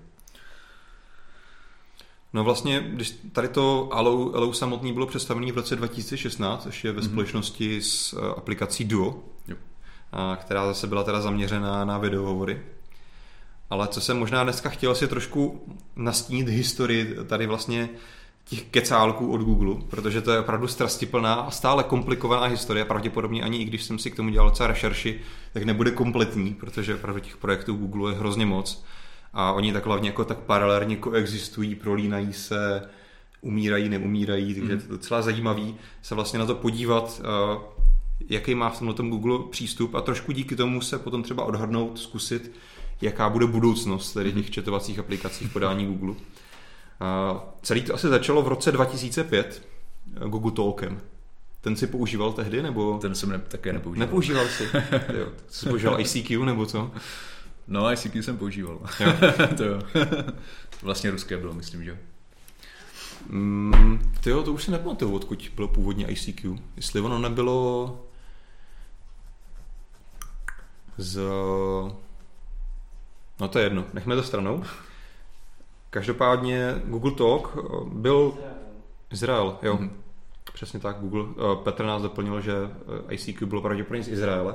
No 2.35 2.45
vlastně, 2.45 2.81
když 2.89 3.11
tady 3.33 3.49
to 3.49 3.89
Alou, 3.93 4.35
Alou 4.35 4.53
samotný 4.53 4.93
bylo 4.93 5.07
představený 5.07 5.53
v 5.53 5.57
roce 5.57 5.77
2016, 5.77 6.67
ještě 6.67 6.93
ve 6.93 7.01
mm-hmm. 7.01 7.11
společnosti 7.11 7.83
s 7.83 8.13
uh, 8.13 8.25
aplikací 8.37 8.85
Duo, 8.85 9.25
jo. 9.49 9.57
A, 10.13 10.37
která 10.41 10.67
zase 10.67 10.87
byla 10.87 11.03
teda 11.05 11.21
zaměřená 11.21 11.85
na 11.85 11.99
videohovory. 11.99 12.63
Ale 13.71 13.89
co 13.89 14.01
jsem 14.01 14.19
možná 14.19 14.45
dneska 14.45 14.69
chtěl 14.69 14.95
si 14.95 15.09
trošku 15.09 15.67
nastínit 15.97 16.49
historii 16.49 17.17
tady 17.27 17.47
vlastně 17.47 17.89
těch 18.45 18.63
kecálků 18.63 19.33
od 19.33 19.41
Google, 19.41 19.77
protože 19.91 20.21
to 20.21 20.33
je 20.33 20.41
opravdu 20.41 20.69
strastiplná 20.69 21.35
a 21.35 21.51
stále 21.51 21.85
komplikovaná 21.85 22.47
historie. 22.47 22.85
Pravděpodobně 22.85 23.43
ani 23.43 23.59
i 23.59 23.65
když 23.65 23.83
jsem 23.85 23.99
si 23.99 24.11
k 24.11 24.17
tomu 24.17 24.31
dělal 24.31 24.51
docela 24.51 24.67
rešerši, 24.67 25.21
tak 25.53 25.63
nebude 25.63 25.91
kompletní, 25.91 26.55
protože 26.55 26.95
opravdu 26.95 27.21
těch 27.21 27.37
projektů 27.37 27.75
Google 27.75 28.13
je 28.13 28.19
hrozně 28.19 28.47
moc. 28.47 28.85
A 29.33 29.53
oni 29.53 29.73
tak 29.73 29.87
hlavně 29.87 30.09
jako 30.09 30.25
tak 30.25 30.39
paralelně 30.39 30.97
koexistují, 30.97 31.75
prolínají 31.75 32.33
se, 32.33 32.89
umírají, 33.41 33.89
neumírají, 33.89 34.55
takže 34.55 34.75
mm. 34.75 34.81
je 34.81 34.87
to 34.87 34.93
docela 34.93 35.23
zajímavý 35.23 35.75
se 36.03 36.15
vlastně 36.15 36.39
na 36.39 36.47
to 36.47 36.55
podívat, 36.55 37.21
eh, 37.25 37.59
jaký 38.29 38.55
má 38.55 38.71
v 38.71 38.95
tom 38.95 39.11
Google 39.11 39.39
přístup 39.51 39.95
a 39.95 40.01
trošku 40.01 40.33
díky 40.33 40.57
tomu 40.57 40.81
se 40.81 40.99
potom 40.99 41.23
třeba 41.23 41.45
odhadnout, 41.45 41.99
zkusit, 41.99 42.53
jaká 43.03 43.29
bude 43.29 43.47
budoucnost 43.47 44.13
tedy 44.13 44.33
těch 44.33 44.51
četovacích 44.51 44.99
aplikací 44.99 45.45
v 45.45 45.53
podání 45.53 45.87
Google. 45.87 46.15
Celý 47.63 47.83
to 47.83 47.95
asi 47.95 48.09
začalo 48.09 48.43
v 48.43 48.49
roce 48.49 48.73
2005 48.73 49.63
eh, 50.17 50.29
Google 50.29 50.53
Talkem. 50.53 51.01
Ten 51.61 51.77
si 51.77 51.87
používal 51.87 52.33
tehdy, 52.33 52.63
nebo? 52.63 52.99
Ten 52.99 53.15
jsem 53.15 53.31
ne, 53.31 53.39
také 53.39 53.73
nepoužíval. 53.73 54.07
Nepoužíval 54.07 54.47
si? 54.47 54.65
jo. 55.19 55.27
Jsi 55.49 55.69
používal 55.69 56.01
ICQ, 56.01 56.45
nebo 56.45 56.67
co? 56.67 56.91
No, 57.69 57.93
ICQ 57.93 58.23
jsem 58.23 58.37
používal. 58.37 58.79
Jo. 59.01 59.13
to 59.57 59.65
jo. 59.65 59.81
vlastně 60.83 61.11
ruské 61.11 61.37
bylo, 61.37 61.53
myslím, 61.55 61.85
že 61.85 61.99
Mm, 63.29 64.13
tyjo, 64.21 64.43
to 64.43 64.53
už 64.53 64.65
si 64.65 64.71
nepamatuju, 64.71 65.15
odkud 65.15 65.51
bylo 65.55 65.69
původně 65.69 66.07
ICQ. 66.07 66.59
Jestli 66.77 67.01
ono 67.01 67.19
nebylo 67.19 67.99
z... 70.99 71.21
No 73.41 73.49
to 73.49 73.59
je 73.59 73.65
jedno, 73.65 73.85
nechme 73.93 74.17
to 74.17 74.23
stranou. 74.23 74.65
Každopádně 75.93 76.75
Google 76.85 77.13
Talk 77.13 77.57
eh, 77.57 77.61
byl 77.93 78.35
Izrael, 79.13 79.59
jo. 79.63 79.77
Mm-hmm. 79.77 79.91
Přesně 80.53 80.81
tak, 80.81 80.97
Google. 81.01 81.23
Eh, 81.23 81.57
Petr 81.65 81.85
nás 81.85 82.03
doplnil, 82.03 82.41
že 82.41 82.53
eh, 83.09 83.15
ICQ 83.15 83.47
bylo 83.47 83.63
pravděpodobně 83.63 84.05
z 84.05 84.09
Izraele. 84.09 84.55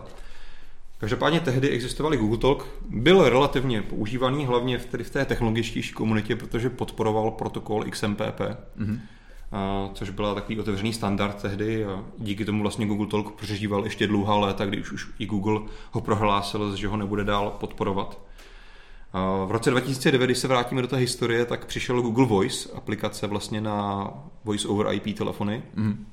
Každopádně 0.97 1.39
tehdy 1.39 1.69
existovaly 1.69 2.17
Google 2.17 2.37
Talk, 2.37 2.65
byl 2.89 3.29
relativně 3.29 3.81
používaný 3.81 4.45
hlavně 4.45 4.77
v, 4.77 4.85
tedy 4.85 5.03
v 5.03 5.09
té 5.09 5.25
technologičtější 5.25 5.93
komunitě, 5.93 6.35
protože 6.35 6.69
podporoval 6.69 7.31
protokol 7.31 7.83
XMPP, 7.83 8.39
mm-hmm. 8.39 8.99
a, 9.51 9.89
což 9.93 10.09
byla 10.09 10.35
takový 10.35 10.59
otevřený 10.59 10.93
standard 10.93 11.41
tehdy 11.41 11.85
a 11.85 12.03
díky 12.17 12.45
tomu 12.45 12.61
vlastně 12.61 12.85
Google 12.85 13.07
Talk 13.07 13.35
přežíval 13.35 13.83
ještě 13.83 14.07
dlouhá 14.07 14.35
léta, 14.35 14.65
když 14.65 14.91
už 14.91 15.09
i 15.19 15.25
Google 15.25 15.59
ho 15.91 16.01
prohlásil, 16.01 16.75
že 16.75 16.87
ho 16.87 16.97
nebude 16.97 17.23
dál 17.23 17.55
podporovat. 17.59 18.19
V 19.45 19.51
roce 19.51 19.71
2009, 19.71 20.25
když 20.25 20.37
se 20.37 20.47
vrátíme 20.47 20.81
do 20.81 20.87
té 20.87 20.97
historie, 20.97 21.45
tak 21.45 21.65
přišel 21.65 22.01
Google 22.01 22.25
Voice, 22.25 22.69
aplikace 22.73 23.27
vlastně 23.27 23.61
na 23.61 24.09
Voice 24.43 24.67
over 24.67 24.87
IP 24.93 25.17
telefony, 25.17 25.63
mm. 25.75 26.05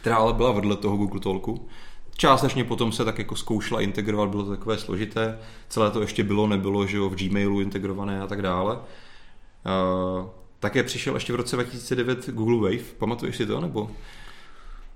která 0.00 0.16
ale 0.16 0.32
byla 0.32 0.52
vedle 0.52 0.76
toho 0.76 0.96
Google 0.96 1.20
Talku. 1.20 1.68
Částečně 2.16 2.64
potom 2.64 2.92
se 2.92 3.04
tak 3.04 3.18
jako 3.18 3.36
zkoušela 3.36 3.80
integrovat, 3.80 4.28
bylo 4.28 4.42
to 4.42 4.50
takové 4.50 4.78
složité. 4.78 5.38
Celé 5.68 5.90
to 5.90 6.00
ještě 6.00 6.24
bylo, 6.24 6.46
nebylo, 6.46 6.86
že 6.86 6.96
jo, 6.96 7.08
v 7.08 7.16
Gmailu 7.16 7.60
integrované 7.60 8.20
a 8.20 8.26
tak 8.26 8.42
dále. 8.42 8.78
také 10.58 10.82
přišel 10.82 11.14
ještě 11.14 11.32
v 11.32 11.36
roce 11.36 11.56
2009 11.56 12.30
Google 12.30 12.70
Wave, 12.70 12.92
pamatuješ 12.98 13.36
si 13.36 13.46
to, 13.46 13.60
nebo? 13.60 13.90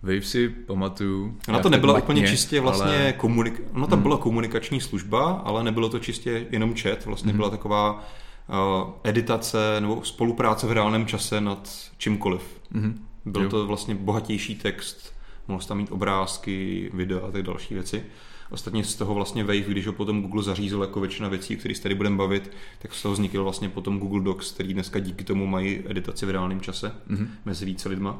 Wave 0.02 0.22
si 0.22 0.48
pamatuju. 0.48 1.36
Ona 1.48 1.58
to 1.58 1.70
nebyla 1.70 1.92
matně, 1.92 2.04
úplně 2.04 2.28
čistě 2.28 2.60
vlastně 2.60 3.02
ale... 3.02 3.12
komunik... 3.12 3.62
Ona 3.74 3.86
tam 3.86 3.98
hmm. 3.98 4.02
byla 4.02 4.16
komunikační 4.16 4.80
služba, 4.80 5.30
ale 5.30 5.64
nebylo 5.64 5.88
to 5.88 5.98
čistě 5.98 6.46
jenom 6.50 6.74
chat, 6.74 7.04
vlastně 7.04 7.30
hmm. 7.30 7.36
byla 7.36 7.50
taková 7.50 8.08
uh, 8.48 8.90
editace 9.04 9.76
nebo 9.80 10.04
spolupráce 10.04 10.66
v 10.66 10.72
reálném 10.72 11.06
čase 11.06 11.40
nad 11.40 11.90
čímkoliv. 11.98 12.60
Hmm. 12.72 13.06
Byl 13.24 13.42
jo. 13.42 13.50
to 13.50 13.66
vlastně 13.66 13.94
bohatější 13.94 14.54
text, 14.54 15.14
mohl 15.48 15.62
tam 15.62 15.76
mít 15.76 15.92
obrázky, 15.92 16.90
videa 16.94 17.20
a 17.28 17.30
tak 17.30 17.42
další 17.42 17.74
věci. 17.74 18.02
Ostatně 18.50 18.84
z 18.84 18.94
toho 18.94 19.14
vlastně 19.14 19.44
Wave, 19.44 19.60
když 19.60 19.86
ho 19.86 19.92
potom 19.92 20.22
Google 20.22 20.42
zařízl 20.42 20.80
jako 20.80 21.00
většina 21.00 21.28
věcí, 21.28 21.56
o 21.56 21.58
kterých 21.58 21.76
se 21.76 21.82
tady 21.82 21.94
budeme 21.94 22.16
bavit, 22.16 22.50
tak 22.78 22.94
z 22.94 23.02
toho 23.02 23.12
vznikl 23.12 23.42
vlastně 23.42 23.68
potom 23.68 23.98
Google 23.98 24.20
Docs, 24.20 24.52
který 24.52 24.74
dneska 24.74 24.98
díky 24.98 25.24
tomu 25.24 25.46
mají 25.46 25.82
editaci 25.88 26.26
v 26.26 26.30
reálném 26.30 26.60
čase 26.60 26.92
mm-hmm. 27.10 27.28
mezi 27.44 27.64
více 27.64 27.88
lidma. 27.88 28.18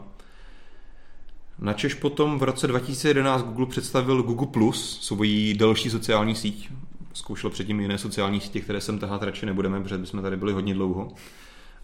Načež 1.61 1.95
potom 1.95 2.39
v 2.39 2.43
roce 2.43 2.67
2011 2.67 3.43
Google 3.43 3.67
představil 3.67 4.23
Google 4.23 4.47
Plus, 4.47 5.01
svoji 5.01 5.55
další 5.55 5.91
sociální 5.91 6.35
síť. 6.35 6.71
Zkoušel 7.13 7.51
předtím 7.51 7.81
jiné 7.81 7.99
sociální 7.99 8.41
sítě, 8.41 8.61
které 8.61 8.81
sem 8.81 8.99
tahat 8.99 9.23
radši 9.23 9.47
nebudeme, 9.47 9.83
protože 9.83 9.99
bychom 9.99 10.23
tady 10.23 10.37
byli 10.37 10.53
hodně 10.53 10.75
dlouho. 10.75 11.13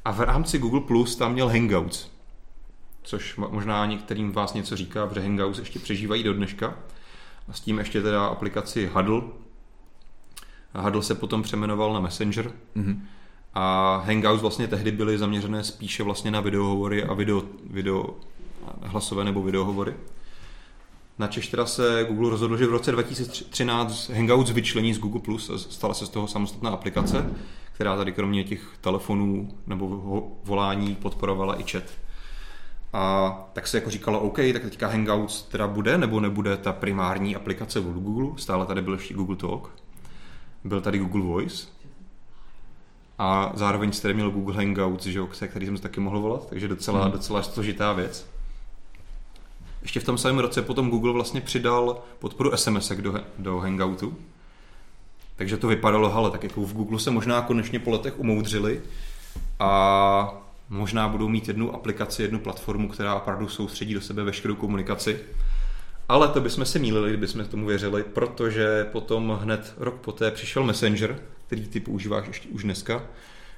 A 0.04 0.12
v 0.12 0.20
rámci 0.20 0.58
Google 0.58 0.80
Plus 0.80 1.16
tam 1.16 1.32
měl 1.32 1.48
Hangouts, 1.48 2.10
což 3.02 3.36
možná 3.36 3.86
některým 3.86 4.32
vás 4.32 4.54
něco 4.54 4.76
říká, 4.76 5.06
protože 5.06 5.20
Hangouts 5.20 5.58
ještě 5.58 5.78
přežívají 5.78 6.22
do 6.22 6.34
dneška. 6.34 6.78
A 7.48 7.52
s 7.52 7.60
tím 7.60 7.78
ještě 7.78 8.02
teda 8.02 8.26
aplikaci 8.26 8.90
Huddle. 8.94 9.22
Huddle 10.74 11.02
se 11.02 11.14
potom 11.14 11.42
přemenoval 11.42 11.92
na 11.92 12.00
Messenger. 12.00 12.52
Mm-hmm. 12.76 13.00
A 13.54 13.96
Hangouts 14.06 14.42
vlastně 14.42 14.68
tehdy 14.68 14.92
byly 14.92 15.18
zaměřené 15.18 15.64
spíše 15.64 16.02
vlastně 16.02 16.30
na 16.30 16.40
videohovory 16.40 17.04
a 17.04 17.14
video, 17.14 17.42
video 17.70 18.16
hlasové 18.82 19.24
nebo 19.24 19.42
videohovory. 19.42 19.94
Na 21.18 21.26
Češ 21.26 21.48
teda 21.48 21.66
se 21.66 22.06
Google 22.08 22.30
rozhodl, 22.30 22.56
že 22.56 22.66
v 22.66 22.70
roce 22.70 22.92
2013 22.92 24.10
Hangouts 24.10 24.50
vyčlení 24.50 24.94
z 24.94 24.98
Google 24.98 25.20
Plus 25.20 25.50
a 25.50 25.58
stala 25.58 25.94
se 25.94 26.06
z 26.06 26.08
toho 26.08 26.28
samostatná 26.28 26.70
aplikace, 26.70 27.30
která 27.72 27.96
tady 27.96 28.12
kromě 28.12 28.44
těch 28.44 28.60
telefonů 28.80 29.58
nebo 29.66 29.86
volání 30.44 30.94
podporovala 30.94 31.60
i 31.60 31.64
chat. 31.70 31.84
A 32.92 33.32
tak 33.52 33.66
se 33.66 33.76
jako 33.76 33.90
říkalo, 33.90 34.20
OK, 34.20 34.36
tak 34.52 34.62
teďka 34.62 34.88
Hangouts 34.88 35.42
teda 35.42 35.66
bude 35.66 35.98
nebo 35.98 36.20
nebude 36.20 36.56
ta 36.56 36.72
primární 36.72 37.36
aplikace 37.36 37.80
od 37.80 37.92
Google. 37.92 38.30
Stále 38.36 38.66
tady 38.66 38.82
byl 38.82 38.92
ještě 38.92 39.14
Google 39.14 39.36
Talk. 39.36 39.70
Byl 40.64 40.80
tady 40.80 40.98
Google 40.98 41.22
Voice. 41.22 41.66
A 43.18 43.52
zároveň 43.54 43.92
jste 43.92 44.12
měl 44.12 44.30
Google 44.30 44.54
Hangouts, 44.56 45.06
že, 45.06 45.20
se 45.32 45.48
který 45.48 45.66
jsem 45.66 45.76
se 45.76 45.82
taky 45.82 46.00
mohl 46.00 46.20
volat, 46.20 46.48
takže 46.48 46.68
docela, 46.68 47.02
hmm. 47.02 47.12
docela 47.12 47.42
složitá 47.42 47.92
věc. 47.92 48.33
Ještě 49.84 50.00
v 50.00 50.04
tom 50.04 50.18
samém 50.18 50.38
roce 50.38 50.62
potom 50.62 50.90
Google 50.90 51.12
vlastně 51.12 51.40
přidal 51.40 52.02
podporu 52.18 52.56
SMS 52.56 52.92
do, 52.92 53.20
do 53.38 53.58
Hangoutu. 53.58 54.16
Takže 55.36 55.56
to 55.56 55.68
vypadalo, 55.68 56.10
hele, 56.10 56.30
tak 56.30 56.42
jako 56.42 56.60
v 56.60 56.72
Google 56.72 56.98
se 56.98 57.10
možná 57.10 57.42
konečně 57.42 57.78
po 57.78 57.90
letech 57.90 58.18
umoudřili 58.18 58.80
a 59.58 60.34
možná 60.68 61.08
budou 61.08 61.28
mít 61.28 61.48
jednu 61.48 61.74
aplikaci, 61.74 62.22
jednu 62.22 62.38
platformu, 62.38 62.88
která 62.88 63.14
opravdu 63.14 63.48
soustředí 63.48 63.94
do 63.94 64.00
sebe 64.00 64.24
veškerou 64.24 64.54
komunikaci. 64.54 65.20
Ale 66.08 66.28
to 66.28 66.40
bychom 66.40 66.64
si 66.64 66.78
mýlili, 66.78 67.08
kdybychom 67.08 67.44
tomu 67.44 67.66
věřili, 67.66 68.02
protože 68.02 68.84
potom 68.92 69.38
hned 69.42 69.74
rok 69.76 69.94
poté 69.94 70.30
přišel 70.30 70.64
Messenger, 70.64 71.18
který 71.46 71.66
ty 71.66 71.80
používáš 71.80 72.26
ještě 72.26 72.48
už 72.48 72.62
dneska, 72.62 73.02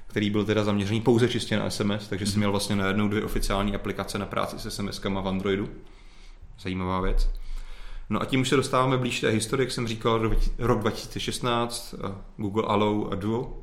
který 0.07 0.29
byl 0.29 0.45
teda 0.45 0.63
zaměřený 0.63 1.01
pouze 1.01 1.29
čistě 1.29 1.57
na 1.57 1.69
SMS, 1.69 2.07
takže 2.07 2.25
jsem 2.25 2.37
měl 2.37 2.51
vlastně 2.51 2.75
najednou 2.75 3.07
dvě 3.07 3.23
oficiální 3.23 3.75
aplikace 3.75 4.17
na 4.17 4.25
práci 4.25 4.59
s 4.59 4.65
SMS-kama 4.65 5.21
v 5.21 5.27
Androidu. 5.27 5.69
Zajímavá 6.59 7.01
věc. 7.01 7.29
No 8.09 8.21
a 8.21 8.25
tím 8.25 8.41
už 8.41 8.49
se 8.49 8.55
dostáváme 8.55 8.97
blíž 8.97 9.19
té 9.19 9.29
historii, 9.29 9.65
jak 9.65 9.71
jsem 9.71 9.87
říkal, 9.87 10.31
rok 10.57 10.79
2016, 10.79 11.95
eh, 12.03 12.15
Google 12.37 12.63
Allo 12.67 13.11
a 13.11 13.15
Duo. 13.15 13.57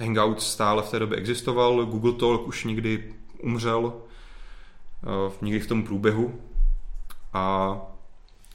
Hangout 0.00 0.42
stále 0.42 0.82
v 0.82 0.90
té 0.90 0.98
době 0.98 1.18
existoval, 1.18 1.86
Google 1.86 2.12
Talk 2.12 2.46
už 2.46 2.64
nikdy 2.64 3.14
umřel, 3.42 3.92
eh, 5.02 5.32
někdy 5.42 5.60
v 5.60 5.66
tom 5.66 5.82
průběhu. 5.82 6.40
A 7.32 7.76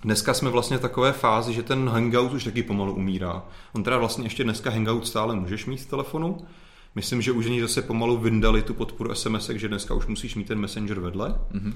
dneska 0.01 0.33
jsme 0.33 0.49
vlastně 0.49 0.77
v 0.77 0.81
takové 0.81 1.13
fázi, 1.13 1.53
že 1.53 1.63
ten 1.63 1.89
Hangout 1.89 2.33
už 2.33 2.43
taky 2.43 2.63
pomalu 2.63 2.93
umírá. 2.93 3.45
On 3.73 3.83
teda 3.83 3.97
vlastně 3.97 4.25
ještě 4.25 4.43
dneska 4.43 4.69
Hangout 4.69 5.07
stále 5.07 5.35
můžeš 5.35 5.65
mít 5.65 5.81
v 5.81 5.89
telefonu, 5.89 6.47
Myslím, 6.95 7.21
že 7.21 7.31
už 7.31 7.45
oni 7.45 7.61
zase 7.61 7.81
pomalu 7.81 8.17
vyndali 8.17 8.61
tu 8.61 8.73
podporu 8.73 9.15
SMS, 9.15 9.49
že 9.49 9.67
dneska 9.67 9.93
už 9.93 10.07
musíš 10.07 10.35
mít 10.35 10.47
ten 10.47 10.59
Messenger 10.59 10.99
vedle. 10.99 11.29
Mm-hmm 11.51 11.73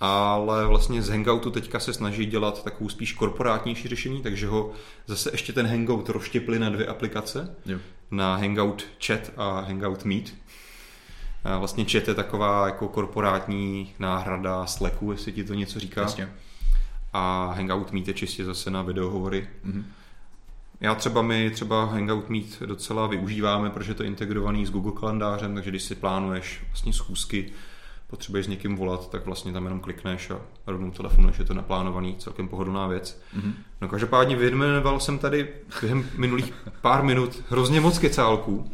ale 0.00 0.66
vlastně 0.66 1.02
z 1.02 1.08
Hangoutu 1.08 1.50
teďka 1.50 1.80
se 1.80 1.92
snaží 1.92 2.26
dělat 2.26 2.64
takovou 2.64 2.88
spíš 2.88 3.12
korporátnější 3.12 3.88
řešení, 3.88 4.22
takže 4.22 4.46
ho 4.46 4.72
zase 5.06 5.30
ještě 5.32 5.52
ten 5.52 5.66
Hangout 5.66 6.08
rozštěpli 6.08 6.58
na 6.58 6.70
dvě 6.70 6.86
aplikace, 6.86 7.56
jo. 7.66 7.78
na 8.10 8.36
Hangout 8.36 8.84
Chat 9.06 9.30
a 9.36 9.60
Hangout 9.60 10.04
Meet. 10.04 10.34
A 11.44 11.58
vlastně 11.58 11.84
Chat 11.84 12.08
je 12.08 12.14
taková 12.14 12.66
jako 12.66 12.88
korporátní 12.88 13.92
náhrada 13.98 14.66
Slacku, 14.66 15.12
jestli 15.12 15.32
ti 15.32 15.44
to 15.44 15.54
něco 15.54 15.80
říká. 15.80 16.00
Jasně. 16.00 16.28
A 17.12 17.52
Hangout 17.56 17.92
Meet 17.92 18.08
je 18.08 18.14
čistě 18.14 18.44
zase 18.44 18.70
na 18.70 18.82
videohovory. 18.82 19.48
Mm-hmm. 19.66 19.84
Já 20.80 20.94
třeba 20.94 21.22
my 21.22 21.50
třeba 21.50 21.84
Hangout 21.84 22.28
Meet 22.28 22.62
docela 22.62 23.06
využíváme, 23.06 23.70
protože 23.70 23.90
je 23.90 23.94
to 23.94 24.04
integrovaný 24.04 24.66
s 24.66 24.70
Google 24.70 24.92
kalendářem, 25.00 25.54
takže 25.54 25.70
když 25.70 25.82
si 25.82 25.94
plánuješ 25.94 26.64
vlastně 26.68 26.92
schůzky, 26.92 27.52
potřebuješ 28.14 28.46
s 28.46 28.48
někým 28.48 28.76
volat, 28.76 29.10
tak 29.10 29.26
vlastně 29.26 29.52
tam 29.52 29.64
jenom 29.64 29.80
klikneš 29.80 30.30
a 30.30 30.38
rovnou 30.66 30.90
telefonuješ, 30.90 31.38
je 31.38 31.44
to 31.44 31.54
naplánovaný, 31.54 32.16
celkem 32.18 32.48
pohodlná 32.48 32.86
věc. 32.86 33.22
Mm-hmm. 33.36 33.52
No 33.80 33.88
každopádně 33.88 34.36
vyjmenoval 34.36 35.00
jsem 35.00 35.18
tady 35.18 35.48
během 35.80 36.06
minulých 36.18 36.52
pár 36.80 37.02
minut 37.02 37.42
hrozně 37.48 37.80
moc 37.80 37.98
kecálků 37.98 38.70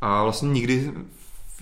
a 0.00 0.22
vlastně 0.22 0.48
nikdy 0.48 0.92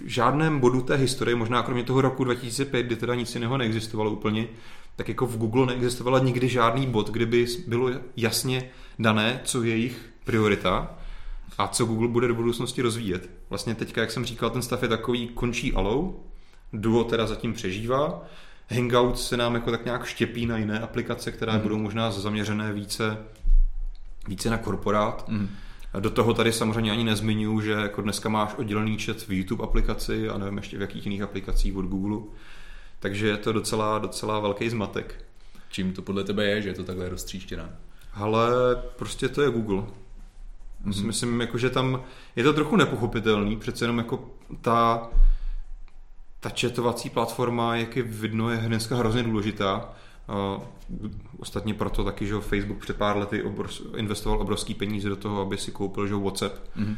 v 0.04 0.08
žádném 0.08 0.60
bodu 0.60 0.82
té 0.82 0.96
historie, 0.96 1.36
možná 1.36 1.62
kromě 1.62 1.84
toho 1.84 2.00
roku 2.00 2.24
2005, 2.24 2.82
kdy 2.82 2.96
teda 2.96 3.14
nic 3.14 3.34
jiného 3.34 3.58
neexistovalo 3.58 4.10
úplně, 4.10 4.48
tak 4.96 5.08
jako 5.08 5.26
v 5.26 5.38
Google 5.38 5.66
neexistovala 5.66 6.18
nikdy 6.18 6.48
žádný 6.48 6.86
bod, 6.86 7.10
kde 7.10 7.26
by 7.26 7.46
bylo 7.66 7.90
jasně 8.16 8.70
dané, 8.98 9.40
co 9.44 9.62
je 9.62 9.70
jejich 9.70 10.10
priorita 10.24 10.90
a 11.58 11.68
co 11.68 11.84
Google 11.84 12.08
bude 12.08 12.28
do 12.28 12.34
budoucnosti 12.34 12.82
rozvíjet. 12.82 13.30
Vlastně 13.48 13.74
teďka, 13.74 14.00
jak 14.00 14.10
jsem 14.10 14.24
říkal, 14.24 14.50
ten 14.50 14.62
stav 14.62 14.82
je 14.82 14.88
takový, 14.88 15.28
končí 15.28 15.72
Allo, 15.72 16.14
Duo 16.72 17.04
teda 17.04 17.26
zatím 17.26 17.52
přežívá. 17.52 18.22
Hangout 18.70 19.18
se 19.18 19.36
nám 19.36 19.54
jako 19.54 19.70
tak 19.70 19.84
nějak 19.84 20.06
štěpí 20.06 20.46
na 20.46 20.56
jiné 20.56 20.80
aplikace, 20.80 21.32
které 21.32 21.52
mm. 21.52 21.60
budou 21.60 21.78
možná 21.78 22.10
zaměřené 22.10 22.72
více, 22.72 23.18
více 24.28 24.50
na 24.50 24.58
korporát. 24.58 25.28
Mm. 25.28 25.48
Do 26.00 26.10
toho 26.10 26.34
tady 26.34 26.52
samozřejmě 26.52 26.92
ani 26.92 27.04
nezmiňuji, 27.04 27.60
že 27.60 27.72
jako 27.72 28.02
dneska 28.02 28.28
máš 28.28 28.54
oddělený 28.54 28.98
chat 28.98 29.16
v 29.16 29.32
YouTube 29.32 29.64
aplikaci 29.64 30.28
a 30.28 30.38
nevím 30.38 30.56
ještě 30.56 30.78
v 30.78 30.80
jakých 30.80 31.06
jiných 31.06 31.22
aplikacích 31.22 31.76
od 31.76 31.84
Google. 31.84 32.18
Takže 33.00 33.28
je 33.28 33.36
to 33.36 33.52
docela, 33.52 33.98
docela 33.98 34.40
velký 34.40 34.70
zmatek. 34.70 35.24
Čím 35.70 35.92
to 35.92 36.02
podle 36.02 36.24
tebe 36.24 36.44
je, 36.44 36.62
že 36.62 36.68
je 36.68 36.74
to 36.74 36.84
takhle 36.84 37.08
roztříštěné? 37.08 37.76
Ale 38.14 38.50
prostě 38.96 39.28
to 39.28 39.42
je 39.42 39.50
Google. 39.50 39.82
Mm-hmm. 40.86 41.06
Myslím, 41.06 41.40
jako, 41.40 41.58
že 41.58 41.70
tam 41.70 42.02
je 42.36 42.44
to 42.44 42.52
trochu 42.52 42.76
nepochopitelný, 42.76 43.56
přece 43.56 43.84
jenom 43.84 43.98
jako 43.98 44.30
ta 44.60 45.08
ta 46.40 46.50
četovací 46.50 47.10
platforma, 47.10 47.76
jak 47.76 47.96
je 47.96 48.02
vidno, 48.02 48.50
je 48.50 48.56
dneska 48.56 48.96
hrozně 48.96 49.22
důležitá. 49.22 49.88
Ostatně 51.38 51.74
proto 51.74 52.04
taky, 52.04 52.26
že 52.26 52.40
Facebook 52.40 52.78
před 52.78 52.96
pár 52.96 53.16
lety 53.16 53.42
obr, 53.42 53.66
investoval 53.96 54.40
obrovský 54.40 54.74
peníze 54.74 55.08
do 55.08 55.16
toho, 55.16 55.40
aby 55.40 55.58
si 55.58 55.70
koupil 55.70 56.06
že 56.06 56.14
WhatsApp. 56.14 56.54
Mm-hmm. 56.76 56.96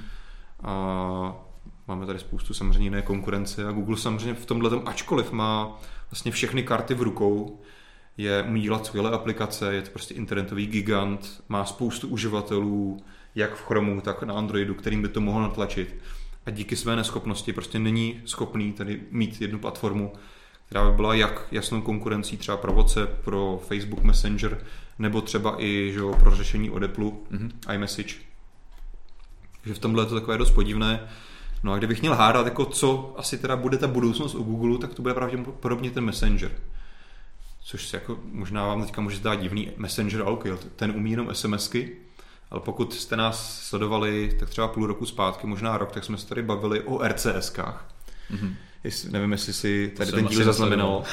A 0.62 1.34
máme 1.88 2.06
tady 2.06 2.18
spoustu 2.18 2.54
samozřejmě 2.54 2.84
jiné 2.84 3.02
konkurence 3.02 3.68
a 3.68 3.72
Google 3.72 3.96
samozřejmě 3.96 4.34
v 4.34 4.46
tomhle 4.46 4.70
tom, 4.70 4.82
ačkoliv 4.86 5.32
má 5.32 5.80
vlastně 6.10 6.32
všechny 6.32 6.62
karty 6.62 6.94
v 6.94 7.02
rukou, 7.02 7.60
je 8.16 8.42
umí 8.42 8.60
dělat 8.62 8.86
skvělé 8.86 9.10
aplikace, 9.10 9.74
je 9.74 9.82
to 9.82 9.90
prostě 9.90 10.14
internetový 10.14 10.66
gigant, 10.66 11.42
má 11.48 11.64
spoustu 11.64 12.08
uživatelů, 12.08 13.02
jak 13.34 13.54
v 13.54 13.64
Chromu, 13.64 14.00
tak 14.00 14.22
na 14.22 14.34
Androidu, 14.34 14.74
kterým 14.74 15.02
by 15.02 15.08
to 15.08 15.20
mohlo 15.20 15.42
natlačit 15.42 15.94
a 16.46 16.50
díky 16.50 16.76
své 16.76 16.96
neschopnosti 16.96 17.52
prostě 17.52 17.78
není 17.78 18.20
schopný 18.24 18.72
tady 18.72 19.00
mít 19.10 19.40
jednu 19.40 19.58
platformu, 19.58 20.12
která 20.66 20.90
by 20.90 20.96
byla 20.96 21.14
jak 21.14 21.46
jasnou 21.52 21.82
konkurencí 21.82 22.36
třeba 22.36 22.56
pro 22.56 22.72
WhatsApp, 22.72 23.24
pro 23.24 23.62
Facebook 23.68 24.02
Messenger, 24.02 24.64
nebo 24.98 25.20
třeba 25.20 25.54
i 25.58 25.90
že, 25.94 26.00
pro 26.20 26.36
řešení 26.36 26.70
od 26.70 26.82
Apple, 26.82 27.04
mm-hmm. 27.04 27.74
iMessage. 27.74 28.14
Takže 29.60 29.74
v 29.74 29.78
tomhle 29.78 30.02
je 30.02 30.06
to 30.06 30.14
takové 30.14 30.38
dost 30.38 30.50
podivné. 30.50 31.08
No 31.62 31.72
a 31.72 31.78
kdybych 31.78 32.00
měl 32.00 32.14
hádat, 32.14 32.46
jako 32.46 32.64
co 32.64 33.14
asi 33.16 33.38
teda 33.38 33.56
bude 33.56 33.78
ta 33.78 33.86
budoucnost 33.86 34.34
u 34.34 34.42
Google, 34.42 34.78
tak 34.78 34.94
to 34.94 35.02
bude 35.02 35.14
pravděpodobně 35.14 35.90
ten 35.90 36.04
Messenger. 36.04 36.52
Což 37.64 37.88
se 37.88 37.96
jako 37.96 38.18
možná 38.24 38.66
vám 38.66 38.82
teďka 38.82 39.00
může 39.00 39.16
zdát 39.16 39.34
divný 39.34 39.70
Messenger, 39.76 40.22
ale 40.22 40.30
okay, 40.30 40.52
ten 40.76 40.90
umí 40.90 41.10
jenom 41.10 41.34
SMSky, 41.34 41.96
ale 42.50 42.60
pokud 42.60 42.94
jste 42.94 43.16
nás 43.16 43.62
sledovali 43.62 44.36
tak 44.40 44.50
třeba 44.50 44.68
půl 44.68 44.86
roku 44.86 45.06
zpátky, 45.06 45.46
možná 45.46 45.78
rok, 45.78 45.92
tak 45.92 46.04
jsme 46.04 46.18
se 46.18 46.26
tady 46.26 46.42
bavili 46.42 46.80
o 46.80 47.08
RCSkách. 47.08 47.88
Mm-hmm. 48.30 48.54
Jestli, 48.84 49.10
nevím, 49.10 49.32
jestli 49.32 49.52
si 49.52 49.92
tady 49.96 50.10
to 50.10 50.16
ten 50.16 50.26
díl 50.26 50.44
zaznamenal. 50.44 51.04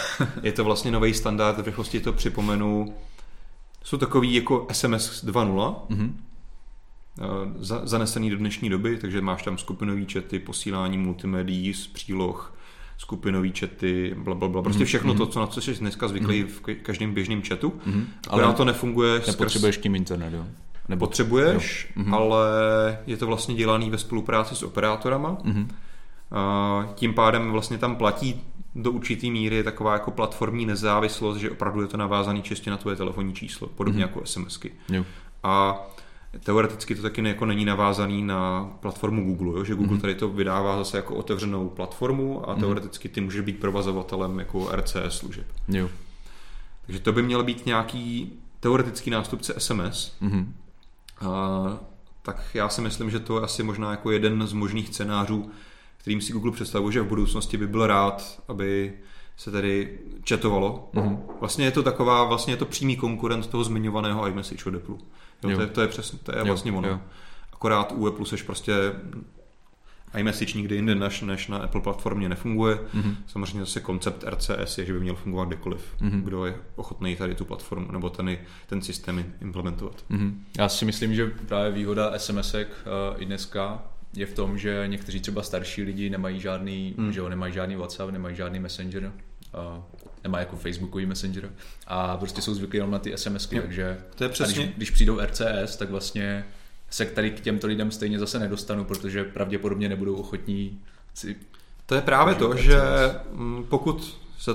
Je 0.43 0.51
to 0.51 0.63
vlastně 0.63 0.91
nový 0.91 1.13
standard, 1.13 1.57
v 1.57 1.65
rychlosti 1.65 1.99
to 1.99 2.13
připomenu. 2.13 2.93
Jsou 3.83 3.97
takový 3.97 4.33
jako 4.33 4.67
SMS 4.71 5.25
2.0, 5.25 5.75
mm-hmm. 5.89 6.13
zanesený 7.83 8.29
do 8.29 8.37
dnešní 8.37 8.69
doby, 8.69 8.97
takže 8.97 9.21
máš 9.21 9.43
tam 9.43 9.57
skupinový 9.57 10.05
čety, 10.05 10.39
posílání 10.39 10.97
multimedií 10.97 11.73
z 11.73 11.87
příloh, 11.87 12.53
skupinový 12.97 13.51
čety, 13.51 14.15
bla, 14.17 14.35
bla, 14.35 14.47
bla. 14.47 14.61
prostě 14.61 14.79
mhm, 14.79 14.87
všechno 14.87 15.13
mm-hmm. 15.13 15.17
to, 15.17 15.25
co 15.25 15.39
na 15.39 15.47
co 15.47 15.61
jsi 15.61 15.73
dneska 15.73 16.07
zvyklý 16.07 16.43
mm-hmm. 16.43 16.77
v 16.77 16.83
každém 16.83 17.13
běžném 17.13 17.41
chatu. 17.41 17.69
Mm-hmm. 17.69 18.05
Ale 18.27 18.53
to 18.53 18.65
nefunguje. 18.65 19.21
Nepotřebuješ 19.27 19.75
skrz... 19.75 19.83
tím 19.83 19.95
internet, 19.95 20.33
jo? 20.33 20.45
Nebo 20.89 21.05
potřebuješ, 21.05 21.93
jo. 21.95 22.03
Mhm. 22.03 22.13
ale 22.13 22.47
je 23.07 23.17
to 23.17 23.27
vlastně 23.27 23.55
dělaný 23.55 23.89
ve 23.89 23.97
spolupráci 23.97 24.55
s 24.55 24.63
operátorama. 24.63 25.37
Mm-hmm. 25.43 25.67
Tím 26.95 27.13
pádem 27.13 27.51
vlastně 27.51 27.77
tam 27.77 27.95
platí 27.95 28.41
do 28.75 28.91
určitý 28.91 29.31
míry 29.31 29.55
je 29.55 29.63
taková 29.63 29.93
jako 29.93 30.11
platformní 30.11 30.65
nezávislost, 30.65 31.37
že 31.37 31.51
opravdu 31.51 31.81
je 31.81 31.87
to 31.87 31.97
navázaný 31.97 32.41
čistě 32.41 32.69
na 32.69 32.77
tvoje 32.77 32.95
telefonní 32.95 33.33
číslo, 33.33 33.67
podobně 33.67 34.05
mm-hmm. 34.05 34.07
jako 34.07 34.25
SMSky. 34.25 34.71
Jo. 34.89 35.05
A 35.43 35.85
teoreticky 36.43 36.95
to 36.95 37.01
taky 37.01 37.27
jako 37.27 37.45
není 37.45 37.65
navázaný 37.65 38.23
na 38.23 38.71
platformu 38.79 39.23
Google, 39.23 39.59
jo? 39.59 39.63
že 39.63 39.75
Google 39.75 39.97
mm-hmm. 39.97 40.01
tady 40.01 40.15
to 40.15 40.29
vydává 40.29 40.77
zase 40.77 40.97
jako 40.97 41.15
otevřenou 41.15 41.69
platformu 41.69 42.49
a 42.49 42.51
mhm. 42.51 42.61
teoreticky 42.61 43.09
ty 43.09 43.21
můžeš 43.21 43.41
být 43.41 43.59
provazovatelem 43.59 44.39
jako 44.39 44.69
RCS 44.75 45.17
služeb. 45.17 45.45
Jo. 45.67 45.89
Takže 46.85 46.99
to 46.99 47.11
by 47.11 47.23
měl 47.23 47.43
být 47.43 47.65
nějaký 47.65 48.33
teoretický 48.59 49.09
nástupce 49.09 49.53
SMS, 49.57 50.15
mm-hmm 50.21 50.45
tak 52.21 52.41
já 52.53 52.69
si 52.69 52.81
myslím, 52.81 53.09
že 53.09 53.19
to 53.19 53.37
je 53.37 53.43
asi 53.43 53.63
možná 53.63 53.91
jako 53.91 54.11
jeden 54.11 54.47
z 54.47 54.53
možných 54.53 54.87
scénářů, 54.87 55.51
kterým 55.97 56.21
si 56.21 56.33
Google 56.33 56.51
představuje, 56.51 56.93
že 56.93 57.01
v 57.01 57.07
budoucnosti 57.07 57.57
by 57.57 57.67
byl 57.67 57.87
rád, 57.87 58.41
aby 58.47 58.93
se 59.37 59.51
tedy 59.51 59.99
četovalo. 60.23 60.89
Mm-hmm. 60.93 61.19
Vlastně 61.39 61.65
je 61.65 61.71
to 61.71 61.83
taková, 61.83 62.23
vlastně 62.23 62.53
je 62.53 62.57
to 62.57 62.65
přímý 62.65 62.97
konkurent 62.97 63.47
toho 63.47 63.63
zmiňovaného 63.63 64.27
iMessage 64.27 64.65
od 64.65 64.75
Apple. 64.75 64.95
Jo, 65.43 65.49
jo. 65.49 65.55
To, 65.55 65.61
je, 65.61 65.67
to 65.67 65.81
je 65.81 65.87
přesně, 65.87 66.19
to 66.23 66.31
je 66.31 66.39
jo, 66.39 66.45
vlastně 66.45 66.71
ono. 66.71 66.87
Jo. 66.87 66.99
Akorát 67.53 67.93
u 67.95 68.07
Apple 68.07 68.25
seš 68.25 68.41
prostě 68.41 68.73
iMessage 70.15 70.57
nikdy 70.57 70.75
jinde 70.75 70.95
než, 70.95 71.21
než 71.21 71.47
na 71.47 71.57
Apple 71.57 71.81
platformě 71.81 72.29
nefunguje. 72.29 72.75
Mm-hmm. 72.75 73.15
Samozřejmě 73.27 73.59
zase 73.59 73.79
koncept 73.79 74.23
RCS 74.23 74.77
je, 74.77 74.85
že 74.85 74.93
by 74.93 74.99
měl 74.99 75.15
fungovat 75.15 75.45
kdekoliv, 75.45 75.95
mm-hmm. 76.01 76.21
kdo 76.23 76.45
je 76.45 76.55
ochotný 76.75 77.15
tady 77.15 77.35
tu 77.35 77.45
platformu 77.45 77.91
nebo 77.91 78.09
ten, 78.09 78.37
ten 78.67 78.81
systém 78.81 79.33
implementovat. 79.41 80.05
Mm-hmm. 80.11 80.33
Já 80.57 80.69
si 80.69 80.85
myslím, 80.85 81.15
že 81.15 81.31
právě 81.47 81.71
výhoda 81.71 82.19
SMSek 82.19 82.67
uh, 82.67 83.21
i 83.21 83.25
dneska 83.25 83.83
je 84.13 84.25
v 84.25 84.33
tom, 84.33 84.57
že 84.57 84.83
někteří 84.87 85.19
třeba 85.19 85.43
starší 85.43 85.83
lidi 85.83 86.09
nemají 86.09 86.39
žádný, 86.39 86.95
mm. 86.97 87.11
že 87.13 87.19
jo, 87.19 87.29
nemají 87.29 87.53
žádný 87.53 87.75
WhatsApp, 87.75 88.11
nemají 88.11 88.35
žádný 88.35 88.59
Messenger, 88.59 89.03
uh, 89.05 89.83
nemají 90.23 90.41
jako 90.41 90.55
Facebookový 90.55 91.05
Messenger 91.05 91.49
a 91.87 92.17
prostě 92.17 92.41
jsou 92.41 92.53
zvyklí 92.53 92.77
jenom 92.77 92.91
na 92.91 92.99
ty 92.99 93.17
SMSky, 93.17 93.55
jo. 93.55 93.61
takže 93.61 93.97
to 94.15 94.23
je 94.23 94.29
přesně. 94.29 94.63
když, 94.63 94.75
když 94.75 94.91
přijdou 94.91 95.19
RCS, 95.19 95.75
tak 95.75 95.89
vlastně 95.89 96.45
se 96.89 97.05
tady 97.05 97.31
k 97.31 97.39
těmto 97.39 97.67
lidem 97.67 97.91
stejně 97.91 98.19
zase 98.19 98.39
nedostanu, 98.39 98.83
protože 98.83 99.23
pravděpodobně 99.23 99.89
nebudou 99.89 100.15
ochotní 100.15 100.81
si... 101.13 101.35
To 101.85 101.95
je 101.95 102.01
právě 102.01 102.35
to, 102.35 102.55
že 102.55 102.79
mm, 103.31 103.65
pokud 103.69 104.17
se 104.37 104.51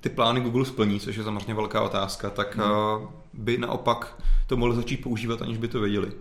ty 0.00 0.08
plány 0.08 0.40
Google 0.40 0.64
splní, 0.64 1.00
což 1.00 1.16
je 1.16 1.24
samozřejmě 1.24 1.54
velká 1.54 1.82
otázka, 1.82 2.30
tak 2.30 2.56
hmm. 2.56 3.08
by 3.32 3.58
naopak 3.58 4.22
to 4.46 4.56
mohli 4.56 4.76
začít 4.76 5.02
používat, 5.02 5.42
aniž 5.42 5.58
by 5.58 5.68
to 5.68 5.80
věděli. 5.80 6.12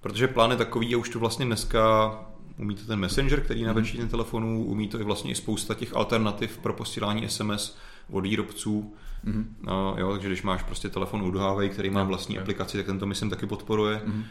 Protože 0.00 0.28
plán 0.28 0.50
je 0.50 0.56
takový, 0.56 0.94
a 0.94 0.98
už 0.98 1.08
to 1.08 1.18
vlastně 1.18 1.46
dneska 1.46 2.10
umí 2.58 2.74
to 2.74 2.86
ten 2.86 2.98
Messenger, 2.98 3.40
který 3.40 3.64
na 3.64 3.72
většině 3.72 4.06
telefonů, 4.06 4.64
umí 4.64 4.88
to 4.88 5.00
i 5.00 5.04
vlastně 5.04 5.30
i 5.30 5.34
spousta 5.34 5.74
těch 5.74 5.96
alternativ 5.96 6.58
pro 6.58 6.72
posílání 6.72 7.28
SMS 7.28 7.76
od 8.10 8.20
výrobců. 8.20 8.94
Mm-hmm. 9.24 9.44
No, 9.62 9.94
jo, 9.98 10.12
takže 10.12 10.28
když 10.28 10.42
máš 10.42 10.62
prostě 10.62 10.88
telefon 10.88 11.22
od 11.22 11.34
Huawei, 11.34 11.68
který 11.68 11.90
má 11.90 12.02
vlastní 12.02 12.38
aplikaci, 12.38 12.76
tak 12.76 12.86
ten 12.86 12.98
to 12.98 13.06
myslím 13.06 13.30
taky 13.30 13.46
podporuje. 13.46 14.02
Mm-hmm. 14.06 14.22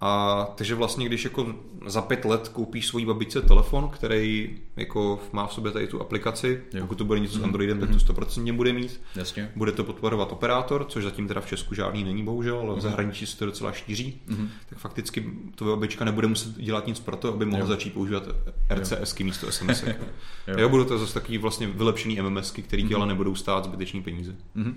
A 0.00 0.44
takže 0.54 0.74
vlastně, 0.74 1.06
když 1.06 1.24
jako 1.24 1.54
za 1.86 2.02
pět 2.02 2.24
let 2.24 2.48
koupíš 2.48 2.86
svojí 2.86 3.06
babičce 3.06 3.42
telefon, 3.42 3.88
který 3.88 4.58
jako 4.76 5.20
má 5.32 5.46
v 5.46 5.52
sobě 5.52 5.72
tady 5.72 5.86
tu 5.86 6.00
aplikaci, 6.00 6.62
jo. 6.74 6.80
pokud 6.80 6.98
to 6.98 7.04
bude 7.04 7.20
něco 7.20 7.34
s 7.34 7.36
mhm. 7.36 7.44
Androidem, 7.44 7.80
mm-hmm. 7.80 7.98
tak 7.98 8.06
to 8.06 8.12
100% 8.12 8.42
mhm. 8.42 8.56
bude 8.56 8.72
mít. 8.72 9.00
Jasně. 9.14 9.52
Bude 9.56 9.72
to 9.72 9.84
podporovat 9.84 10.32
operátor, 10.32 10.84
což 10.88 11.04
zatím 11.04 11.28
teda 11.28 11.40
v 11.40 11.46
Česku 11.46 11.74
žádný 11.74 12.04
není 12.04 12.24
bohužel, 12.24 12.58
ale 12.58 12.68
mm-hmm. 12.68 12.78
v 12.78 12.80
zahraničí 12.80 13.26
se 13.26 13.38
to 13.38 13.46
docela 13.46 13.72
šíří. 13.72 14.20
Mm-hmm. 14.28 14.48
Tak 14.68 14.78
fakticky 14.78 15.32
to 15.54 15.64
babička 15.64 16.04
nebude 16.04 16.26
muset 16.26 16.56
dělat 16.56 16.86
nic 16.86 17.00
pro 17.00 17.16
to, 17.16 17.34
aby 17.34 17.44
mohla 17.44 17.64
jo. 17.64 17.66
začít 17.66 17.94
používat 17.94 18.22
RCSky 18.70 19.24
místo 19.24 19.52
SMS. 19.52 19.82
jo. 20.46 20.58
jo, 20.58 20.68
budou 20.68 20.84
to 20.84 20.98
zase 20.98 21.14
takový 21.14 21.38
vlastně 21.38 21.66
vylepšený 21.66 22.20
MMSky, 22.20 22.62
který 22.62 22.84
mm-hmm. 22.84 22.96
ale 22.96 23.06
nebudou 23.06 23.34
stát 23.34 23.64
zbytečný 23.64 24.02
peníze. 24.02 24.34
Mm-hmm. 24.56 24.74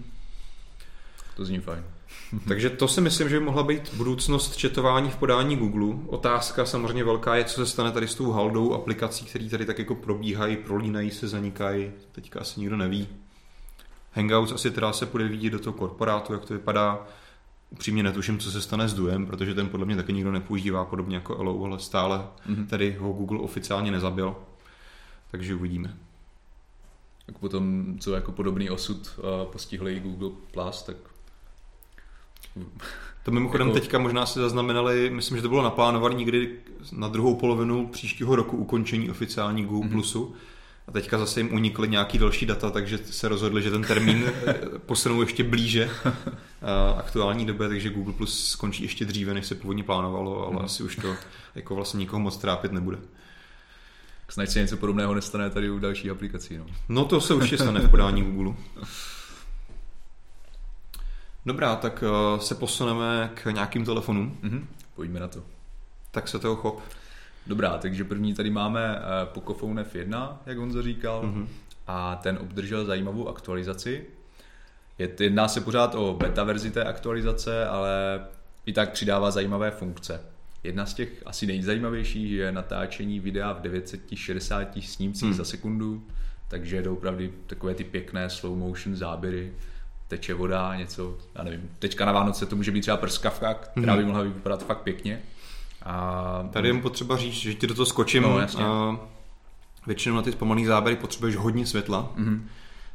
To 1.36 1.46
zní 1.46 1.60
fajn. 1.60 1.84
Takže 2.48 2.70
to 2.70 2.88
si 2.88 3.02
myslím, 3.02 3.30
že 3.30 3.40
by 3.40 3.46
mohla 3.46 3.64
být 3.64 3.94
budoucnost 3.94 4.58
četování 4.58 5.10
v 5.10 5.16
podání 5.16 5.56
Google. 5.56 5.96
Otázka 6.08 6.66
samozřejmě 6.66 7.04
velká 7.04 7.36
je, 7.36 7.44
co 7.44 7.56
se 7.56 7.66
stane 7.66 7.92
tady 7.92 8.08
s 8.08 8.16
tou 8.16 8.32
haldou 8.32 8.74
aplikací, 8.74 9.26
které 9.26 9.50
tady 9.50 9.66
tak 9.66 9.80
jako 9.80 9.96
probíhají, 9.96 10.58
prolínají 10.58 11.12
se, 11.12 11.28
zanikají. 11.28 11.92
Teďka 12.12 12.40
asi 12.40 12.60
nikdo 12.60 12.78
neví. 12.78 13.08
Hangouts 14.14 14.52
asi 14.52 14.72
teda 14.72 14.94
se 14.94 15.06
bude 15.06 15.28
vidět 15.28 15.50
do 15.50 15.60
toho 15.60 15.74
korporátu, 15.74 16.34
jak 16.34 16.46
to 16.46 16.54
vypadá. 16.54 17.08
Upřímně 17.70 18.04
netuším, 18.04 18.40
co 18.40 18.52
se 18.52 18.62
stane 18.62 18.88
s 18.88 18.94
Duem, 18.94 19.26
protože 19.26 19.54
ten 19.54 19.70
podle 19.70 19.86
mě 19.86 19.96
taky 19.96 20.14
nikdo 20.14 20.32
nepoužívá, 20.32 20.86
podobně 20.86 21.16
jako 21.16 21.36
Hello, 21.36 21.64
ale 21.64 21.80
stále 21.80 22.28
mm-hmm. 22.50 22.68
tady 22.68 22.92
ho 23.00 23.14
Google 23.14 23.40
oficiálně 23.40 23.92
nezabil. 23.92 24.36
Takže 25.32 25.56
uvidíme. 25.56 25.98
Tak 27.26 27.38
potom, 27.38 27.96
co 28.00 28.14
jako 28.16 28.32
podobný 28.32 28.70
osud 28.70 29.18
uh, 29.18 29.52
postihli 29.52 30.00
Google 30.00 30.30
Plus, 30.52 30.84
tak 30.84 30.96
to 33.24 33.32
mimochodem 33.32 33.68
jako... 33.68 33.80
teďka 33.80 34.00
možná 34.00 34.26
si 34.26 34.40
zaznamenali, 34.40 35.10
myslím, 35.10 35.38
že 35.38 35.42
to 35.42 35.50
bylo 35.50 35.64
naplánované 35.64 36.16
někdy 36.16 36.56
na 36.92 37.08
druhou 37.08 37.36
polovinu 37.36 37.88
příštího 37.88 38.36
roku 38.36 38.58
ukončení 38.58 39.12
oficiální 39.12 39.66
Google 39.66 39.90
mm-hmm. 39.90 39.92
Plusu. 39.92 40.36
A 40.88 40.92
teďka 40.92 41.18
zase 41.18 41.40
jim 41.40 41.54
unikly 41.54 41.88
nějaký 41.88 42.18
další 42.18 42.46
data, 42.46 42.70
takže 42.70 42.98
se 42.98 43.28
rozhodli, 43.28 43.62
že 43.62 43.72
ten 43.72 43.82
termín 43.82 44.24
eh, 44.48 44.60
posunou 44.86 45.22
ještě 45.22 45.44
blíže 45.44 45.90
eh, 46.06 46.12
aktuální 46.98 47.46
době, 47.46 47.68
takže 47.68 47.90
Google 47.90 48.14
Plus 48.14 48.50
skončí 48.50 48.84
ještě 48.84 49.06
dříve, 49.06 49.34
než 49.34 49.46
se 49.46 49.56
původně 49.56 49.84
plánovalo, 49.84 50.48
ale 50.48 50.56
mm. 50.56 50.66
asi 50.66 50.84
už 50.84 50.96
to 50.96 51.16
jako 51.56 51.76
vlastně 51.76 51.98
nikoho 51.98 52.20
moc 52.20 52.38
trápit 52.38 52.72
nebude. 52.72 52.98
Snad 54.30 54.50
se 54.50 54.60
něco 54.60 54.78
podobného 54.78 55.16
nestane 55.16 55.50
tady 55.50 55.70
u 55.70 55.80
dalších 55.80 56.12
aplikací. 56.12 56.58
No, 56.58 56.66
no 56.90 57.06
to 57.06 57.22
se 57.22 57.34
určitě 57.34 57.58
stane 57.58 57.80
v 57.80 57.90
podání 57.90 58.24
Google. 58.24 58.54
Dobrá, 61.46 61.76
tak 61.76 62.04
uh, 62.04 62.40
se 62.40 62.56
posuneme 62.56 63.32
k 63.34 63.46
nějakým 63.46 63.86
telefonům. 63.86 64.38
Mm-hmm. 64.44 64.66
Pojďme 64.96 65.20
na 65.20 65.28
to. 65.28 65.44
Tak 66.12 66.28
se 66.28 66.40
toho 66.40 66.56
chop. 66.56 66.82
Dobrá, 67.48 67.78
takže 67.78 68.04
první 68.04 68.34
tady 68.34 68.50
máme 68.50 68.96
uh, 68.96 69.34
Pocophone 69.34 69.84
F1, 69.84 70.38
jak 70.46 70.60
on 70.60 70.72
zaříkal, 70.72 71.24
mm-hmm. 71.24 71.48
a 71.88 72.16
ten 72.16 72.38
obdržel 72.42 72.86
zajímavou 72.86 73.30
aktualizaci. 73.30 74.06
Je, 75.00 75.10
jedná 75.20 75.48
se 75.48 75.62
pořád 75.62 75.96
o 75.96 76.14
beta 76.14 76.44
verzi 76.44 76.72
té 76.72 76.84
aktualizace, 76.84 77.68
ale 77.68 78.22
i 78.66 78.74
tak 78.74 78.92
přidává 78.92 79.32
zajímavé 79.32 79.72
funkce. 79.72 80.22
Jedna 80.64 80.86
z 80.86 80.94
těch 80.94 81.10
asi 81.26 81.48
nejzajímavějších 81.48 82.32
je 82.32 82.52
natáčení 82.52 83.20
videa 83.20 83.54
v 83.54 83.62
960 83.62 84.68
snímcích 84.82 85.30
hmm. 85.30 85.34
za 85.34 85.46
sekundu, 85.46 86.04
takže 86.48 86.76
je 86.76 86.84
to 86.84 86.94
opravdu 86.94 87.24
takové 87.48 87.76
ty 87.76 87.84
pěkné 87.84 88.30
slow 88.30 88.58
motion 88.58 88.96
záběry, 88.96 89.54
teče 90.12 90.34
voda, 90.34 90.76
něco, 90.76 91.18
já 91.36 91.44
nevím. 91.44 91.70
Teďka 91.80 92.06
na 92.06 92.12
Vánoce 92.12 92.46
to 92.46 92.56
může 92.56 92.72
být 92.72 92.82
třeba 92.82 92.98
prskavka, 92.98 93.54
která 93.54 93.96
by 93.96 94.00
mhm. 94.00 94.08
mohla 94.08 94.24
vypadat 94.24 94.66
fakt 94.66 94.82
pěkně. 94.82 95.22
A... 95.84 96.50
Tady 96.52 96.68
je 96.68 96.74
potřeba 96.74 97.18
říct, 97.18 97.34
že 97.34 97.54
ti 97.54 97.68
do 97.68 97.76
toho 97.76 97.86
skočím. 97.86 98.24
No, 98.24 98.40
jasně. 98.40 98.64
A 98.64 99.00
většinou 99.88 100.16
na 100.16 100.22
ty 100.22 100.32
zpomalý 100.32 100.66
záběry 100.66 100.96
potřebuješ 100.96 101.36
hodně 101.36 101.66
světla. 101.66 102.12
Mm-hmm 102.18 102.42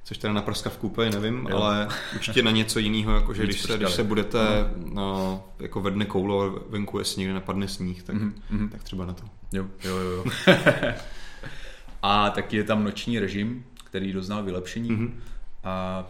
což 0.05 0.19
teda 0.19 0.33
na 0.33 0.43
prskavku 0.43 0.87
úplně 0.87 1.11
nevím, 1.11 1.47
jo. 1.51 1.57
ale 1.57 1.89
určitě 2.15 2.43
na 2.43 2.51
něco 2.51 2.79
jiného, 2.79 3.15
jako 3.15 3.35
že 3.35 3.45
když 3.45 3.63
se, 3.63 3.77
když 3.77 3.91
se 3.91 4.05
budete 4.05 4.39
no. 4.77 4.95
no, 4.95 5.45
jako 5.59 5.81
ve 5.81 5.91
dne 5.91 6.05
koulo 6.05 6.65
venku, 6.69 6.99
jestli 6.99 7.21
někde 7.21 7.35
napadne 7.35 7.69
sníh, 7.69 8.03
tak, 8.03 8.17
mm-hmm. 8.17 8.69
tak 8.69 8.83
třeba 8.83 9.07
na 9.07 9.13
to. 9.13 9.25
Jo, 9.53 9.67
jo, 9.85 9.97
jo. 9.97 10.25
a 12.03 12.31
taky 12.31 12.57
je 12.57 12.65
tam 12.65 12.85
noční 12.85 13.19
režim, 13.19 13.65
který 13.85 14.13
doznal 14.13 14.43
vylepšení 14.43 14.91
mm-hmm. 14.91 15.11
a 15.65 16.05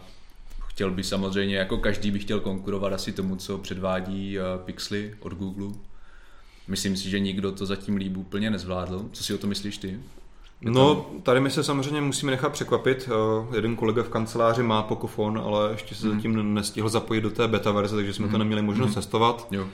chtěl 0.77 0.91
by 0.91 1.03
samozřejmě, 1.03 1.57
jako 1.57 1.77
každý 1.77 2.11
by 2.11 2.19
chtěl 2.19 2.39
konkurovat 2.39 2.93
asi 2.93 3.11
tomu, 3.11 3.35
co 3.35 3.57
předvádí 3.57 4.39
uh, 4.39 4.45
Pixely 4.65 5.13
od 5.19 5.33
Google. 5.33 5.67
Myslím 6.67 6.97
si, 6.97 7.09
že 7.09 7.19
nikdo 7.19 7.51
to 7.51 7.65
zatím 7.65 7.95
líb 7.95 8.17
úplně 8.17 8.49
nezvládl. 8.49 9.05
Co 9.11 9.23
si 9.23 9.33
o 9.33 9.37
to 9.37 9.47
myslíš 9.47 9.77
ty? 9.77 9.99
No, 10.61 11.09
tady 11.23 11.39
my 11.39 11.49
se 11.49 11.63
samozřejmě 11.63 12.01
musíme 12.01 12.31
nechat 12.31 12.51
překvapit. 12.51 13.09
Uh, 13.47 13.55
jeden 13.55 13.75
kolega 13.75 14.03
v 14.03 14.09
kanceláři 14.09 14.63
má 14.63 14.83
Pocophone, 14.83 15.41
ale 15.41 15.71
ještě 15.71 15.95
se 15.95 16.07
mm. 16.07 16.15
zatím 16.15 16.53
nestihl 16.53 16.89
zapojit 16.89 17.21
do 17.21 17.29
té 17.29 17.47
beta 17.47 17.71
verze, 17.71 17.95
takže 17.95 18.13
jsme 18.13 18.25
mm. 18.25 18.31
to 18.31 18.37
neměli 18.37 18.61
možnost 18.61 18.89
mm. 18.89 18.95
testovat. 18.95 19.47
Jo. 19.51 19.67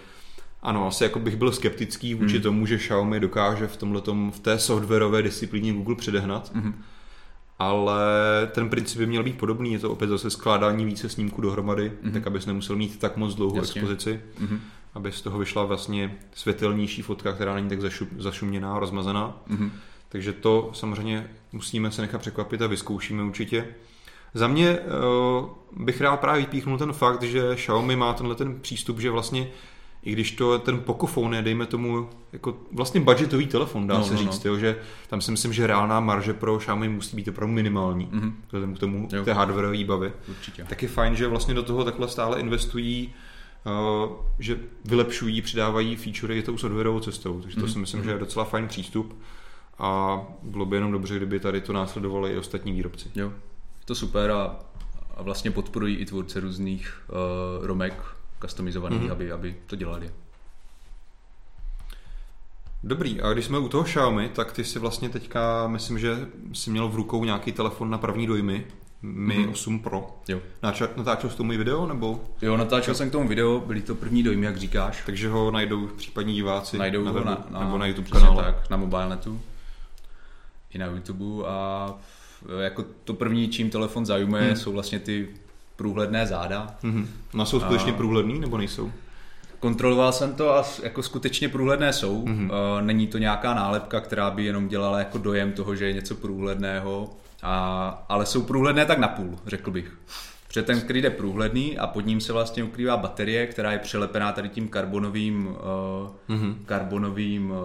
Ano, 0.61 0.87
asi 0.87 1.03
jako 1.03 1.19
bych 1.19 1.35
byl 1.35 1.51
skeptický 1.51 2.13
vůči 2.13 2.35
mm. 2.35 2.41
tomu, 2.41 2.65
že 2.65 2.77
Xiaomi 2.77 3.19
dokáže 3.19 3.67
v 3.67 3.77
tomhletom, 3.77 4.31
v 4.31 4.39
té 4.39 4.59
softwarové 4.59 5.21
disciplíně 5.21 5.73
Google 5.73 5.95
předehnat. 5.95 6.51
Mm 6.55 6.83
ale 7.69 8.01
ten 8.51 8.69
princip 8.69 8.97
by 8.99 9.05
měl 9.05 9.23
být 9.23 9.37
podobný, 9.37 9.73
je 9.73 9.79
to 9.79 9.91
opět 9.91 10.07
zase 10.07 10.29
skládání 10.29 10.85
více 10.85 11.09
snímků 11.09 11.41
dohromady, 11.41 11.91
mm-hmm. 11.91 12.11
tak 12.11 12.27
abys 12.27 12.45
nemusel 12.45 12.75
mít 12.75 12.99
tak 12.99 13.17
moc 13.17 13.35
dlouhou 13.35 13.57
Jasně. 13.57 13.81
expozici, 13.81 14.21
mm-hmm. 14.41 14.59
aby 14.93 15.11
z 15.11 15.21
toho 15.21 15.39
vyšla 15.39 15.63
vlastně 15.63 16.17
světelnější 16.33 17.01
fotka, 17.01 17.33
která 17.33 17.55
není 17.55 17.69
tak 17.69 17.81
zašum, 17.81 18.07
zašuměná, 18.17 18.79
rozmazaná. 18.79 19.41
Mm-hmm. 19.49 19.69
Takže 20.09 20.33
to 20.33 20.71
samozřejmě 20.73 21.29
musíme 21.51 21.91
se 21.91 22.01
nechat 22.01 22.21
překvapit 22.21 22.61
a 22.61 22.67
vyzkoušíme 22.67 23.23
určitě. 23.23 23.67
Za 24.33 24.47
mě 24.47 24.79
uh, 24.79 25.85
bych 25.85 26.01
rád 26.01 26.19
právě 26.19 26.41
vypíchnul 26.41 26.77
ten 26.77 26.93
fakt, 26.93 27.23
že 27.23 27.55
Xiaomi 27.55 27.95
má 27.95 28.13
tenhle 28.13 28.35
ten 28.35 28.59
přístup, 28.59 28.99
že 28.99 29.09
vlastně 29.09 29.47
i 30.03 30.11
když 30.11 30.31
to 30.31 30.59
ten 30.59 30.79
Pocophone 30.79 31.37
je, 31.37 31.41
dejme 31.41 31.65
tomu, 31.65 32.09
jako 32.33 32.57
vlastně 32.71 33.01
budgetový 33.01 33.47
telefon, 33.47 33.87
dá 33.87 33.97
no, 33.97 34.03
se 34.03 34.13
no, 34.13 34.19
říct, 34.19 34.43
no. 34.43 34.51
Jo, 34.51 34.57
že 34.57 34.77
tam 35.07 35.21
si 35.21 35.31
myslím, 35.31 35.53
že 35.53 35.67
reálná 35.67 35.99
marže 35.99 36.33
pro 36.33 36.57
Xiaomi 36.57 36.89
musí 36.89 37.15
být 37.15 37.27
opravdu 37.27 37.53
minimální, 37.53 38.07
mm-hmm. 38.07 38.33
vzhledem 38.45 38.75
k 38.75 38.79
tomu, 38.79 39.07
jo. 39.13 39.23
té 39.23 39.33
hardwareové 39.33 39.77
výbavy. 39.77 40.11
Určitě. 40.29 40.65
Tak 40.69 40.81
je 40.83 40.89
fajn, 40.89 41.15
že 41.15 41.27
vlastně 41.27 41.53
do 41.53 41.63
toho 41.63 41.83
takhle 41.83 42.07
stále 42.07 42.39
investují, 42.39 43.13
uh, 44.05 44.15
že 44.39 44.59
vylepšují, 44.85 45.41
přidávají 45.41 45.95
featurey 45.95 46.41
tou 46.41 46.57
softwarovou 46.57 46.99
cestou, 46.99 47.41
takže 47.41 47.57
to 47.57 47.65
mm-hmm. 47.65 47.73
si 47.73 47.79
myslím, 47.79 48.01
mm-hmm. 48.01 48.05
že 48.05 48.11
je 48.11 48.19
docela 48.19 48.45
fajn 48.45 48.67
přístup 48.67 49.21
a 49.79 50.21
bylo 50.43 50.65
by 50.65 50.75
jenom 50.75 50.91
dobře, 50.91 51.17
kdyby 51.17 51.39
tady 51.39 51.61
to 51.61 51.73
následovali 51.73 52.31
i 52.31 52.37
ostatní 52.37 52.71
výrobci. 52.71 53.09
Jo, 53.15 53.27
je 53.79 53.85
to 53.85 53.95
super 53.95 54.31
a, 54.31 54.59
a 55.17 55.23
vlastně 55.23 55.51
podporují 55.51 55.95
i 55.95 56.05
tvůrce 56.05 56.39
různých 56.39 57.03
uh, 57.09 57.65
romek, 57.65 58.03
customizovaný, 58.43 58.99
mm-hmm. 58.99 59.11
aby, 59.11 59.31
aby 59.31 59.55
to 59.67 59.75
dělali. 59.75 60.11
Dobrý, 62.83 63.21
a 63.21 63.33
když 63.33 63.45
jsme 63.45 63.59
u 63.59 63.69
toho 63.69 63.83
Xiaomi, 63.83 64.29
tak 64.29 64.51
ty 64.51 64.63
si 64.63 64.79
vlastně 64.79 65.09
teďka, 65.09 65.67
myslím, 65.67 65.99
že 65.99 66.27
jsi 66.53 66.69
měl 66.69 66.87
v 66.87 66.95
rukou 66.95 67.25
nějaký 67.25 67.51
telefon 67.51 67.89
na 67.89 67.97
první 67.97 68.27
dojmy, 68.27 68.65
Mi 69.01 69.37
mm-hmm. 69.37 69.51
8 69.51 69.79
Pro. 69.79 70.17
Jo. 70.27 70.39
Natáčel, 70.63 70.89
natáčel 70.97 71.29
jsi 71.29 71.37
tomu 71.37 71.49
video, 71.49 71.85
nebo? 71.85 72.23
Jo, 72.41 72.57
natáčel 72.57 72.95
jsem 72.95 73.09
k 73.09 73.11
tomu 73.11 73.27
video, 73.27 73.59
byly 73.59 73.81
to 73.81 73.95
první 73.95 74.23
dojmy, 74.23 74.45
jak 74.45 74.57
říkáš. 74.57 75.03
Takže 75.05 75.29
ho 75.29 75.51
najdou 75.51 75.87
případní 75.87 76.33
diváci 76.33 76.77
najdou 76.77 77.03
na, 77.03 77.11
webu, 77.11 77.25
na, 77.25 77.45
na, 77.49 77.59
nebo 77.59 77.77
na 77.77 77.85
YouTube 77.85 78.09
kanále. 78.09 78.43
tak, 78.43 78.69
na 78.69 78.77
mobilenetu 78.77 79.41
i 80.73 80.77
na 80.77 80.85
YouTube 80.85 81.47
a 81.47 81.87
jako 82.59 82.85
to 83.03 83.13
první, 83.13 83.49
čím 83.49 83.69
telefon 83.69 84.05
zajímá, 84.05 84.39
hmm. 84.39 84.55
jsou 84.55 84.71
vlastně 84.71 84.99
ty 84.99 85.27
průhledné 85.75 86.27
záda. 86.27 86.75
Mm-hmm. 86.83 87.05
No 87.33 87.45
jsou 87.45 87.59
skutečně 87.59 87.91
a... 87.91 87.95
průhledný 87.95 88.39
nebo 88.39 88.57
nejsou? 88.57 88.91
Kontroloval 89.59 90.11
jsem 90.11 90.33
to 90.33 90.55
a 90.55 90.65
jako 90.83 91.03
skutečně 91.03 91.49
průhledné 91.49 91.93
jsou. 91.93 92.25
Mm-hmm. 92.25 92.49
Není 92.81 93.07
to 93.07 93.17
nějaká 93.17 93.53
nálepka, 93.53 93.99
která 93.99 94.31
by 94.31 94.45
jenom 94.45 94.67
dělala 94.67 94.99
jako 94.99 95.17
dojem 95.17 95.51
toho, 95.51 95.75
že 95.75 95.85
je 95.85 95.93
něco 95.93 96.15
průhledného, 96.15 97.09
a, 97.43 98.05
ale 98.09 98.25
jsou 98.25 98.41
průhledné 98.43 98.85
tak 98.85 98.97
napůl, 98.97 99.39
řekl 99.47 99.71
bych. 99.71 99.97
Protože 100.47 100.61
ten 100.61 100.79
skrýt 100.79 101.03
je 101.03 101.09
průhledný 101.09 101.77
a 101.77 101.87
pod 101.87 102.05
ním 102.05 102.21
se 102.21 102.33
vlastně 102.33 102.63
ukrývá 102.63 102.97
baterie, 102.97 103.47
která 103.47 103.71
je 103.71 103.79
přilepená 103.79 104.31
tady 104.31 104.49
tím 104.49 104.67
karbonovým, 104.67 105.55
mm-hmm. 106.29 106.55
karbonovým 106.65 107.51
uh, 107.51 107.57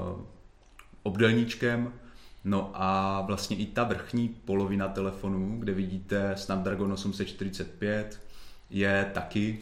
obdelníčkem 1.03 1.93
No 2.49 2.71
a 2.75 3.21
vlastně 3.27 3.57
i 3.57 3.67
ta 3.67 3.85
vrchní 3.85 4.29
polovina 4.29 4.89
telefonu, 4.89 5.57
kde 5.59 5.73
vidíte 5.73 6.33
Snapdragon 6.37 6.93
845, 6.93 8.21
je 8.71 9.11
taky 9.15 9.59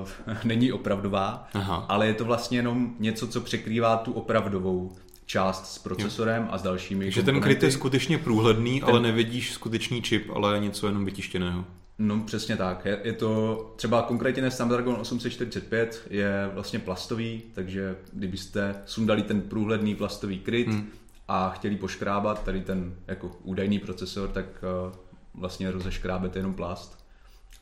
uh, 0.00 0.36
není 0.44 0.72
opravdová, 0.72 1.48
Aha. 1.54 1.86
ale 1.88 2.06
je 2.06 2.14
to 2.14 2.24
vlastně 2.24 2.58
jenom 2.58 2.94
něco, 2.98 3.28
co 3.28 3.40
překrývá 3.40 3.96
tu 3.96 4.12
opravdovou 4.12 4.92
část 5.26 5.74
s 5.74 5.78
procesorem 5.78 6.42
jo. 6.42 6.48
a 6.52 6.58
s 6.58 6.62
dalšími 6.62 7.10
Že 7.10 7.22
ten 7.22 7.40
kryt 7.40 7.62
je 7.62 7.72
skutečně 7.72 8.18
průhledný, 8.18 8.80
ten... 8.80 8.88
ale 8.88 9.00
nevidíš 9.00 9.52
skutečný 9.52 10.02
čip, 10.02 10.30
ale 10.34 10.60
něco 10.60 10.86
jenom 10.86 11.04
vytištěného. 11.04 11.64
No 11.98 12.20
přesně 12.20 12.56
tak. 12.56 12.84
Je, 12.84 13.00
je 13.04 13.12
to 13.12 13.72
třeba 13.76 14.02
konkrétně 14.02 14.50
Snapdragon 14.50 14.96
845 15.00 16.06
je 16.10 16.50
vlastně 16.54 16.78
plastový, 16.78 17.42
takže 17.54 17.96
kdybyste 18.12 18.74
sundali 18.86 19.22
ten 19.22 19.40
průhledný 19.40 19.94
plastový 19.94 20.38
kryt 20.38 20.68
hmm. 20.68 20.88
A 21.30 21.50
chtěli 21.50 21.76
poškrábat 21.76 22.44
tady 22.44 22.60
ten 22.60 22.94
jako 23.06 23.30
údajný 23.42 23.78
procesor, 23.78 24.28
tak 24.28 24.46
uh, 24.46 24.92
vlastně 25.34 25.70
rozeškrábete 25.70 26.38
jenom 26.38 26.54
plast 26.54 27.00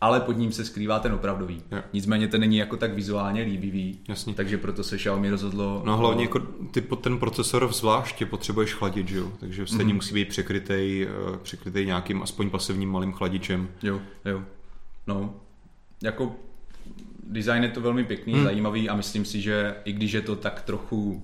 ale 0.00 0.20
pod 0.20 0.33
ním 0.33 0.52
se 0.52 0.64
skrývá 0.64 0.98
ten 0.98 1.12
opravdový. 1.12 1.62
Jo. 1.72 1.83
Nicméně 1.92 2.28
ten 2.28 2.40
není 2.40 2.57
jako 2.57 2.76
tak 2.76 2.94
vizuálně 2.94 3.42
líbivý, 3.42 4.00
Jasně. 4.09 4.35
takže 4.35 4.59
proto 4.59 4.85
se 4.85 4.96
Xiaomi 4.96 5.31
rozhodlo... 5.31 5.83
No 5.85 5.96
hlavně 5.96 6.24
jako 6.24 6.38
ty 6.70 6.81
pod 6.81 6.96
ten 6.96 7.18
procesor 7.18 7.72
zvláště 7.72 8.26
potřebuješ 8.26 8.74
chladit, 8.74 9.09
že 9.09 9.18
jo? 9.18 9.33
Takže 9.40 9.66
stejně 9.66 9.85
mm-hmm. 9.92 9.96
musí 9.96 10.14
být 10.14 10.28
překrytej, 10.28 11.09
eh, 11.11 11.38
překrytej 11.42 11.87
nějakým 11.87 12.22
aspoň 12.22 12.50
pasivním 12.50 12.90
malým 12.90 13.12
chladičem. 13.12 13.68
Jo, 13.83 14.00
jo. 14.24 14.42
No, 15.07 15.35
jako 16.02 16.37
design 17.22 17.62
je 17.62 17.68
to 17.68 17.81
velmi 17.81 18.04
pěkný, 18.04 18.33
hmm. 18.33 18.44
zajímavý 18.44 18.88
a 18.88 18.96
myslím 18.96 19.24
si, 19.24 19.40
že 19.40 19.76
i 19.85 19.92
když 19.92 20.12
je 20.12 20.20
to 20.20 20.37
tak 20.37 20.62
trochu 20.62 21.22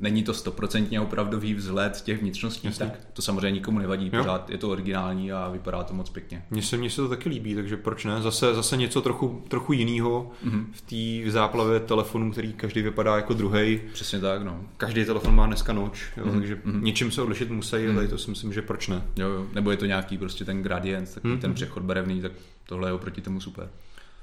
není 0.00 0.22
to 0.22 0.34
stoprocentně 0.34 1.00
opravdový 1.00 1.54
vzhled 1.54 2.02
těch 2.04 2.20
vnitřností, 2.20 2.66
Jasně. 2.66 2.86
tak 2.86 2.98
to 3.12 3.22
samozřejmě 3.22 3.50
nikomu 3.50 3.78
nevadí, 3.78 4.10
jo. 4.12 4.18
pořád 4.18 4.50
je 4.50 4.58
to 4.58 4.70
originální 4.70 5.32
a 5.32 5.48
vypadá 5.48 5.84
to 5.84 5.94
moc 5.94 6.10
pěkně. 6.10 6.44
Mně 6.50 6.62
se, 6.62 6.76
mně 6.76 6.90
se 6.90 7.02
to 7.02 7.08
taky 7.08 7.28
líbí, 7.28 7.54
takže 7.54 7.76
proč 7.76 8.04
ne? 8.04 8.22
Zase, 8.22 8.54
zase 8.54 8.76
něco 8.76 9.02
trochu, 9.02 9.44
trochu 9.48 9.72
jiného 9.72 10.30
mm-hmm. 10.44 10.64
v 10.72 10.80
té 11.24 11.30
záplavě 11.30 11.80
telefonů, 11.80 12.32
který 12.32 12.52
každý 12.52 12.82
vypadá 12.82 13.16
jako 13.16 13.34
druhý. 13.34 13.80
Přesně 13.92 14.20
tak, 14.20 14.42
no. 14.42 14.60
Každý 14.76 15.04
telefon 15.04 15.34
má 15.34 15.46
dneska 15.46 15.72
noč, 15.72 16.12
jo, 16.16 16.24
mm-hmm. 16.24 16.38
takže 16.38 16.56
mm-hmm. 16.56 16.82
něčím 16.82 17.10
se 17.10 17.22
odlišit 17.22 17.50
musí, 17.50 17.76
mm-hmm. 17.76 17.96
ale 17.96 18.08
to 18.08 18.18
si 18.18 18.30
myslím, 18.30 18.52
že 18.52 18.62
proč 18.62 18.88
ne? 18.88 19.02
Jo, 19.16 19.28
jo. 19.28 19.46
Nebo 19.54 19.70
je 19.70 19.76
to 19.76 19.86
nějaký 19.86 20.18
prostě 20.18 20.44
ten 20.44 20.62
gradient, 20.62 21.14
takový 21.14 21.34
mm-hmm. 21.34 21.40
ten 21.40 21.54
přechod 21.54 21.82
barevný, 21.82 22.20
tak 22.20 22.32
tohle 22.66 22.88
je 22.88 22.92
oproti 22.92 23.20
tomu 23.20 23.40
super. 23.40 23.68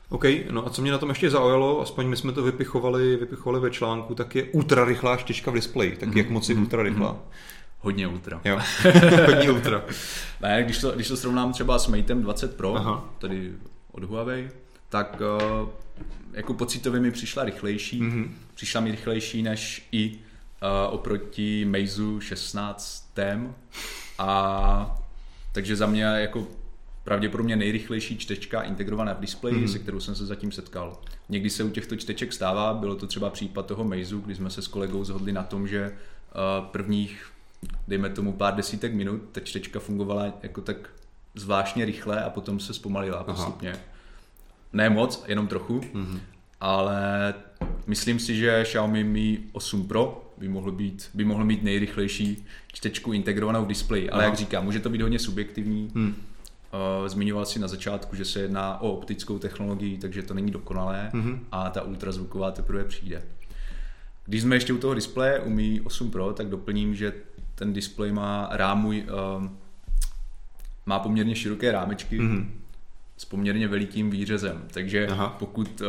OK, 0.10 0.26
no 0.52 0.67
a 0.67 0.70
co 0.70 0.82
mě 0.82 0.91
na 0.91 0.98
tom 0.98 1.10
ještě 1.10 1.30
zaujalo, 1.30 1.82
aspoň 1.82 2.08
my 2.08 2.17
jsme 2.17 2.32
to 2.32 2.43
vypichovali, 2.43 3.15
vypichovali 3.15 3.62
ve 3.62 3.72
článku, 3.72 4.15
tak 4.15 4.36
je 4.36 4.43
ultra 4.43 4.86
rychlá 4.86 5.17
štěčka 5.17 5.52
v 5.52 5.54
displeji. 5.54 5.96
Tak 5.96 6.10
mm-hmm. 6.10 6.17
jak 6.17 6.30
moc 6.30 6.50
je 6.50 6.56
mm-hmm. 6.56 6.60
ultra 6.60 6.84
rychlá? 6.84 7.13
Mm-hmm. 7.13 7.58
Hodně 7.80 8.08
ultra. 8.08 8.41
Jo, 8.46 8.60
hodně 9.26 9.52
ultra. 9.52 9.84
ne, 10.41 10.63
když 10.63 10.78
to, 10.78 10.91
když 10.91 11.08
to 11.08 11.17
srovnám 11.17 11.54
třeba 11.54 11.80
s 11.80 11.88
Mateem 11.88 12.22
20 12.22 12.58
Pro, 12.58 12.76
Aha. 12.76 13.10
tedy 13.20 13.54
od 13.91 14.04
Huawei, 14.04 14.50
tak 14.89 15.22
uh, 15.62 15.70
jako 16.34 16.54
pocitově 16.54 17.02
mi 17.02 17.12
přišla 17.12 17.43
rychlejší. 17.43 18.02
Mm-hmm. 18.02 18.30
Přišla 18.54 18.82
mi 18.82 18.91
rychlejší 18.91 19.43
než 19.43 19.88
i 19.91 20.12
uh, 20.12 20.93
oproti 20.93 21.65
Meizu 21.65 22.20
16 22.20 23.12
Tem. 23.13 23.56
A 24.20 24.98
takže 25.52 25.76
za 25.76 25.88
mě 25.88 26.04
jako 26.04 26.48
pravděpodobně 27.08 27.56
nejrychlejší 27.56 28.17
čtečka 28.17 28.62
integrovaná 28.62 29.13
v 29.13 29.20
displeji, 29.20 29.58
mm. 29.58 29.67
se 29.67 29.80
kterou 29.80 30.00
jsem 30.00 30.15
se 30.15 30.26
zatím 30.26 30.52
setkal. 30.52 31.00
Někdy 31.30 31.50
se 31.50 31.63
u 31.63 31.70
těchto 31.70 31.96
čteček 31.96 32.34
stává, 32.34 32.74
bylo 32.74 32.96
to 32.96 33.08
třeba 33.08 33.30
případ 33.30 33.65
toho 33.65 33.84
Meizu, 33.84 34.20
kdy 34.20 34.36
jsme 34.36 34.50
se 34.50 34.62
s 34.62 34.67
kolegou 34.67 35.04
zhodli 35.04 35.32
na 35.32 35.43
tom, 35.43 35.67
že 35.67 35.91
uh, 35.91 36.65
prvních, 36.65 37.32
dejme 37.88 38.10
tomu 38.10 38.34
pár 38.34 38.56
desítek 38.56 38.93
minut, 38.93 39.22
ta 39.32 39.41
čtečka 39.41 39.80
fungovala 39.80 40.34
jako 40.43 40.62
tak 40.62 40.78
zvláštně 41.36 41.86
rychle 41.86 42.24
a 42.24 42.30
potom 42.30 42.60
se 42.60 42.74
zpomalila 42.74 43.24
postupně. 43.24 43.76
Ne 44.74 44.89
moc, 44.89 45.24
jenom 45.28 45.48
trochu, 45.48 45.82
mm. 45.93 46.20
ale 46.62 47.34
myslím 47.86 48.20
si, 48.20 48.36
že 48.36 48.63
Xiaomi 48.63 49.04
Mi 49.04 49.39
8 49.52 49.88
Pro 49.88 50.34
by 50.38 50.48
mohl, 50.48 50.72
být, 50.72 51.10
by 51.13 51.26
mohl 51.26 51.46
mít 51.46 51.63
nejrychlejší 51.63 52.46
čtečku 52.74 53.13
integrovanou 53.13 53.65
v 53.65 53.67
displeji. 53.67 54.10
Ale 54.10 54.24
Aha. 54.24 54.30
jak 54.30 54.39
říkám, 54.39 54.65
může 54.65 54.80
to 54.80 54.89
být 54.89 55.02
hodně 55.02 55.20
subjektivní. 55.20 55.91
Hmm. 55.96 56.15
Uh, 56.73 57.08
zmiňoval 57.08 57.45
si 57.45 57.60
na 57.60 57.67
začátku, 57.67 58.15
že 58.15 58.25
se 58.25 58.39
jedná 58.39 58.82
o 58.82 58.91
optickou 58.91 59.39
technologii, 59.39 59.97
takže 59.97 60.23
to 60.23 60.34
není 60.34 60.51
dokonalé 60.51 61.10
mm-hmm. 61.13 61.39
a 61.51 61.69
ta 61.69 61.82
ultrazvuková 61.82 62.51
teprve 62.51 62.84
přijde. 62.84 63.23
Když 64.25 64.41
jsme 64.41 64.56
ještě 64.56 64.73
u 64.73 64.77
toho 64.77 64.93
displeje, 64.93 65.39
u 65.39 65.49
Mi 65.49 65.82
8 65.82 66.12
Pro, 66.12 66.34
tak 66.34 66.49
doplním, 66.49 66.95
že 66.95 67.13
ten 67.56 67.73
displej 67.73 68.12
má 68.12 68.49
rámu, 68.51 68.89
uh, 68.89 68.95
má 70.86 70.99
poměrně 70.99 71.36
široké 71.36 71.71
rámečky 71.71 72.19
mm-hmm. 72.19 72.49
s 73.17 73.25
poměrně 73.25 73.67
velikým 73.67 74.10
výřezem, 74.10 74.63
takže 74.73 75.08
Aha. 75.08 75.36
pokud 75.39 75.82
uh, 75.82 75.88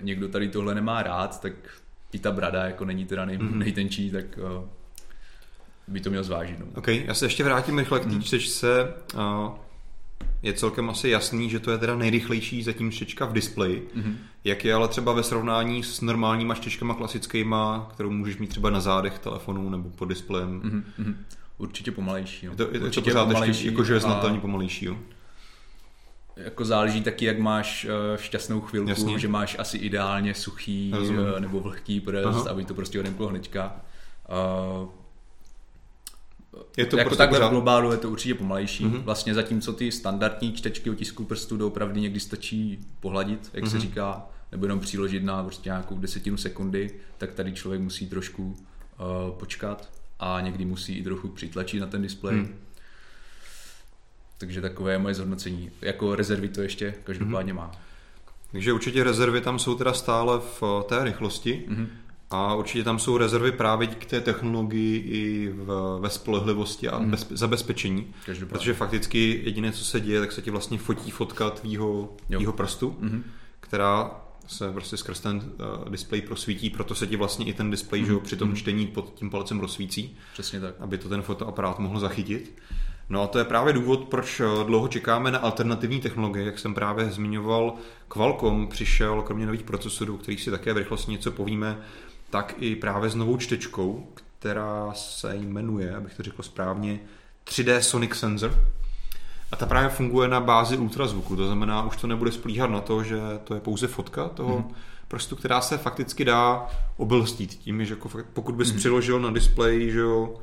někdo 0.00 0.28
tady 0.28 0.48
tohle 0.48 0.74
nemá 0.74 1.02
rád, 1.02 1.40
tak 1.40 1.52
i 2.12 2.18
ta 2.18 2.32
brada 2.32 2.64
jako 2.64 2.84
není 2.84 3.04
teda 3.04 3.24
nej, 3.24 3.38
mm-hmm. 3.38 3.58
nejtenčí, 3.58 4.10
tak 4.10 4.38
by 5.88 6.00
to 6.00 6.10
měl 6.10 6.24
zvážit. 6.24 6.58
No. 6.58 6.66
Ok, 6.74 6.88
já 6.88 7.14
se 7.14 7.26
ještě 7.26 7.44
vrátím 7.44 7.78
rychle 7.78 8.00
k 8.00 8.04
té 8.04 8.22
čtečce. 8.22 8.94
Uh 9.14 9.50
je 10.42 10.52
celkem 10.52 10.90
asi 10.90 11.08
jasný, 11.08 11.50
že 11.50 11.60
to 11.60 11.70
je 11.70 11.78
teda 11.78 11.96
nejrychlejší 11.96 12.62
zatím 12.62 12.90
štěčka 12.90 13.24
v 13.26 13.32
displeji. 13.32 13.88
Mm-hmm. 13.96 14.14
Jak 14.44 14.64
je 14.64 14.74
ale 14.74 14.88
třeba 14.88 15.12
ve 15.12 15.22
srovnání 15.22 15.82
s 15.82 16.00
normálníma 16.00 16.54
štěčkama 16.54 16.94
klasickýma, 16.94 17.88
kterou 17.94 18.10
můžeš 18.10 18.38
mít 18.38 18.50
třeba 18.50 18.70
na 18.70 18.80
zádech 18.80 19.18
telefonu 19.18 19.70
nebo 19.70 19.90
pod 19.90 20.04
displejem? 20.04 20.60
Mm-hmm. 20.60 21.14
Určitě 21.58 21.92
pomalejší. 21.92 22.46
Jo. 22.46 22.52
Je 22.52 22.56
to, 22.56 22.62
je 22.72 22.80
Určitě 22.80 23.10
to 23.10 23.10
pořád 23.10 23.24
pomalejší, 23.24 23.50
ještě 23.50 23.68
jakože 23.68 23.94
je 23.94 24.00
znatelně 24.00 24.38
a... 24.38 24.40
pomalejší. 24.40 24.84
Jo. 24.84 24.96
Jako 26.36 26.64
záleží 26.64 27.02
taky, 27.02 27.24
jak 27.24 27.38
máš 27.38 27.84
uh, 27.84 28.20
šťastnou 28.22 28.60
chvilku, 28.60 28.88
Jasně. 28.88 29.18
že 29.18 29.28
máš 29.28 29.56
asi 29.58 29.78
ideálně 29.78 30.34
suchý 30.34 30.94
uh, 31.10 31.40
nebo 31.40 31.60
vlhký 31.60 32.00
prst, 32.00 32.26
Aha. 32.26 32.50
aby 32.50 32.64
to 32.64 32.74
prostě 32.74 33.00
odemklo 33.00 33.28
hnedka. 33.28 33.76
Uh, 34.82 34.88
je 36.76 36.86
to 36.86 36.96
jako 36.96 37.08
prostě 37.08 37.18
takhle 37.18 37.38
pořád... 37.38 37.48
v 37.48 37.50
globálu 37.50 37.92
je 37.92 37.98
to 37.98 38.10
určitě 38.10 38.34
pomalejší. 38.34 38.84
Mm-hmm. 38.84 39.02
Vlastně 39.02 39.34
zatímco 39.34 39.72
ty 39.72 39.92
standardní 39.92 40.52
čtečky 40.52 40.90
otisku 40.90 41.24
prstů 41.24 41.56
doopravdy 41.56 42.00
někdy 42.00 42.20
stačí 42.20 42.78
pohladit, 43.00 43.50
jak 43.52 43.64
mm-hmm. 43.64 43.70
se 43.70 43.76
mhm. 43.76 43.82
říká, 43.82 44.26
nebo 44.52 44.64
jenom 44.64 44.80
přiložit 44.80 45.24
na 45.24 45.42
prostě 45.42 45.68
nějakou 45.68 45.98
desetinu 45.98 46.36
sekundy, 46.36 46.90
tak 47.18 47.34
tady 47.34 47.52
člověk 47.52 47.82
musí 47.82 48.06
trošku 48.06 48.42
uh, 48.44 48.56
počkat 49.38 49.90
a 50.20 50.40
někdy 50.40 50.64
musí 50.64 50.98
i 50.98 51.02
trochu 51.02 51.28
přitlačit 51.28 51.80
na 51.80 51.86
ten 51.86 52.02
displej. 52.02 52.36
Mm. 52.36 52.54
Takže 54.38 54.60
takové 54.60 54.92
je 54.92 54.98
moje 54.98 55.14
zhodnocení. 55.14 55.70
Jako 55.80 56.14
rezervy 56.14 56.48
to 56.48 56.62
ještě 56.62 56.94
každopádně 57.04 57.52
mm-hmm. 57.52 57.56
má. 57.56 57.72
Takže 58.52 58.72
určitě 58.72 59.04
rezervy 59.04 59.40
tam 59.40 59.58
jsou 59.58 59.74
teda 59.74 59.92
stále 59.92 60.38
v 60.38 60.62
eh, 60.62 60.84
té 60.84 61.04
rychlosti. 61.04 61.64
Mm-hmm. 61.68 61.86
A 62.30 62.54
určitě 62.54 62.84
tam 62.84 62.98
jsou 62.98 63.18
rezervy 63.18 63.52
právě 63.52 63.86
díky 63.86 64.06
té 64.06 64.20
technologii 64.20 64.98
i 64.98 65.48
v, 65.48 65.98
ve 66.00 66.10
spolehlivosti 66.10 66.88
a 66.88 66.98
mm. 66.98 67.10
bez, 67.10 67.26
zabezpečení. 67.30 68.14
Každopádně. 68.26 68.58
Protože 68.58 68.74
fakticky 68.74 69.40
jediné, 69.44 69.72
co 69.72 69.84
se 69.84 70.00
děje, 70.00 70.20
tak 70.20 70.32
se 70.32 70.42
ti 70.42 70.50
vlastně 70.50 70.78
fotí 70.78 71.10
fotka 71.10 71.50
tvýho, 71.50 72.16
tvýho 72.26 72.52
prstu, 72.52 72.96
mm. 73.00 73.24
která 73.60 74.10
se 74.46 74.72
prostě 74.72 74.96
skrz 74.96 75.20
ten 75.20 75.36
uh, 75.36 75.90
displej 75.90 76.22
prosvítí, 76.22 76.70
proto 76.70 76.94
se 76.94 77.06
ti 77.06 77.16
vlastně 77.16 77.46
i 77.46 77.52
ten 77.52 77.70
displej 77.70 78.00
mm. 78.00 78.06
že, 78.06 78.18
při 78.18 78.36
tom 78.36 78.48
mhm. 78.48 78.56
čtení 78.56 78.86
pod 78.86 79.12
tím 79.14 79.30
palcem 79.30 79.60
rozsvící. 79.60 80.16
Přesně 80.32 80.60
tak. 80.60 80.74
Aby 80.80 80.98
to 80.98 81.08
ten 81.08 81.22
fotoaparát 81.22 81.78
mohl 81.78 82.00
zachytit. 82.00 82.58
No 83.08 83.22
a 83.22 83.26
to 83.26 83.38
je 83.38 83.44
právě 83.44 83.72
důvod, 83.72 84.04
proč 84.04 84.40
eh, 84.40 84.64
dlouho 84.64 84.88
čekáme 84.88 85.30
na 85.30 85.38
alternativní 85.38 86.00
technologie. 86.00 86.46
Jak 86.46 86.58
jsem 86.58 86.74
právě 86.74 87.10
zmiňoval, 87.10 87.74
Qualcomm 88.08 88.68
přišel, 88.68 89.22
kromě 89.22 89.46
nových 89.46 89.62
procesorů, 89.62 90.16
kterých 90.16 90.40
si 90.40 90.50
také 90.50 90.72
v 90.72 90.76
rychlosti 90.76 91.12
něco 91.12 91.32
povíme, 91.32 91.78
tak 92.30 92.54
i 92.58 92.76
právě 92.76 93.10
s 93.10 93.14
novou 93.14 93.36
čtečkou, 93.36 94.06
která 94.38 94.92
se 94.94 95.36
jmenuje, 95.36 95.96
abych 95.96 96.14
to 96.14 96.22
řekl 96.22 96.42
správně, 96.42 97.00
3D 97.46 97.78
Sonic 97.78 98.14
Sensor. 98.14 98.64
A 99.52 99.56
ta 99.56 99.66
právě 99.66 99.88
funguje 99.88 100.28
na 100.28 100.40
bázi 100.40 100.76
ultrazvuku, 100.76 101.36
to 101.36 101.46
znamená, 101.46 101.86
už 101.86 101.96
to 101.96 102.06
nebude 102.06 102.32
splíhat 102.32 102.70
na 102.70 102.80
to, 102.80 103.04
že 103.04 103.20
to 103.44 103.54
je 103.54 103.60
pouze 103.60 103.86
fotka 103.86 104.28
toho 104.28 104.54
hmm. 104.54 104.74
prstu, 105.08 105.36
která 105.36 105.60
se 105.60 105.78
fakticky 105.78 106.24
dá 106.24 106.66
obelstít 106.96 107.54
tím, 107.54 107.84
že 107.84 107.94
jako 107.94 108.08
pokud 108.32 108.54
bys 108.54 108.68
hmm. 108.68 108.78
přiložil 108.78 109.20
na 109.20 109.30
displej, 109.30 109.90
že 109.90 109.98
jo, 109.98 110.34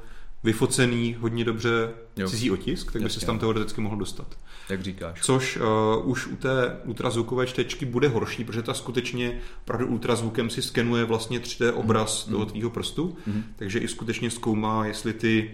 vyfocený, 0.47 1.15
hodně 1.19 1.45
dobře 1.45 1.89
jo. 2.17 2.30
cizí 2.30 2.51
otisk, 2.51 2.91
tak 2.91 3.01
by 3.01 3.09
se 3.09 3.26
tam 3.26 3.39
teoreticky 3.39 3.82
mohl 3.82 3.95
dostat. 3.95 4.28
Jak 4.69 4.82
říkáš. 4.82 5.22
Což 5.22 5.57
uh, 5.57 6.09
už 6.09 6.28
u 6.28 6.36
té 6.36 6.78
ultrazvukové 6.86 7.47
čtečky 7.47 7.86
bude 7.86 8.07
horší, 8.07 8.43
protože 8.43 8.61
ta 8.61 8.74
skutečně 8.74 9.39
opravdu 9.61 9.88
ultrazvukem 9.88 10.49
si 10.49 10.61
skenuje 10.61 11.05
vlastně 11.05 11.39
3D 11.39 11.72
obraz 11.76 12.26
mm. 12.26 12.34
toho 12.34 12.45
tvýho 12.45 12.69
prstu, 12.69 13.17
mm. 13.28 13.43
takže 13.55 13.80
i 13.80 13.88
skutečně 13.88 14.30
zkoumá, 14.30 14.86
jestli 14.86 15.13
ty 15.13 15.51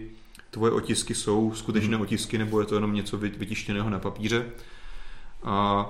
tvoje 0.50 0.72
otisky 0.72 1.14
jsou 1.14 1.52
skutečné 1.54 1.96
mm. 1.96 2.02
otisky, 2.02 2.38
nebo 2.38 2.60
je 2.60 2.66
to 2.66 2.74
jenom 2.74 2.94
něco 2.94 3.18
vytištěného 3.18 3.90
na 3.90 3.98
papíře. 3.98 4.46
A 5.42 5.86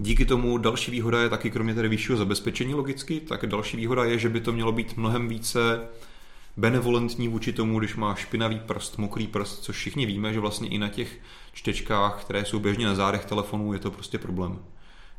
Díky 0.00 0.24
tomu 0.24 0.58
další 0.58 0.90
výhoda 0.90 1.22
je 1.22 1.28
taky, 1.28 1.50
kromě 1.50 1.74
tedy 1.74 1.88
vyššího 1.88 2.18
zabezpečení 2.18 2.74
logicky, 2.74 3.20
tak 3.20 3.46
další 3.46 3.76
výhoda 3.76 4.04
je, 4.04 4.18
že 4.18 4.28
by 4.28 4.40
to 4.40 4.52
mělo 4.52 4.72
být 4.72 4.96
mnohem 4.96 5.28
více 5.28 5.80
benevolentní 6.58 7.28
vůči 7.28 7.52
tomu, 7.52 7.78
když 7.78 7.96
má 7.96 8.14
špinavý 8.14 8.60
prst, 8.60 8.98
mokrý 8.98 9.26
prst, 9.26 9.62
což 9.62 9.76
všichni 9.76 10.06
víme, 10.06 10.32
že 10.32 10.40
vlastně 10.40 10.68
i 10.68 10.78
na 10.78 10.88
těch 10.88 11.18
čtečkách, 11.52 12.20
které 12.20 12.44
jsou 12.44 12.58
běžně 12.58 12.86
na 12.86 12.94
zádech 12.94 13.24
telefonů, 13.24 13.72
je 13.72 13.78
to 13.78 13.90
prostě 13.90 14.18
problém. 14.18 14.58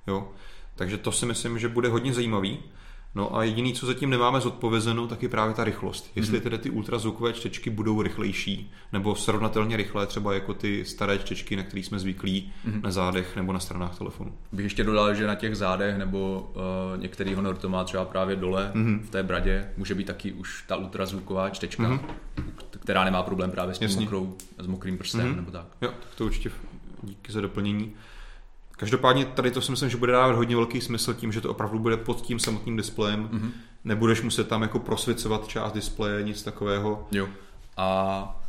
Jo? 0.08 0.32
Takže 0.76 0.98
to 0.98 1.12
si 1.12 1.26
myslím, 1.26 1.60
že 1.60 1.70
bude 1.70 1.90
hodně 1.90 2.14
zajímavý. 2.14 2.60
No 3.16 3.36
a 3.36 3.44
jediný, 3.44 3.74
co 3.74 3.86
zatím 3.86 4.10
nemáme 4.10 4.42
zodpovězeno, 4.42 5.08
tak 5.08 5.24
je 5.24 5.30
právě 5.30 5.54
ta 5.54 5.64
rychlost. 5.64 6.12
Jestli 6.16 6.40
mm-hmm. 6.40 6.44
tedy 6.44 6.58
ty 6.58 6.70
ultrazvukové 6.70 7.34
čtečky 7.34 7.70
budou 7.70 8.02
rychlejší, 8.02 8.72
nebo 8.94 9.16
srovnatelně 9.16 9.78
rychlé, 9.78 10.08
třeba 10.08 10.34
jako 10.34 10.54
ty 10.54 10.86
staré 10.86 11.18
čtečky, 11.18 11.56
na 11.56 11.64
kterých 11.64 11.86
jsme 11.86 12.00
zvyklí 12.00 12.54
mm-hmm. 12.68 12.82
na 12.84 12.92
zádech 12.92 13.36
nebo 13.36 13.54
na 13.54 13.60
stranách 13.60 13.98
telefonu. 13.98 14.34
Bych 14.52 14.64
ještě 14.64 14.84
dodal, 14.84 15.14
že 15.14 15.28
na 15.28 15.36
těch 15.36 15.56
zádech 15.56 15.98
nebo 15.98 16.52
uh, 16.94 17.02
některý 17.02 17.34
Honor 17.34 17.58
to 17.58 17.70
má 17.70 17.84
třeba 17.84 18.06
právě 18.06 18.36
dole 18.36 18.72
mm-hmm. 18.76 19.00
v 19.00 19.10
té 19.10 19.24
bradě, 19.24 19.70
může 19.78 19.96
být 19.96 20.08
taky 20.08 20.32
už 20.32 20.64
ta 20.68 20.76
ultrazvuková 20.76 21.50
čtečka, 21.50 21.84
mm-hmm. 21.84 22.00
která 22.80 23.04
nemá 23.04 23.24
problém 23.24 23.52
právě 23.52 23.76
s 23.76 23.80
tím 23.80 24.00
mokrou, 24.00 24.36
s 24.58 24.68
mokrým 24.68 24.98
prstem 24.98 25.22
mm-hmm. 25.22 25.36
nebo 25.36 25.52
tak. 25.52 25.66
Jo, 25.82 25.90
tak 25.90 26.16
to 26.16 26.26
určitě 26.26 26.52
díky 27.04 27.32
za 27.32 27.42
doplnění. 27.42 27.94
Každopádně 28.80 29.26
tady 29.26 29.52
to 29.52 29.62
si 29.62 29.72
myslím, 29.72 29.90
že 29.90 29.98
bude 29.98 30.12
dávat 30.12 30.36
hodně 30.36 30.56
velký 30.56 30.82
smysl 30.82 31.14
tím, 31.14 31.32
že 31.32 31.42
to 31.42 31.52
opravdu 31.52 31.80
bude 31.80 31.98
pod 31.98 32.22
tím 32.22 32.40
samotným 32.40 32.78
displejem. 32.78 33.30
Mm-hmm. 33.32 33.52
Nebudeš 33.84 34.22
muset 34.22 34.48
tam 34.48 34.62
jako 34.62 34.80
prosvěcovat 34.80 35.48
část 35.48 35.74
displeje, 35.74 36.24
nic 36.24 36.44
takového. 36.44 37.08
Jo. 37.12 37.28
A 37.78 38.42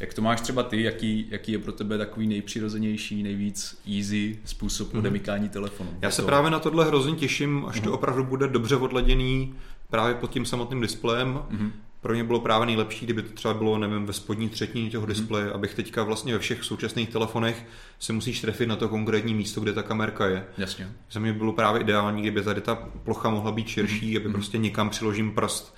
jak 0.00 0.14
to 0.14 0.22
máš 0.22 0.40
třeba 0.40 0.62
ty, 0.62 0.82
jaký, 0.82 1.26
jaký 1.30 1.52
je 1.52 1.58
pro 1.58 1.72
tebe 1.72 1.98
takový 1.98 2.26
nejpřirozenější, 2.26 3.22
nejvíc 3.22 3.82
easy 3.96 4.38
způsob 4.44 4.92
mm-hmm. 4.92 4.98
odemykání 4.98 5.48
telefonu? 5.48 5.90
Já 6.02 6.10
se 6.10 6.22
to... 6.22 6.26
právě 6.26 6.50
na 6.50 6.58
tohle 6.58 6.84
hrozně 6.84 7.14
těším, 7.14 7.64
až 7.68 7.76
mm-hmm. 7.76 7.84
to 7.84 7.90
mhm. 7.90 7.94
opravdu 7.94 8.24
bude 8.24 8.48
dobře 8.48 8.76
odladěný 8.76 9.54
právě 9.90 10.14
pod 10.14 10.30
tím 10.30 10.46
samotným 10.46 10.80
displejem. 10.80 11.34
Mm-hmm 11.34 11.70
pro 12.04 12.12
mě 12.12 12.24
bylo 12.24 12.40
právě 12.40 12.66
nejlepší, 12.66 13.04
kdyby 13.04 13.22
to 13.22 13.32
třeba 13.34 13.54
bylo, 13.54 13.78
nevím, 13.78 14.06
ve 14.06 14.12
spodní 14.12 14.48
třetině 14.48 14.90
toho 14.90 15.06
mhm. 15.06 15.14
displeje, 15.14 15.46
mm-hmm. 15.46 15.54
abych 15.54 15.74
teďka 15.74 16.02
vlastně 16.02 16.32
ve 16.32 16.38
všech 16.38 16.64
současných 16.64 17.08
telefonech 17.08 17.66
se 17.98 18.12
musíš 18.12 18.40
trefit 18.40 18.68
na 18.68 18.76
to 18.76 18.88
konkrétní 18.88 19.34
místo, 19.34 19.60
kde 19.60 19.72
ta 19.72 19.82
kamerka 19.82 20.26
je. 20.26 20.44
Jasně. 20.58 20.92
Za 21.10 21.20
mě 21.20 21.32
bylo 21.32 21.52
právě 21.52 21.80
ideální, 21.80 22.22
kdyby 22.22 22.42
tady 22.42 22.60
ta 22.60 22.74
plocha 23.04 23.30
mohla 23.30 23.52
být 23.52 23.68
širší, 23.68 24.12
mm-hmm. 24.12 24.16
aby 24.16 24.24
mhm. 24.24 24.32
prostě 24.32 24.58
někam 24.58 24.90
přiložím 24.90 25.34
prst 25.34 25.76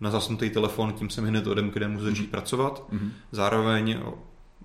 na 0.00 0.10
zasnutý 0.10 0.50
telefon, 0.50 0.92
tím 0.92 1.10
jsem 1.10 1.24
hned 1.24 1.46
odem, 1.46 1.70
kde 1.70 1.88
můžu 1.88 2.04
začít 2.04 2.26
mm-hmm. 2.26 2.30
pracovat. 2.30 2.84
Mm-hmm. 2.92 3.10
Zároveň 3.32 3.98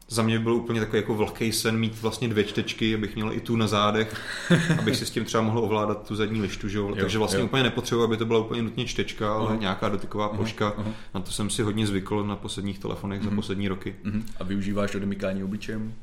za 0.09 0.23
mě 0.23 0.39
byl 0.39 0.53
úplně 0.53 0.79
takový 0.79 0.97
jako 0.97 1.15
velký 1.15 1.51
sen 1.51 1.77
mít 1.77 2.01
vlastně 2.01 2.27
dvě 2.27 2.43
čtečky, 2.43 2.95
abych 2.95 3.15
měl 3.15 3.33
i 3.33 3.39
tu 3.39 3.55
na 3.55 3.67
zádech, 3.67 4.21
abych 4.79 4.95
si 4.95 5.05
s 5.05 5.09
tím 5.09 5.25
třeba 5.25 5.43
mohl 5.43 5.59
ovládat 5.59 6.07
tu 6.07 6.15
zadní 6.15 6.41
lištu, 6.41 6.69
že 6.69 6.77
jo? 6.77 6.95
Takže 6.99 7.17
vlastně 7.17 7.39
jo. 7.39 7.45
úplně 7.45 7.63
nepotřebuji, 7.63 8.03
aby 8.03 8.17
to 8.17 8.25
byla 8.25 8.39
úplně 8.39 8.61
nutně 8.61 8.85
čtečka, 8.85 9.33
ale 9.33 9.51
uh-huh. 9.51 9.59
nějaká 9.59 9.89
dotyková 9.89 10.29
ploška. 10.29 10.73
Uh-huh. 10.77 10.93
Na 11.13 11.21
to 11.21 11.31
jsem 11.31 11.49
si 11.49 11.61
hodně 11.63 11.87
zvykl 11.87 12.23
na 12.23 12.35
posledních 12.35 12.79
telefonech 12.79 13.21
uh-huh. 13.21 13.29
za 13.29 13.35
poslední 13.35 13.67
roky. 13.67 13.95
Uh-huh. 14.05 14.23
A 14.39 14.43
využíváš 14.43 14.95
odemykání 14.95 15.43
obličejem? 15.43 15.93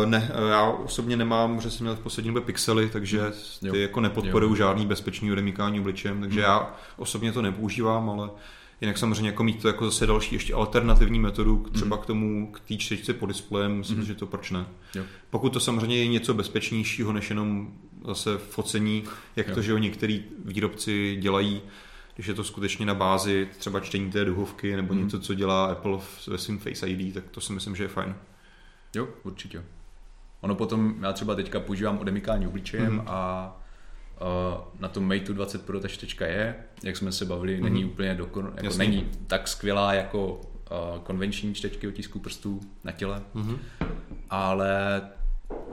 Uh, 0.00 0.10
ne, 0.10 0.30
eh, 0.34 0.50
já 0.50 0.62
osobně 0.62 1.16
nemám, 1.16 1.60
že 1.60 1.70
jsem 1.70 1.84
měl 1.84 1.96
v 1.96 2.00
poslední 2.00 2.28
době 2.28 2.42
pixely, 2.42 2.88
takže 2.90 3.32
ty 3.60 3.66
jo. 3.66 3.74
jako 3.74 4.00
nepodporují 4.00 4.56
žádný 4.56 4.86
bezpečný 4.86 5.32
odemykání 5.32 5.80
obličejem, 5.80 6.20
takže 6.20 6.40
uh-huh. 6.40 6.44
já 6.44 6.74
osobně 6.96 7.32
to 7.32 7.42
nepoužívám, 7.42 8.10
ale 8.10 8.30
Jinak 8.80 8.98
samozřejmě 8.98 9.28
jako 9.28 9.44
mít 9.44 9.62
to 9.62 9.68
jako 9.68 9.84
zase 9.84 10.06
další 10.06 10.34
ještě 10.34 10.54
alternativní 10.54 11.18
metodu 11.18 11.66
třeba 11.72 11.96
mm. 11.96 12.02
k 12.02 12.06
tomu, 12.06 12.52
k 12.52 12.60
té 12.60 12.76
čtečce 12.76 13.14
po 13.14 13.26
displejem, 13.26 13.78
myslím, 13.78 13.98
mm. 13.98 14.04
že 14.04 14.14
to 14.14 14.26
proč 14.26 14.50
ne. 14.50 14.66
Jo. 14.94 15.04
Pokud 15.30 15.52
to 15.52 15.60
samozřejmě 15.60 15.98
je 15.98 16.08
něco 16.08 16.34
bezpečnějšího, 16.34 17.12
než 17.12 17.30
jenom 17.30 17.72
zase 18.06 18.38
focení, 18.38 19.04
jak 19.36 19.48
jo. 19.48 19.54
to, 19.54 19.62
že 19.62 19.72
jo, 19.72 19.78
některý 19.78 20.24
výrobci 20.44 21.16
dělají, 21.20 21.62
když 22.14 22.26
je 22.26 22.34
to 22.34 22.44
skutečně 22.44 22.86
na 22.86 22.94
bázi 22.94 23.48
třeba 23.58 23.80
čtení 23.80 24.10
té 24.10 24.24
duhovky 24.24 24.76
nebo 24.76 24.94
mm. 24.94 25.04
něco, 25.04 25.20
co 25.20 25.34
dělá 25.34 25.66
Apple 25.66 25.98
ve 26.26 26.38
svým 26.38 26.58
Face 26.58 26.88
ID, 26.88 27.14
tak 27.14 27.24
to 27.30 27.40
si 27.40 27.52
myslím, 27.52 27.76
že 27.76 27.84
je 27.84 27.88
fajn. 27.88 28.14
Jo, 28.94 29.08
určitě. 29.22 29.64
Ono 30.40 30.54
potom, 30.54 30.94
já 31.00 31.12
třeba 31.12 31.34
teďka 31.34 31.60
používám 31.60 31.98
odemykání 31.98 32.46
obličejem 32.46 32.92
mm. 32.92 33.02
a 33.06 33.65
na 34.80 34.88
tom 34.88 35.08
Mate 35.08 35.32
20 35.32 35.66
Pro 35.66 35.80
ta 35.80 35.88
čtečka 35.88 36.26
je, 36.26 36.54
jak 36.82 36.96
jsme 36.96 37.12
se 37.12 37.24
bavili, 37.24 37.58
mm-hmm. 37.58 37.64
není 37.64 37.84
úplně 37.84 38.14
dokon, 38.14 38.52
jako 38.62 38.76
není 38.76 39.08
tak 39.26 39.48
skvělá 39.48 39.94
jako 39.94 40.26
uh, 40.34 41.02
konvenční 41.02 41.54
čtečky 41.54 41.88
otisků 41.88 42.18
prstů 42.18 42.60
na 42.84 42.92
těle, 42.92 43.22
mm-hmm. 43.34 43.58
ale 44.30 45.02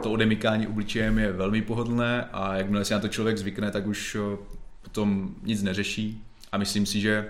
to 0.03 0.11
odemykání 0.11 0.67
obličejem 0.67 1.19
je 1.19 1.31
velmi 1.31 1.61
pohodlné 1.61 2.23
a 2.23 2.55
jakmile 2.55 2.85
si 2.85 2.93
na 2.93 2.99
to 2.99 3.07
člověk 3.07 3.37
zvykne, 3.37 3.71
tak 3.71 3.87
už 3.87 4.15
uh, 4.15 4.37
potom 4.81 5.35
nic 5.43 5.63
neřeší 5.63 6.23
a 6.51 6.57
myslím 6.57 6.85
si, 6.85 7.01
že 7.01 7.29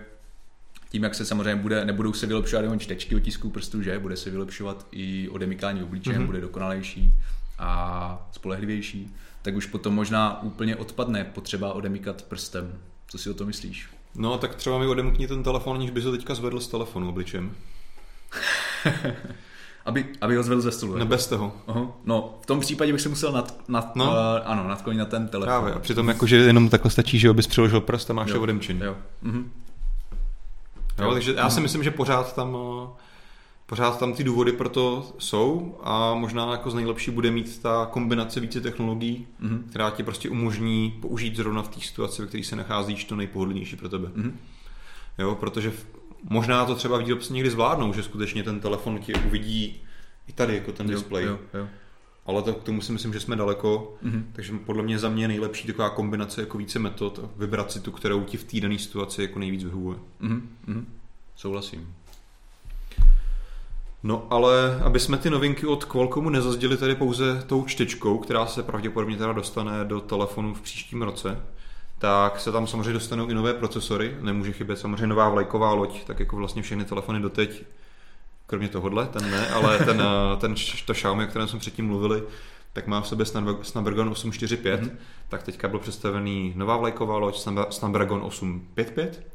tím, 0.89 1.03
jak 1.03 1.15
se 1.15 1.25
samozřejmě 1.25 1.61
bude, 1.61 1.85
nebudou 1.85 2.13
se 2.13 2.27
vylepšovat 2.27 2.61
jenom 2.61 2.79
čtečky 2.79 3.15
otisků 3.15 3.49
prstů, 3.49 3.81
že 3.81 3.99
bude 3.99 4.17
se 4.17 4.29
vylepšovat 4.29 4.87
i 4.91 5.29
odemykání 5.29 5.83
obličejem, 5.83 6.21
mm-hmm. 6.21 6.25
bude 6.25 6.41
dokonalejší 6.41 7.13
a 7.59 8.29
spolehlivější, 8.31 9.13
tak 9.43 9.55
už 9.55 9.65
potom 9.65 9.93
možná 9.93 10.43
úplně 10.43 10.75
odpadne 10.75 11.23
potřeba 11.23 11.73
odemykat 11.73 12.21
prstem. 12.21 12.79
Co 13.07 13.17
si 13.17 13.29
o 13.29 13.33
to 13.33 13.45
myslíš? 13.45 13.89
No, 14.15 14.37
tak 14.37 14.55
třeba 14.55 14.79
mi 14.79 14.87
odemkni 14.87 15.27
ten 15.27 15.43
telefon, 15.43 15.79
než 15.79 15.89
by 15.89 16.01
se 16.01 16.11
teďka 16.11 16.35
zvedl 16.35 16.59
z 16.59 16.67
telefonu 16.67 17.09
obličem. 17.09 17.51
aby, 19.85 20.05
aby 20.21 20.35
ho 20.35 20.43
zvedl 20.43 20.61
ze 20.61 20.71
stolu. 20.71 20.97
No 20.97 21.05
bez 21.05 21.27
toho. 21.27 21.53
Aha. 21.67 21.87
No, 22.05 22.39
v 22.41 22.45
tom 22.45 22.59
případě 22.59 22.91
bych 22.91 23.01
se 23.01 23.09
musel 23.09 23.31
nad, 23.31 23.69
nad, 23.69 23.95
no. 23.95 24.05
uh, 24.05 24.11
ano, 24.45 24.67
nadklonit 24.67 24.99
na 24.99 25.05
ten 25.05 25.27
telefon. 25.27 25.53
Právě, 25.53 25.73
a 25.73 25.79
přitom 25.79 26.07
jakože 26.07 26.35
jenom 26.35 26.69
takhle 26.69 26.91
stačí, 26.91 27.19
že 27.19 27.33
bys 27.33 27.47
přiložil 27.47 27.81
prst 27.81 28.09
a 28.09 28.13
máš 28.13 28.29
jo. 28.29 28.41
odemčený. 28.41 28.81
Jo. 28.83 28.95
Mhm. 29.21 29.51
Jo, 31.01 31.11
takže 31.13 31.33
já 31.33 31.49
si 31.49 31.61
myslím, 31.61 31.83
že 31.83 31.91
pořád 31.91 32.35
tam 32.35 32.55
uh, 32.55 32.89
pořád 33.65 33.99
tam 33.99 34.13
ty 34.13 34.23
důvody 34.23 34.51
pro 34.51 34.69
to 34.69 35.15
jsou 35.19 35.77
a 35.83 36.13
možná 36.13 36.51
jako 36.51 36.71
z 36.71 36.73
nejlepší 36.73 37.11
bude 37.11 37.31
mít 37.31 37.61
ta 37.61 37.85
kombinace 37.91 38.39
více 38.39 38.61
technologií, 38.61 39.27
mm-hmm. 39.41 39.63
která 39.69 39.89
ti 39.89 40.03
prostě 40.03 40.29
umožní 40.29 40.93
použít 41.01 41.35
zrovna 41.35 41.61
v 41.61 41.67
té 41.67 41.81
situaci, 41.81 42.21
ve 42.21 42.27
které 42.27 42.43
se 42.43 42.55
nacházíš, 42.55 43.05
to 43.05 43.15
nejpohodlnější 43.15 43.75
pro 43.75 43.89
tebe. 43.89 44.07
Mm-hmm. 44.07 44.31
Jo, 45.17 45.35
protože 45.35 45.73
možná 46.29 46.65
to 46.65 46.75
třeba 46.75 46.97
výrobci 46.97 47.33
někdy 47.33 47.49
zvládnou, 47.49 47.93
že 47.93 48.03
skutečně 48.03 48.43
ten 48.43 48.59
telefon 48.59 48.99
ti 48.99 49.13
uvidí 49.27 49.81
i 50.27 50.33
tady 50.33 50.55
jako 50.55 50.71
ten 50.71 50.89
jo, 50.89 50.95
display. 50.95 51.25
Jo, 51.25 51.39
jo. 51.53 51.67
Ale 52.25 52.41
to, 52.41 52.53
k 52.53 52.63
tomu 52.63 52.81
si 52.81 52.91
myslím, 52.91 53.13
že 53.13 53.19
jsme 53.19 53.35
daleko, 53.35 53.97
mm-hmm. 54.03 54.23
takže 54.33 54.53
podle 54.65 54.83
mě 54.83 54.99
za 54.99 55.09
mě 55.09 55.27
nejlepší 55.27 55.67
taková 55.67 55.89
kombinace 55.89 56.41
jako 56.41 56.57
více 56.57 56.79
metod, 56.79 57.19
vybrat 57.37 57.71
si 57.71 57.79
tu, 57.79 57.91
kterou 57.91 58.23
ti 58.23 58.37
v 58.37 58.43
té 58.43 58.59
dané 58.59 58.79
situaci 58.79 59.21
jako 59.21 59.39
nejvíc 59.39 59.63
vyhovuje. 59.63 59.97
Mm-hmm. 60.21 60.85
Souhlasím. 61.35 61.93
No 64.03 64.27
ale 64.29 64.79
aby 64.83 64.99
jsme 64.99 65.17
ty 65.17 65.29
novinky 65.29 65.65
od 65.65 65.85
Qualcommu 65.85 66.29
nezazděli 66.29 66.77
tady 66.77 66.95
pouze 66.95 67.43
tou 67.47 67.65
čtečkou, 67.65 68.17
která 68.17 68.45
se 68.45 68.63
pravděpodobně 68.63 69.17
teda 69.17 69.33
dostane 69.33 69.85
do 69.85 69.99
telefonu 69.99 70.53
v 70.53 70.61
příštím 70.61 71.01
roce, 71.01 71.39
tak 71.99 72.39
se 72.39 72.51
tam 72.51 72.67
samozřejmě 72.67 72.93
dostanou 72.93 73.27
i 73.27 73.33
nové 73.33 73.53
procesory, 73.53 74.17
nemůže 74.21 74.51
chybět 74.51 74.75
samozřejmě 74.75 75.07
nová 75.07 75.29
vlajková 75.29 75.73
loď, 75.73 76.03
tak 76.03 76.19
jako 76.19 76.35
vlastně 76.35 76.61
všechny 76.61 76.85
telefony 76.85 77.19
doteď, 77.19 77.63
kromě 78.45 78.67
tohohle, 78.67 79.05
ten 79.05 79.31
ne, 79.31 79.47
ale 79.47 79.77
ten, 79.79 80.01
eh, 80.33 80.37
ten 80.37 80.55
to 80.85 80.93
Xiaomi, 80.93 81.23
o 81.23 81.27
kterém 81.27 81.47
jsme 81.47 81.59
předtím 81.59 81.87
mluvili, 81.87 82.23
tak 82.73 82.87
má 82.87 83.01
v 83.01 83.07
sobě 83.07 83.25
Snapdragon 83.61 84.09
845, 84.09 84.81
mm-hmm. 84.81 84.91
tak 85.29 85.43
teďka 85.43 85.67
byl 85.67 85.79
představený 85.79 86.53
nová 86.55 86.77
vlajková 86.77 87.17
loď 87.17 87.47
Snapdragon 87.69 88.21
855, 88.23 89.27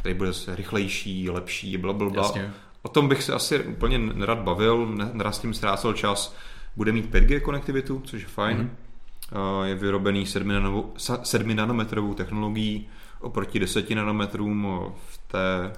který 0.00 0.14
bude 0.14 0.30
rychlejší, 0.48 1.30
lepší, 1.30 1.78
bla, 1.78 1.92
bla, 1.92 2.10
bla. 2.10 2.22
Jasně. 2.22 2.52
O 2.82 2.88
tom 2.88 3.08
bych 3.08 3.22
se 3.22 3.32
asi 3.32 3.58
úplně 3.58 3.98
nerad 3.98 4.38
bavil, 4.38 4.86
nerad 5.12 5.34
s 5.34 5.38
tím 5.38 5.54
ztrácel 5.54 5.92
čas. 5.92 6.36
Bude 6.76 6.92
mít 6.92 7.14
5G 7.14 7.40
konektivitu, 7.40 8.02
což 8.04 8.22
je 8.22 8.28
fajn. 8.28 8.58
Mm-hmm. 8.58 9.64
Je 9.64 9.74
vyrobený 9.74 10.26
7, 10.26 11.56
nanometrovou 11.56 12.14
technologií 12.14 12.88
oproti 13.20 13.58
10 13.58 13.90
nanometrům 13.90 14.68
v 15.08 15.18
té 15.18 15.72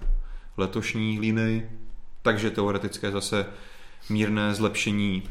letošní 0.57 1.21
linii, 1.21 1.71
takže 2.23 2.51
teoretické 2.51 3.11
zase 3.11 3.47
mírné 4.11 4.55
zlepšení 4.55 5.23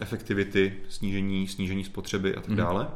efektivity, 0.00 0.76
snížení, 0.88 1.48
snížení 1.48 1.84
spotřeby 1.84 2.36
a 2.36 2.40
tak 2.40 2.48
mhm. 2.48 2.56
dále. 2.56 2.88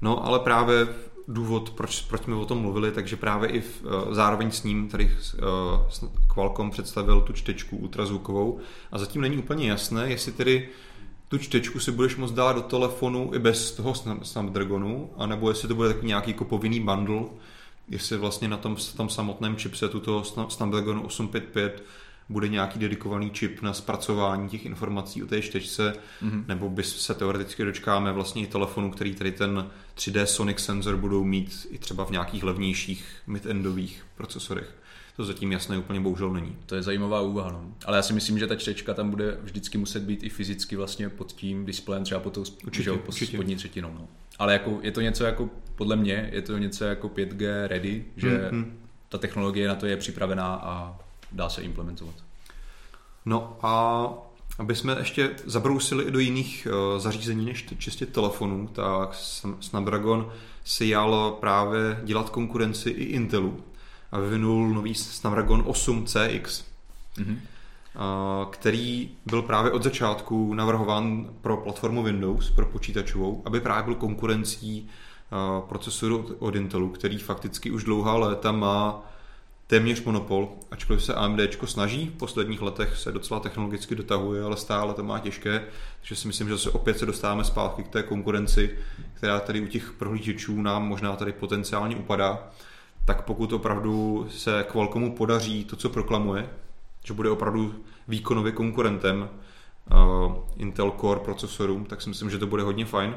No 0.00 0.26
ale 0.26 0.38
právě 0.38 0.86
důvod, 1.28 1.70
proč, 1.70 2.00
proč 2.00 2.22
jsme 2.22 2.34
o 2.34 2.44
tom 2.44 2.58
mluvili, 2.58 2.92
takže 2.92 3.16
právě 3.16 3.50
i 3.50 3.60
v, 3.60 3.84
uh, 3.84 4.14
zároveň 4.14 4.50
s 4.50 4.62
ním 4.62 4.88
tady 4.88 5.04
uh, 5.04 6.10
Qualcomm 6.34 6.70
představil 6.70 7.20
tu 7.20 7.32
čtečku 7.32 7.76
ultrazvukovou. 7.76 8.58
A 8.92 8.98
zatím 8.98 9.22
není 9.22 9.38
úplně 9.38 9.70
jasné, 9.70 10.10
jestli 10.10 10.32
tedy 10.32 10.68
tu 11.28 11.38
čtečku 11.38 11.80
si 11.80 11.92
budeš 11.92 12.16
moct 12.16 12.32
dát 12.32 12.52
do 12.52 12.62
telefonu 12.62 13.30
i 13.34 13.38
bez 13.38 13.72
toho 13.72 13.94
Snapdragonu, 14.22 15.10
anebo 15.16 15.48
jestli 15.48 15.68
to 15.68 15.74
bude 15.74 15.88
takový 15.88 16.06
nějaký 16.06 16.34
kopovinný 16.34 16.80
bundle, 16.80 17.22
jestli 17.88 18.16
vlastně 18.16 18.48
na 18.48 18.56
tom, 18.56 18.76
tom 18.96 19.08
samotném 19.08 19.56
chipsetu 19.56 20.00
toho 20.00 20.24
Snapdragonu 20.48 21.02
855 21.02 21.82
bude 22.28 22.48
nějaký 22.48 22.78
dedikovaný 22.78 23.30
čip 23.30 23.62
na 23.62 23.72
zpracování 23.72 24.48
těch 24.48 24.66
informací 24.66 25.22
o 25.22 25.26
té 25.26 25.42
čtečce, 25.42 25.92
mm-hmm. 26.22 26.44
nebo 26.48 26.70
by 26.70 26.82
se 26.82 27.14
teoreticky 27.14 27.64
dočkáme 27.64 28.12
vlastně 28.12 28.42
i 28.42 28.46
telefonu, 28.46 28.90
který 28.90 29.14
tady 29.14 29.32
ten 29.32 29.70
3D 29.96 30.24
Sonic 30.24 30.58
senzor 30.58 30.96
budou 30.96 31.24
mít 31.24 31.66
i 31.70 31.78
třeba 31.78 32.04
v 32.04 32.10
nějakých 32.10 32.42
levnějších 32.42 33.22
mid-endových 33.28 34.02
procesorech. 34.16 34.74
to 35.16 35.24
zatím 35.24 35.52
jasné 35.52 35.78
úplně 35.78 36.00
bohužel 36.00 36.32
není. 36.32 36.56
To 36.66 36.74
je 36.74 36.82
zajímavá 36.82 37.20
úvaha, 37.20 37.52
no. 37.52 37.74
Ale 37.84 37.96
já 37.96 38.02
si 38.02 38.12
myslím, 38.12 38.38
že 38.38 38.46
ta 38.46 38.56
čtečka 38.56 38.94
tam 38.94 39.10
bude 39.10 39.38
vždycky 39.42 39.78
muset 39.78 40.02
být 40.02 40.22
i 40.22 40.28
fyzicky 40.28 40.76
vlastně 40.76 41.08
pod 41.08 41.32
tím 41.32 41.66
displejem, 41.66 42.04
třeba 42.04 42.20
pod 42.20 42.32
tou 42.32 42.40
určitě, 42.40 42.82
že, 42.82 42.92
pod 42.92 43.08
určitě. 43.08 43.36
spodní 43.36 43.56
třetinou. 43.56 43.94
No. 43.94 44.08
Ale 44.38 44.52
jako, 44.52 44.78
je 44.82 44.92
to 44.92 45.00
něco 45.00 45.24
jako, 45.24 45.50
podle 45.74 45.96
mě, 45.96 46.30
je 46.32 46.42
to 46.42 46.58
něco 46.58 46.84
jako 46.84 47.08
5G 47.08 47.66
ready, 47.66 48.04
že 48.16 48.50
mm-hmm. 48.50 48.64
ta 49.08 49.18
technologie 49.18 49.68
na 49.68 49.74
to 49.74 49.86
je 49.86 49.96
připravená 49.96 50.54
a 50.54 50.98
dá 51.32 51.48
se 51.48 51.62
implementovat. 51.62 52.14
No 53.26 53.56
a 53.62 54.08
aby 54.58 54.74
jsme 54.74 54.96
ještě 54.98 55.30
zabrousili 55.44 56.04
i 56.04 56.10
do 56.10 56.18
jiných 56.18 56.68
uh, 56.70 57.00
zařízení 57.00 57.46
než 57.46 57.66
čistě 57.78 58.06
telefonů, 58.06 58.66
tak 58.66 59.14
Snapdragon 59.60 60.32
si 60.64 60.86
jal 60.86 61.36
právě 61.40 62.00
dělat 62.04 62.30
konkurenci 62.30 62.90
i 62.90 63.04
Intelu 63.04 63.60
a 64.12 64.20
vyvinul 64.20 64.68
nový 64.68 64.94
Snapdragon 64.94 65.62
8 65.66 66.06
CX, 66.06 66.14
mm-hmm. 67.16 67.36
uh, 67.36 68.50
který 68.50 69.10
byl 69.26 69.42
právě 69.42 69.72
od 69.72 69.82
začátku 69.82 70.54
navrhován 70.54 71.30
pro 71.40 71.56
platformu 71.56 72.02
Windows, 72.02 72.50
pro 72.50 72.66
počítačovou, 72.66 73.42
aby 73.44 73.60
právě 73.60 73.82
byl 73.84 73.94
konkurencí 73.94 74.88
uh, 75.60 75.68
procesoru 75.68 76.36
od 76.38 76.54
Intelu, 76.54 76.88
který 76.88 77.18
fakticky 77.18 77.70
už 77.70 77.84
dlouhá 77.84 78.16
léta 78.16 78.52
má 78.52 79.02
téměř 79.66 80.04
monopol, 80.04 80.48
ačkoliv 80.70 81.04
se 81.04 81.14
AMD 81.14 81.40
snaží, 81.64 82.06
v 82.06 82.18
posledních 82.18 82.62
letech 82.62 82.96
se 82.96 83.12
docela 83.12 83.40
technologicky 83.40 83.94
dotahuje, 83.94 84.42
ale 84.42 84.56
stále 84.56 84.94
to 84.94 85.04
má 85.04 85.18
těžké, 85.18 85.64
takže 86.00 86.16
si 86.16 86.26
myslím, 86.26 86.48
že 86.48 86.58
se 86.58 86.70
opět 86.70 86.98
se 86.98 87.06
dostáváme 87.06 87.44
zpátky 87.44 87.82
k 87.82 87.88
té 87.88 88.02
konkurenci, 88.02 88.78
která 89.14 89.40
tady 89.40 89.60
u 89.60 89.66
těch 89.66 89.92
prohlížečů 89.92 90.62
nám 90.62 90.88
možná 90.88 91.16
tady 91.16 91.32
potenciálně 91.32 91.96
upadá, 91.96 92.50
tak 93.04 93.22
pokud 93.22 93.52
opravdu 93.52 94.26
se 94.30 94.64
Qualcommu 94.72 95.16
podaří 95.16 95.64
to, 95.64 95.76
co 95.76 95.88
proklamuje, 95.88 96.50
že 97.04 97.14
bude 97.14 97.30
opravdu 97.30 97.74
výkonově 98.08 98.52
konkurentem 98.52 99.28
uh, 99.92 100.34
Intel 100.56 100.90
Core 100.90 101.20
procesorům, 101.20 101.84
tak 101.84 102.02
si 102.02 102.08
myslím, 102.08 102.30
že 102.30 102.38
to 102.38 102.46
bude 102.46 102.62
hodně 102.62 102.84
fajn. 102.84 103.14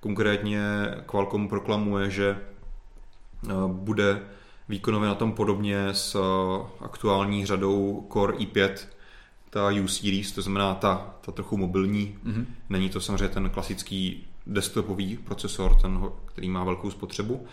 Konkrétně 0.00 0.62
Qualcomm 1.06 1.48
proklamuje, 1.48 2.10
že 2.10 2.38
uh, 3.42 3.70
bude 3.70 4.22
výkonově 4.70 5.08
na 5.08 5.14
tom 5.14 5.32
podobně 5.32 5.88
s 5.88 6.14
eh, 6.14 6.84
aktuální 6.84 7.46
řadou 7.46 8.06
Core 8.12 8.36
i5, 8.36 8.70
ta 9.50 9.70
U 9.84 9.88
series, 9.88 10.32
to 10.32 10.42
znamená 10.42 10.74
ta, 10.74 11.14
ta 11.20 11.32
trochu 11.32 11.56
mobilní. 11.56 12.18
Mm-hmm. 12.26 12.44
Není 12.68 12.88
to 12.88 13.00
samozřejmě 13.00 13.28
ten 13.28 13.50
klasický 13.50 14.26
desktopový 14.46 15.16
procesor, 15.16 15.74
ten, 15.80 16.00
který 16.24 16.48
má 16.48 16.64
velkou 16.64 16.90
spotřebu. 16.90 17.46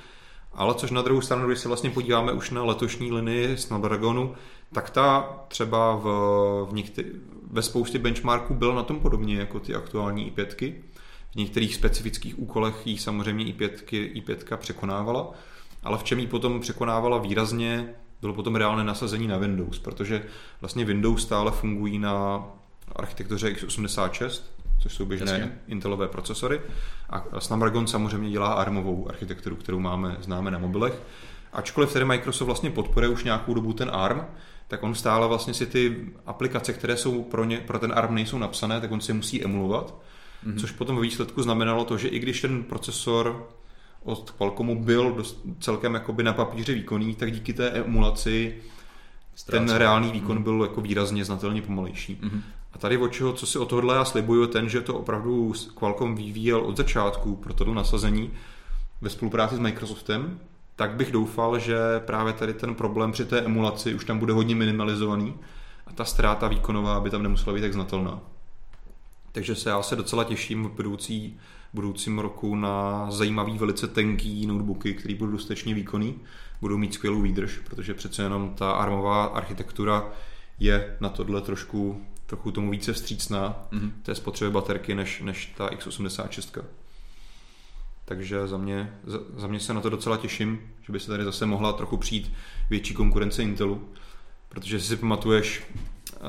Ale 0.54 0.74
což 0.74 0.92
na 0.92 1.02
druhou 1.02 1.22
stranu, 1.22 1.48
když 1.48 1.60
se 1.60 1.68
vlastně 1.68 1.90
podíváme 1.90 2.32
už 2.32 2.52
na 2.52 2.64
letošní 2.64 3.12
linii 3.12 3.58
Snapdragonu, 3.58 4.36
tak 4.74 4.90
ta 4.90 5.38
třeba 5.48 5.96
v, 5.96 6.04
v 6.70 6.74
některý, 6.74 7.10
ve 7.52 7.62
spoustě 7.62 8.00
benchmarků 8.00 8.54
byla 8.54 8.76
na 8.76 8.84
tom 8.84 9.00
podobně 9.00 9.36
jako 9.36 9.60
ty 9.60 9.76
aktuální 9.76 10.32
i5. 10.32 10.74
V 11.32 11.36
některých 11.36 11.76
specifických 11.76 12.40
úkolech 12.40 12.88
jí 12.88 12.98
samozřejmě 12.98 13.46
i5, 13.46 13.70
i5 13.92 14.58
překonávala 14.58 15.34
ale 15.88 15.98
v 15.98 16.04
čem 16.04 16.20
ji 16.20 16.28
potom 16.28 16.60
překonávala 16.60 17.18
výrazně, 17.18 17.90
bylo 18.22 18.34
potom 18.34 18.56
reálné 18.56 18.84
nasazení 18.84 19.28
na 19.28 19.38
Windows, 19.38 19.80
protože 19.80 20.24
vlastně 20.62 20.86
Windows 20.86 21.24
stále 21.24 21.52
fungují 21.52 22.00
na 22.00 22.46
architektuře 22.96 23.50
x86, 23.50 24.42
což 24.80 24.94
jsou 24.94 25.06
běžné 25.06 25.32
Jasně. 25.32 25.60
Intelové 25.68 26.08
procesory. 26.08 26.62
A 27.10 27.40
Snapdragon 27.40 27.88
samozřejmě 27.88 28.30
dělá 28.30 28.54
ARMovou 28.54 29.10
architekturu, 29.10 29.56
kterou 29.56 29.80
máme, 29.80 30.18
známe 30.20 30.52
na 30.52 30.60
mobilech. 30.60 31.02
Ačkoliv 31.54 31.94
tedy 31.94 32.06
Microsoft 32.06 32.46
vlastně 32.46 32.72
podporuje 32.72 33.10
už 33.10 33.24
nějakou 33.24 33.54
dobu 33.54 33.74
ten 33.74 33.90
ARM, 33.94 34.26
tak 34.68 34.84
on 34.84 34.96
stále 34.96 35.28
vlastně 35.28 35.54
si 35.54 35.66
ty 35.66 36.06
aplikace, 36.26 36.74
které 36.74 36.98
jsou 36.98 37.24
pro, 37.24 37.46
ně, 37.46 37.58
pro 37.58 37.80
ten 37.80 37.94
ARM 37.96 38.16
nejsou 38.16 38.38
napsané, 38.38 38.82
tak 38.82 38.92
on 38.92 39.02
si 39.02 39.12
je 39.12 39.16
musí 39.16 39.44
emulovat. 39.44 39.96
Mm-hmm. 40.46 40.60
Což 40.60 40.72
potom 40.72 40.96
ve 40.96 41.02
výsledku 41.02 41.42
znamenalo 41.42 41.86
to, 41.86 41.98
že 41.98 42.08
i 42.08 42.20
když 42.20 42.42
ten 42.42 42.64
procesor 42.64 43.48
od 44.04 44.32
Qualcommu 44.32 44.84
byl 44.84 45.12
dost, 45.12 45.42
celkem 45.60 45.94
jakoby 45.94 46.24
na 46.24 46.34
papíře 46.34 46.74
výkonný, 46.74 47.16
tak 47.16 47.32
díky 47.32 47.54
té 47.54 47.70
emulaci 47.70 48.56
Ztrácel. 49.36 49.68
ten 49.68 49.76
reálný 49.76 50.12
výkon 50.12 50.38
mm. 50.38 50.44
byl 50.44 50.62
jako 50.62 50.82
výrazně 50.82 51.26
znatelně 51.26 51.62
pomalejší. 51.62 52.20
Mm. 52.22 52.42
A 52.74 52.78
tady 52.78 52.98
od 52.98 53.14
čeho, 53.14 53.34
co 53.34 53.46
si 53.46 53.60
o 53.60 53.66
tohle 53.66 53.96
já 53.96 54.06
slibuju, 54.06 54.48
ten, 54.48 54.70
že 54.70 54.82
to 54.82 54.96
opravdu 54.96 55.54
Qualcomm 55.76 56.16
vyvíjel 56.16 56.60
od 56.60 56.78
začátku 56.78 57.36
pro 57.36 57.54
tohle 57.54 57.76
nasazení 57.76 58.32
ve 59.02 59.10
spolupráci 59.10 59.56
s 59.56 59.60
Microsoftem, 59.60 60.40
tak 60.76 60.92
bych 60.92 61.12
doufal, 61.12 61.60
že 61.60 61.78
právě 62.00 62.34
tady 62.34 62.54
ten 62.54 62.76
problém 62.76 63.12
při 63.12 63.26
té 63.26 63.42
emulaci 63.42 63.94
už 63.94 64.06
tam 64.06 64.20
bude 64.20 64.34
hodně 64.34 64.56
minimalizovaný 64.56 65.36
a 65.88 65.94
ta 65.94 66.06
ztráta 66.06 66.48
výkonová 66.48 67.00
by 67.00 67.10
tam 67.10 67.24
nemusela 67.24 67.56
být 67.56 67.62
tak 67.62 67.74
znatelná. 67.74 68.20
Takže 69.32 69.56
se 69.56 69.70
já 69.70 69.82
se 69.82 69.96
docela 69.96 70.24
těším 70.24 70.64
v 70.64 70.72
budoucí 70.72 71.40
budoucím 71.78 72.20
roku 72.20 72.56
na 72.56 73.08
zajímavý, 73.12 73.58
velice 73.58 73.88
tenký 73.88 74.46
notebooky, 74.48 74.94
který 74.94 75.16
budou 75.16 75.32
dostatečně 75.32 75.74
výkonný, 75.74 76.16
budou 76.62 76.78
mít 76.78 76.94
skvělou 76.94 77.22
výdrž, 77.22 77.58
protože 77.58 77.94
přece 77.94 78.24
jenom 78.24 78.54
ta 78.56 78.72
armová 78.72 79.26
architektura 79.26 80.10
je 80.60 80.98
na 81.00 81.10
tohle 81.10 81.42
trošku 81.42 82.02
trochu 82.26 82.52
tomu 82.52 82.72
více 82.72 82.94
vstřícná 82.94 83.68
mm-hmm. 83.72 83.92
té 84.04 84.16
spotřeby 84.16 84.52
baterky 84.52 84.96
než, 84.96 85.22
než 85.22 85.54
ta 85.58 85.70
x86. 85.70 86.64
Takže 88.06 88.48
za 88.48 88.58
mě, 88.58 88.94
za, 89.04 89.20
za 89.38 89.48
mě 89.48 89.60
se 89.60 89.74
na 89.74 89.82
to 89.82 89.90
docela 89.90 90.18
těším, 90.18 90.60
že 90.82 90.94
by 90.94 91.00
se 91.00 91.08
tady 91.08 91.24
zase 91.24 91.46
mohla 91.46 91.74
trochu 91.74 91.98
přijít 91.98 92.34
větší 92.70 92.94
konkurence 92.94 93.44
Intelu, 93.44 93.90
protože 94.50 94.80
si 94.80 94.96
pamatuješ, 94.96 95.64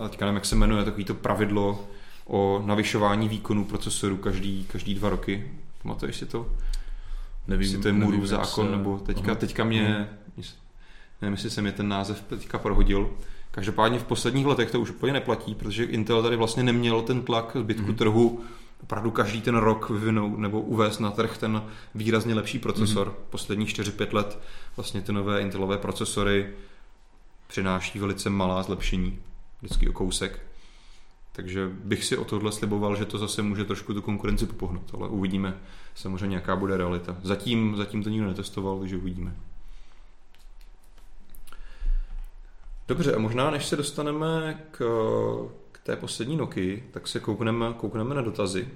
teďka 0.09 0.25
nevím, 0.25 0.37
jak 0.37 0.45
se 0.45 0.57
jmenuje, 0.57 0.85
takový 0.85 1.05
to 1.05 1.15
pravidlo 1.15 1.89
o 2.29 2.63
navyšování 2.67 3.29
výkonu 3.29 3.65
procesoru 3.65 4.17
každý, 4.17 4.65
každý 4.65 4.95
dva 4.95 5.09
roky. 5.09 5.51
Pamatuješ 5.83 6.17
si 6.17 6.27
to? 6.27 6.53
Nevím. 7.49 7.63
Jestli 7.63 7.83
to 7.83 7.89
je 7.89 7.93
Moorův 7.93 8.25
zákon, 8.25 8.67
se... 8.67 8.77
nebo 8.77 8.99
teďka, 8.99 9.35
teďka 9.35 9.65
mě, 9.65 10.09
nevím, 11.23 11.35
jestli 11.35 11.51
se 11.51 11.63
mi 11.63 11.73
ten 11.73 11.89
název 11.89 12.23
teďka 12.29 12.59
prohodil. 12.59 13.11
Každopádně 13.51 13.99
v 13.99 14.05
posledních 14.05 14.47
letech 14.47 14.71
to 14.71 14.81
už 14.81 14.91
úplně 14.91 15.13
neplatí, 15.13 15.55
protože 15.55 15.85
Intel 15.85 16.23
tady 16.23 16.37
vlastně 16.37 16.63
neměl 16.63 17.03
ten 17.03 17.23
tlak 17.23 17.57
zbytku 17.61 17.87
mm. 17.87 17.95
trhu 17.95 18.41
opravdu 18.83 19.11
každý 19.11 19.41
ten 19.41 19.57
rok 19.57 19.91
vyvinout 19.91 20.39
nebo 20.39 20.61
uvést 20.61 20.99
na 20.99 21.11
trh 21.11 21.39
ten 21.39 21.63
výrazně 21.95 22.35
lepší 22.35 22.59
procesor. 22.59 23.09
Mm. 23.09 23.15
Posledních 23.31 23.69
4-5 23.69 24.15
let 24.15 24.39
vlastně 24.77 25.03
ty 25.03 25.13
nové 25.13 25.41
Intelové 25.41 25.79
procesory 25.79 26.51
přináší 27.47 27.99
velice 27.99 28.31
malá 28.31 28.63
zlepšení, 28.63 29.19
vždycky 29.63 29.89
o 29.89 29.93
kousek. 29.93 30.48
Takže 31.39 31.71
bych 31.85 32.05
si 32.05 32.17
o 32.17 32.25
tohle 32.25 32.53
sliboval, 32.53 32.97
že 32.97 33.05
to 33.05 33.19
zase 33.19 33.43
může 33.43 33.65
trošku 33.65 33.95
tu 33.95 34.03
konkurenci 34.03 34.47
popohnout, 34.47 34.91
ale 34.95 35.09
uvidíme 35.09 35.59
samozřejmě, 35.95 36.37
jaká 36.37 36.57
bude 36.57 36.77
realita. 36.77 37.17
Zatím, 37.23 37.77
zatím 37.77 38.03
to 38.03 38.11
nikdo 38.11 38.27
netestoval, 38.27 38.79
takže 38.79 38.97
uvidíme. 38.97 39.37
Dobře, 42.89 43.15
a 43.15 43.19
možná 43.19 43.51
než 43.51 43.67
se 43.67 43.77
dostaneme 43.77 44.63
k, 44.71 44.79
k 45.73 45.79
té 45.79 45.97
poslední 45.97 46.37
noky, 46.37 46.85
tak 46.91 47.09
se 47.09 47.21
koukneme, 47.21 47.67
koukneme 47.77 48.15
na 48.15 48.23
dotazy. 48.23 48.69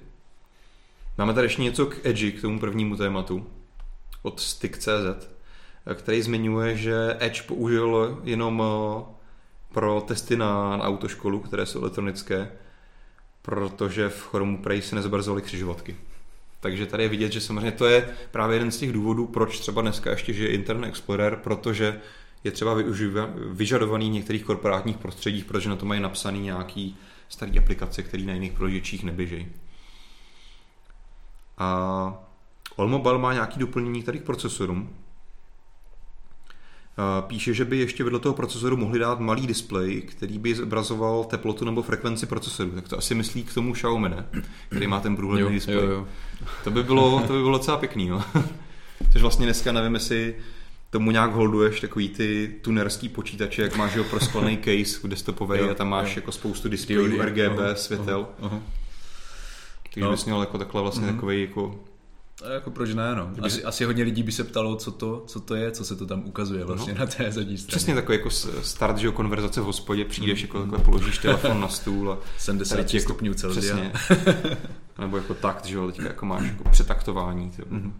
Máme 1.19 1.35
tady 1.35 1.45
ještě 1.45 1.63
něco 1.63 1.87
k 1.87 2.07
Edge, 2.07 2.31
k 2.31 2.41
tomu 2.41 2.61
prvnímu 2.61 2.97
tématu 2.97 3.47
od 4.23 4.41
Stick.cz, 4.41 5.29
který 5.95 6.23
zmiňuje, 6.23 6.77
že 6.77 7.17
Edge 7.21 7.43
použil 7.43 8.21
jenom 8.25 8.63
pro 9.73 10.01
testy 10.01 10.37
na, 10.37 10.77
na 10.77 10.85
autoškolu, 10.85 11.41
které 11.41 11.67
jsou 11.67 11.81
elektronické, 11.81 12.53
protože 13.43 14.09
v 14.09 14.23
Chromu 14.23 14.63
Prey 14.63 14.83
se 14.83 14.95
nezobrazovaly 14.95 15.43
křižovatky. 15.43 15.97
Takže 16.61 16.87
tady 16.87 17.03
je 17.03 17.09
vidět, 17.09 17.33
že 17.33 17.41
samozřejmě 17.41 17.73
to 17.73 17.87
je 17.87 18.17
právě 18.31 18.57
jeden 18.57 18.71
z 18.71 18.79
těch 18.79 18.93
důvodů, 18.93 19.27
proč 19.27 19.61
třeba 19.61 19.83
dneska 19.83 20.11
ještě 20.11 20.33
žije 20.33 20.53
Internet 20.53 20.89
Explorer, 20.89 21.37
protože 21.37 22.01
je 22.45 22.51
třeba 22.51 22.77
vyžadovaný 23.51 24.11
v 24.11 24.13
některých 24.13 24.45
korporátních 24.45 24.97
prostředích, 24.97 25.45
protože 25.45 25.69
na 25.69 25.77
to 25.77 25.87
mají 25.87 26.01
napsaný 26.01 26.41
nějaký 26.41 26.97
starý 27.29 27.59
aplikace, 27.59 28.03
které 28.03 28.23
na 28.23 28.33
jiných 28.33 28.53
prohlížečích 28.53 29.05
neběžejí. 29.05 29.49
A 31.59 32.15
Allmobile 32.79 33.19
má 33.19 33.33
nějaký 33.33 33.61
doplnění 33.61 34.03
tady 34.03 34.19
k 34.19 34.25
procesorům, 34.25 34.97
Píše, 37.27 37.55
že 37.55 37.65
by 37.65 37.79
ještě 37.79 38.05
vedle 38.05 38.19
toho 38.19 38.35
procesoru 38.35 38.77
mohli 38.77 38.99
dát 38.99 39.21
malý 39.21 39.47
displej, 39.47 40.03
který 40.03 40.39
by 40.39 40.55
zobrazoval 40.55 41.25
teplotu 41.25 41.65
nebo 41.65 41.83
frekvenci 41.83 42.27
procesoru. 42.27 42.71
Tak 42.71 42.89
to 42.89 42.99
asi 42.99 43.15
myslí 43.15 43.45
k 43.45 43.55
tomu 43.55 43.73
Xiaomi, 43.73 44.09
ne? 44.09 44.27
Který 44.69 44.87
má 44.87 45.01
ten 45.01 45.17
průhledný 45.17 45.55
displej. 45.55 45.77
Jo, 45.77 45.83
jo. 45.83 46.07
To, 46.65 46.71
by 46.71 46.83
bylo, 46.83 47.21
to 47.27 47.33
by 47.33 47.39
bylo 47.39 47.59
docela 47.59 47.77
pěkný, 47.77 48.09
no. 48.09 48.25
Což 49.13 49.23
vlastně 49.23 49.47
dneska 49.47 49.73
nevím, 49.73 49.95
jestli 49.95 50.35
tomu 50.91 51.11
nějak 51.11 51.33
holduješ 51.33 51.81
takový 51.81 52.09
ty 52.09 52.55
tunerský 52.63 53.09
počítače, 53.09 53.63
jak 53.63 53.77
máš 53.77 53.97
ho 53.97 54.05
prosklený 54.05 54.59
case 54.59 55.09
desktopový 55.09 55.61
a 55.61 55.75
tam 55.75 55.89
máš 55.89 56.09
jo. 56.09 56.13
jako 56.17 56.33
spoustu 56.33 56.69
displejů 56.69 57.23
RGB, 57.23 57.39
uh-huh, 57.39 57.73
světel. 57.73 58.27
Uh-huh. 58.43 58.61
Takže 59.83 60.01
no. 60.01 60.11
bys 60.11 60.25
měl 60.25 60.41
jako 60.41 60.59
takhle 60.59 60.83
vlastně 60.83 61.07
uh-huh. 61.07 61.15
takový 61.15 61.41
jako 61.41 61.81
Je 62.49 62.55
jako 62.55 62.71
proč 62.71 62.95
ne, 62.95 63.15
no. 63.15 63.31
Asi, 63.43 63.65
asi 63.65 63.85
hodně 63.85 64.05
lidí 64.05 64.23
by 64.23 64.33
se 64.33 64.45
ptalo, 64.45 64.77
co 64.77 64.91
to, 64.91 65.25
co 65.27 65.41
to 65.41 65.55
je, 65.55 65.71
co 65.71 65.85
se 65.85 65.97
to 65.97 66.07
tam 66.07 66.23
ukazuje 66.27 66.65
vlastně 66.65 66.93
no. 66.93 67.01
na 67.01 67.07
té 67.07 67.33
zadní 67.33 67.59
straně. 67.59 67.77
Přesně 67.77 67.95
takový 67.95 68.19
jako 68.19 68.31
start, 68.63 68.99
že 68.99 69.07
jo, 69.07 69.13
konverzace 69.13 69.61
v 69.61 69.65
hospodě, 69.65 70.05
přijdeš, 70.05 70.43
mm. 70.43 70.47
jako 70.47 70.61
takhle 70.61 70.79
položíš 70.79 71.19
telefon 71.19 71.61
na 71.61 71.69
stůl 71.69 72.13
a 72.13 72.19
70 72.39 72.79
jako, 72.79 73.01
stupňů 73.01 73.35
Celsia. 73.35 73.91
Přesně. 73.93 73.93
Nebo 74.99 75.17
jako 75.17 75.35
takt, 75.35 75.67
že 75.67 75.77
jo, 75.77 75.87
teď 75.87 75.99
jako 75.99 76.27
máš 76.27 76.43
jako 76.43 76.69
přetaktování. 76.69 77.53
Mm. 77.71 77.93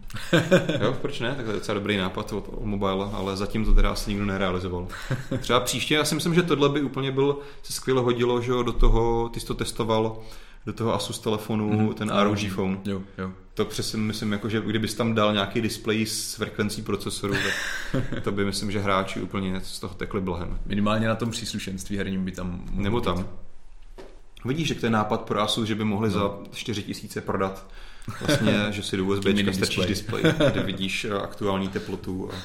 jo, 0.81 0.97
proč 1.01 1.19
ne? 1.19 1.33
Tak 1.35 1.45
to 1.45 1.51
je 1.51 1.57
docela 1.57 1.73
dobrý 1.73 1.97
nápad 1.97 2.33
od, 2.33 2.49
od 2.51 2.65
mobile, 2.65 3.09
ale 3.13 3.37
zatím 3.37 3.65
to 3.65 3.73
teda 3.73 3.91
asi 3.91 4.09
nikdo 4.09 4.25
nerealizoval. 4.25 4.87
Třeba 5.39 5.59
příště, 5.59 5.95
já 5.95 6.05
si 6.05 6.15
myslím, 6.15 6.33
že 6.33 6.43
tohle 6.43 6.69
by 6.69 6.81
úplně 6.81 7.11
byl, 7.11 7.37
se 7.63 7.73
skvěle 7.73 8.01
hodilo, 8.01 8.41
že 8.41 8.51
jo, 8.51 8.63
do 8.63 8.71
toho, 8.71 9.29
ty 9.29 9.39
jsi 9.39 9.45
to 9.45 9.53
testoval, 9.53 10.19
do 10.65 10.73
toho 10.73 10.93
Asus 10.93 11.19
telefonu 11.19 11.73
mm-hmm. 11.73 11.93
ten 11.93 12.09
ROG 12.09 12.39
phone. 12.55 12.79
Jo, 12.85 13.01
jo. 13.17 13.31
To 13.53 13.65
přesně 13.65 13.99
myslím, 13.99 14.31
jako, 14.31 14.49
že 14.49 14.61
kdybys 14.61 14.93
tam 14.93 15.15
dal 15.15 15.33
nějaký 15.33 15.61
display 15.61 16.05
s 16.05 16.35
frekvencí 16.35 16.81
procesoru, 16.81 17.33
tak 17.33 18.23
to 18.23 18.31
by 18.31 18.45
myslím, 18.45 18.71
že 18.71 18.79
hráči 18.79 19.21
úplně 19.21 19.61
z 19.61 19.79
toho 19.79 19.93
tekli 19.93 20.21
blahem. 20.21 20.59
Minimálně 20.65 21.07
na 21.07 21.15
tom 21.15 21.31
příslušenství 21.31 21.97
herním 21.97 22.25
by 22.25 22.31
tam 22.31 22.65
Nebo 22.71 23.01
tam. 23.01 23.17
Být. 23.17 23.27
Vidíš, 24.45 24.67
že 24.67 24.75
to 24.75 24.85
je 24.85 24.89
nápad 24.89 25.21
pro 25.21 25.41
Asus, 25.41 25.67
že 25.67 25.75
by 25.75 25.83
mohli 25.83 26.09
no. 26.09 26.13
za 26.13 26.37
4 26.53 26.83
tisíce 26.83 27.21
prodat 27.21 27.65
vlastně, 28.21 28.67
že 28.69 28.83
si 28.83 28.97
do 28.97 29.05
USB 29.05 29.25
strčíš 29.53 29.85
display, 29.85 30.23
kde 30.51 30.63
vidíš 30.63 31.05
eh, 31.05 31.13
aktuální 31.13 31.67
teplotu 31.67 32.29
a, 32.31 32.35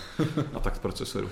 a 0.55 0.61
takt 0.61 0.79
procesoru. 0.79 1.31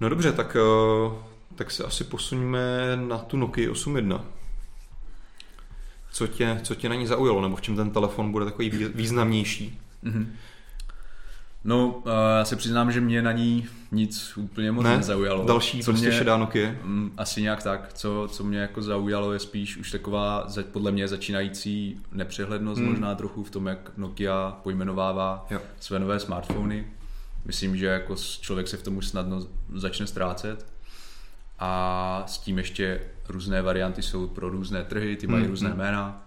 No 0.00 0.08
dobře, 0.08 0.32
tak 0.32 0.56
eh, 0.56 1.34
tak 1.54 1.70
se 1.70 1.84
asi 1.84 2.04
posuníme 2.04 2.60
na 2.96 3.18
tu 3.18 3.36
Nokia 3.36 3.70
8.1. 3.70 4.20
Co 6.14 6.26
tě, 6.26 6.60
co 6.62 6.74
tě 6.74 6.88
na 6.88 6.94
ní 6.94 7.06
zaujalo, 7.06 7.42
nebo 7.42 7.56
v 7.56 7.60
čem 7.60 7.76
ten 7.76 7.90
telefon 7.90 8.32
bude 8.32 8.44
takový 8.44 8.70
významnější? 8.94 9.80
Mm-hmm. 10.04 10.26
No, 11.64 12.02
já 12.38 12.44
se 12.44 12.56
přiznám, 12.56 12.92
že 12.92 13.00
mě 13.00 13.22
na 13.22 13.32
ní 13.32 13.66
nic 13.92 14.36
úplně 14.36 14.72
moc 14.72 14.84
ne, 14.84 14.96
nezaujalo. 14.96 15.44
Další 15.44 15.82
co 15.82 15.90
prostě 15.90 16.08
mě, 16.08 16.18
šedá 16.18 16.36
Nokia? 16.36 16.70
Mm, 16.82 17.12
asi 17.16 17.42
nějak 17.42 17.62
tak. 17.62 17.92
Co, 17.94 18.28
co 18.30 18.44
mě 18.44 18.58
jako 18.58 18.82
zaujalo 18.82 19.32
je 19.32 19.38
spíš 19.38 19.76
už 19.76 19.90
taková 19.90 20.46
podle 20.72 20.92
mě 20.92 21.08
začínající 21.08 22.00
nepřehlednost 22.12 22.80
hmm. 22.80 22.90
možná 22.90 23.14
trochu 23.14 23.44
v 23.44 23.50
tom, 23.50 23.66
jak 23.66 23.90
Nokia 23.96 24.56
pojmenovává 24.62 25.46
jo. 25.50 25.60
své 25.80 25.98
nové 25.98 26.20
smartfony. 26.20 26.86
Myslím, 27.44 27.76
že 27.76 27.86
jako 27.86 28.14
člověk 28.40 28.68
se 28.68 28.76
v 28.76 28.82
tom 28.82 28.96
už 28.96 29.06
snadno 29.06 29.46
začne 29.74 30.06
ztrácet 30.06 30.73
a 31.58 32.22
s 32.26 32.38
tím 32.38 32.58
ještě 32.58 33.00
různé 33.28 33.62
varianty 33.62 34.02
jsou 34.02 34.28
pro 34.28 34.48
různé 34.48 34.84
trhy, 34.84 35.16
ty 35.16 35.26
mají 35.26 35.42
hmm, 35.42 35.50
různé 35.50 35.68
hmm. 35.68 35.78
jména, 35.78 36.26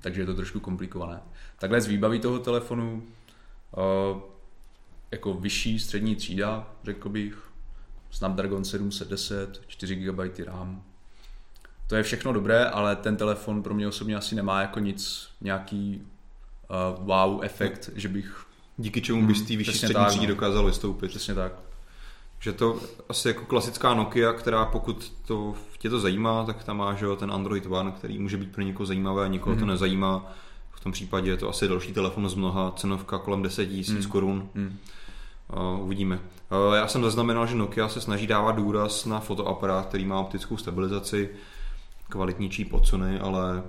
takže 0.00 0.20
je 0.20 0.26
to 0.26 0.34
trošku 0.34 0.60
komplikované. 0.60 1.20
Takhle 1.58 1.80
z 1.80 1.86
výbaví 1.86 2.20
toho 2.20 2.38
telefonu 2.38 3.02
uh, 3.76 4.20
jako 5.10 5.34
vyšší 5.34 5.78
střední 5.78 6.16
třída, 6.16 6.66
řekl 6.84 7.08
bych, 7.08 7.50
Snapdragon 8.10 8.64
710, 8.64 9.62
4 9.66 9.94
GB 9.94 10.38
RAM. 10.46 10.82
To 11.86 11.96
je 11.96 12.02
všechno 12.02 12.32
dobré, 12.32 12.64
ale 12.64 12.96
ten 12.96 13.16
telefon 13.16 13.62
pro 13.62 13.74
mě 13.74 13.88
osobně 13.88 14.16
asi 14.16 14.34
nemá 14.34 14.60
jako 14.60 14.80
nic, 14.80 15.28
nějaký 15.40 16.02
uh, 16.98 17.06
wow 17.06 17.44
efekt, 17.44 17.90
že 17.94 18.08
bych... 18.08 18.44
Díky 18.76 19.00
čemu 19.00 19.26
bys 19.26 19.42
ty 19.42 19.56
vyšší 19.56 19.78
střední 19.78 20.06
třídě 20.06 20.26
no. 20.26 20.34
dokázal 20.34 20.66
vystoupit. 20.66 21.08
Přesně 21.08 21.34
tak. 21.34 21.67
Že 22.40 22.52
to 22.52 22.80
asi 23.08 23.28
jako 23.28 23.44
klasická 23.44 23.94
Nokia, 23.94 24.32
která 24.32 24.64
pokud 24.64 25.12
to 25.26 25.54
tě 25.78 25.90
to 25.90 26.00
zajímá, 26.00 26.44
tak 26.44 26.64
tam 26.64 26.76
má 26.76 26.94
že 26.94 27.04
jo, 27.04 27.16
ten 27.16 27.32
Android 27.32 27.66
One, 27.66 27.92
který 27.92 28.18
může 28.18 28.36
být 28.36 28.52
pro 28.52 28.62
někoho 28.62 28.86
zajímavé 28.86 29.24
a 29.24 29.28
někoho 29.28 29.54
mm. 29.54 29.58
to 29.58 29.64
mhm. 29.64 29.72
nezajímá. 29.72 30.32
V 30.70 30.80
tom 30.80 30.92
případě 30.92 31.30
je 31.30 31.36
to 31.36 31.48
asi 31.48 31.68
další 31.68 31.92
telefon 31.92 32.28
z 32.28 32.34
mnoha, 32.34 32.72
cenovka 32.76 33.18
kolem 33.18 33.42
10 33.42 33.66
tisíc 33.66 34.06
mm. 34.06 34.10
korun. 34.10 34.48
Mm. 34.54 34.78
Uh, 35.56 35.84
uvidíme. 35.84 36.20
Uh, 36.68 36.74
já 36.74 36.88
jsem 36.88 37.02
zaznamenal, 37.02 37.46
že 37.46 37.54
Nokia 37.54 37.88
se 37.88 38.00
snaží 38.00 38.26
dávat 38.26 38.52
důraz 38.52 39.06
na 39.06 39.20
fotoaparát, 39.20 39.86
který 39.86 40.04
má 40.04 40.20
optickou 40.20 40.56
stabilizaci, 40.56 41.30
od 42.70 42.86
Sony, 42.86 43.20
ale 43.20 43.62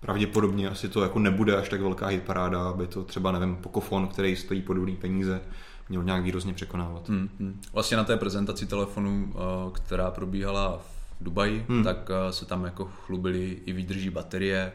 pravděpodobně 0.00 0.68
asi 0.68 0.88
to 0.88 1.02
jako 1.02 1.18
nebude 1.18 1.56
až 1.56 1.68
tak 1.68 1.80
velká 1.80 2.06
hitparáda, 2.06 2.68
aby 2.68 2.86
to 2.86 3.04
třeba, 3.04 3.32
nevím, 3.32 3.56
Pocophone, 3.56 4.06
který 4.06 4.36
stojí 4.36 4.62
podobný 4.62 4.96
peníze, 4.96 5.40
měl 5.88 6.02
nějak 6.02 6.22
výrazně 6.22 6.54
překonávat. 6.54 7.08
Hmm, 7.08 7.28
hmm. 7.40 7.60
Vlastně 7.72 7.96
na 7.96 8.04
té 8.04 8.16
prezentaci 8.16 8.66
telefonu, 8.66 9.34
eh, 9.34 9.38
která 9.72 10.10
probíhala 10.10 10.78
v 10.78 11.24
Dubaji, 11.24 11.66
hmm. 11.68 11.84
tak 11.84 12.10
eh, 12.10 12.32
se 12.32 12.46
tam 12.46 12.64
jako 12.64 12.84
chlubili 12.84 13.58
i 13.66 13.72
výdrží 13.72 14.10
baterie, 14.10 14.72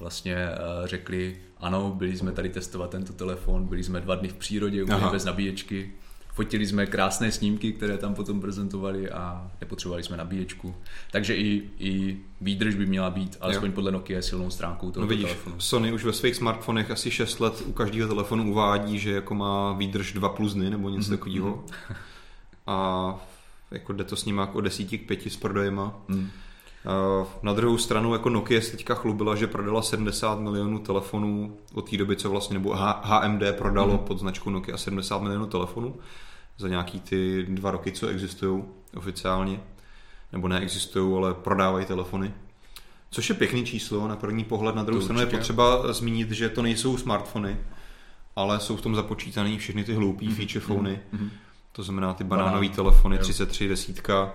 vlastně 0.00 0.36
eh, 0.36 0.56
řekli, 0.84 1.36
ano, 1.58 1.94
byli 1.96 2.16
jsme 2.16 2.32
tady 2.32 2.48
testovat 2.48 2.90
tento 2.90 3.12
telefon, 3.12 3.66
byli 3.66 3.84
jsme 3.84 4.00
dva 4.00 4.14
dny 4.14 4.28
v 4.28 4.34
přírodě, 4.34 4.84
úplně 4.84 5.06
bez 5.10 5.24
nabíječky, 5.24 5.92
Fotili 6.40 6.66
jsme 6.66 6.86
krásné 6.86 7.32
snímky, 7.32 7.72
které 7.72 7.98
tam 7.98 8.14
potom 8.14 8.40
prezentovali 8.40 9.10
a 9.10 9.50
nepotřebovali 9.60 10.02
jsme 10.02 10.16
nabíječku. 10.16 10.74
Takže 11.10 11.36
i, 11.36 11.70
i 11.78 12.18
výdrž 12.40 12.74
by 12.74 12.86
měla 12.86 13.10
být, 13.10 13.36
alespoň 13.40 13.68
jo. 13.68 13.74
podle 13.74 13.92
Nokia, 13.92 14.22
silnou 14.22 14.50
stránkou 14.50 14.90
toho 14.90 15.04
no 15.04 15.08
vidíš, 15.08 15.24
telefonu. 15.24 15.56
Sony 15.58 15.92
už 15.92 16.04
ve 16.04 16.12
svých 16.12 16.36
smartfonech 16.36 16.90
asi 16.90 17.10
6 17.10 17.40
let 17.40 17.62
u 17.66 17.72
každého 17.72 18.08
telefonu 18.08 18.50
uvádí, 18.50 18.98
že 18.98 19.10
jako 19.10 19.34
má 19.34 19.72
výdrž 19.72 20.12
2 20.12 20.28
plus 20.28 20.54
dny 20.54 20.70
nebo 20.70 20.88
něco 20.88 21.08
mm-hmm. 21.10 21.18
takového. 21.18 21.64
A 22.66 23.14
jako 23.70 23.92
jde 23.92 24.04
to 24.04 24.16
s 24.16 24.24
ním 24.24 24.38
jako 24.38 24.60
desíti 24.60 24.98
k 24.98 25.06
pěti 25.06 25.30
s 25.30 25.36
prodejema. 25.36 26.00
Mm. 26.08 26.30
Na 27.42 27.52
druhou 27.52 27.78
stranu 27.78 28.12
jako 28.12 28.28
Nokia 28.28 28.60
se 28.60 28.70
teďka 28.70 28.94
chlubila, 28.94 29.36
že 29.36 29.46
prodala 29.46 29.82
70 29.82 30.40
milionů 30.40 30.78
telefonů 30.78 31.56
od 31.74 31.90
té 31.90 31.96
doby, 31.96 32.16
co 32.16 32.30
vlastně, 32.30 32.54
nebo 32.54 32.74
HMD 33.02 33.42
prodalo 33.58 33.92
mm. 33.92 33.98
pod 33.98 34.18
značkou 34.18 34.50
Nokia 34.50 34.76
70 34.76 35.22
milionů 35.22 35.46
telefonů 35.46 35.94
za 36.60 36.68
nějaký 36.68 37.00
ty 37.00 37.46
dva 37.48 37.70
roky, 37.70 37.92
co 37.92 38.08
existují 38.08 38.64
oficiálně, 38.96 39.60
nebo 40.32 40.48
neexistují, 40.48 41.16
ale 41.16 41.34
prodávají 41.34 41.86
telefony. 41.86 42.34
Což 43.10 43.28
je 43.28 43.34
pěkný 43.34 43.64
číslo 43.64 44.08
na 44.08 44.16
první 44.16 44.44
pohled, 44.44 44.74
na 44.74 44.82
druhou 44.82 45.02
stranu 45.02 45.20
je 45.20 45.26
potřeba 45.26 45.92
zmínit, 45.92 46.30
že 46.30 46.48
to 46.48 46.62
nejsou 46.62 46.96
smartfony, 46.96 47.56
ale 48.36 48.60
jsou 48.60 48.76
v 48.76 48.82
tom 48.82 48.94
započítané 48.94 49.58
všechny 49.58 49.84
ty 49.84 49.94
hloupý 49.94 50.28
mm-hmm. 50.28 50.34
feature 50.34 50.60
fony, 50.60 51.00
mm-hmm. 51.14 51.30
to 51.72 51.82
znamená 51.82 52.14
ty 52.14 52.24
banánové 52.24 52.68
telefony, 52.68 53.18
33 53.18 53.68
desítka, 53.68 54.32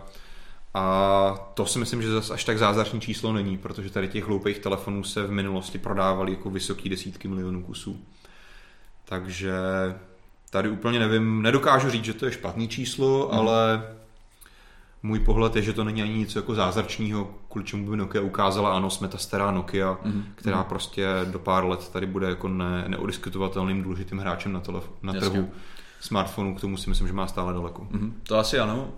a 0.74 1.52
to 1.54 1.66
si 1.66 1.80
myslím, 1.80 2.02
že 2.02 2.12
zase 2.12 2.34
až 2.34 2.44
tak 2.44 2.58
zázračný 2.58 3.02
číslo 3.02 3.34
není, 3.34 3.58
protože 3.58 3.90
tady 3.90 4.08
těch 4.08 4.24
hloupých 4.24 4.60
telefonů 4.60 5.04
se 5.04 5.28
v 5.28 5.32
minulosti 5.32 5.78
prodávaly 5.78 6.32
jako 6.32 6.50
vysoký 6.50 6.90
desítky 6.90 7.28
milionů 7.28 7.64
kusů. 7.64 8.06
Takže 9.06 9.54
tady 10.56 10.70
úplně 10.70 11.00
nevím, 11.00 11.42
nedokážu 11.42 11.90
říct, 11.90 12.06
že 12.06 12.14
to 12.14 12.26
je 12.26 12.32
špatný 12.32 12.68
číslo, 12.68 13.30
mm. 13.32 13.40
ale 13.40 13.84
můj 15.04 15.20
pohled 15.20 15.56
je, 15.56 15.62
že 15.62 15.74
to 15.74 15.84
není 15.84 16.02
ani 16.02 16.14
nic 16.14 16.36
jako 16.36 16.56
zázračného, 16.56 17.30
kvůli 17.50 17.66
čemu 17.66 17.90
by 17.90 17.98
Nokia 17.98 18.24
ukázala, 18.24 18.76
ano, 18.76 18.90
jsme 18.90 19.08
ta 19.08 19.18
stará 19.18 19.52
Nokia, 19.52 19.98
mm. 20.04 20.24
která 20.36 20.58
mm. 20.58 20.64
prostě 20.64 21.08
do 21.32 21.40
pár 21.40 21.66
let 21.66 21.90
tady 21.90 22.06
bude 22.06 22.30
jako 22.30 22.48
ne, 22.48 22.86
neodiskutovatelným 22.88 23.84
důležitým 23.84 24.18
hráčem 24.18 24.54
na, 24.54 24.62
telef- 24.62 24.90
na 25.02 25.14
trhu 25.14 25.50
smartphonu, 26.00 26.56
k 26.56 26.62
tomu 26.62 26.78
si 26.78 26.90
myslím, 26.90 27.08
že 27.08 27.14
má 27.14 27.28
stále 27.28 27.54
daleko. 27.54 27.88
Mm-hmm. 27.92 28.12
To 28.24 28.38
asi 28.38 28.60
ano, 28.60 28.94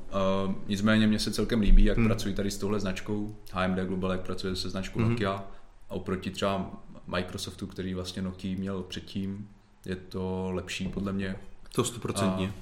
uh, 0.47 0.53
nicméně 0.67 1.07
mně 1.07 1.19
se 1.19 1.31
celkem 1.31 1.61
líbí, 1.61 1.85
jak 1.85 1.97
mm. 1.97 2.05
pracují 2.05 2.35
tady 2.35 2.51
s 2.51 2.57
touhle 2.57 2.79
značkou, 2.79 3.35
HMD 3.51 3.79
Global, 3.79 4.11
jak 4.11 4.21
pracuje 4.21 4.55
se 4.55 4.69
značkou 4.69 4.99
mm-hmm. 4.99 5.09
Nokia, 5.09 5.43
a 5.89 5.93
oproti 5.93 6.31
třeba 6.31 6.71
Microsoftu, 7.07 7.67
který 7.67 7.93
vlastně 7.93 8.21
Nokia 8.21 8.59
měl 8.59 8.83
předtím, 8.83 9.47
je 9.85 9.95
to 9.95 10.49
lepší 10.53 10.87
podle 10.87 11.13
mě. 11.13 11.35
To 11.71 11.83
stoprocentně. 11.83 12.53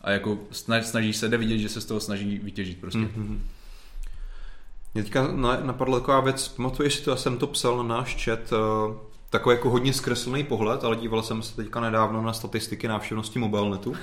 A, 0.00 0.06
a 0.06 0.10
jako 0.10 0.38
snaží 0.82 1.12
se, 1.12 1.28
jde 1.28 1.36
vidět, 1.36 1.58
že 1.58 1.68
se 1.68 1.80
z 1.80 1.84
toho 1.84 2.00
snaží 2.00 2.38
vytěžit 2.38 2.80
prostě. 2.80 2.98
Mm-hmm. 2.98 3.38
Mě 4.94 5.02
teďka 5.02 5.28
napadla 5.62 6.00
taková 6.00 6.20
věc, 6.20 6.48
pamatuješ 6.48 6.94
si 6.94 7.04
to, 7.04 7.10
já 7.10 7.16
jsem 7.16 7.38
to 7.38 7.46
psal 7.46 7.76
na 7.76 7.96
náš 7.96 8.24
chat, 8.24 8.52
uh, 8.52 8.96
takový 9.30 9.56
jako 9.56 9.70
hodně 9.70 9.92
zkreslený 9.92 10.44
pohled, 10.44 10.84
ale 10.84 10.96
díval 10.96 11.22
jsem 11.22 11.42
se 11.42 11.56
teďka 11.56 11.80
nedávno 11.80 12.22
na 12.22 12.32
statistiky 12.32 12.88
návštěvnosti 12.88 13.38
mobilnetu 13.38 13.96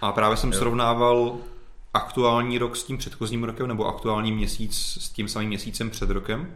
a 0.00 0.12
právě 0.12 0.36
jsem 0.36 0.52
srovnával 0.52 1.36
aktuální 1.94 2.58
rok 2.58 2.76
s 2.76 2.84
tím 2.84 2.98
předchozím 2.98 3.44
rokem 3.44 3.66
nebo 3.66 3.86
aktuální 3.86 4.32
měsíc 4.32 4.98
s 5.00 5.08
tím 5.08 5.28
samým 5.28 5.48
měsícem 5.48 5.90
před 5.90 6.10
rokem. 6.10 6.54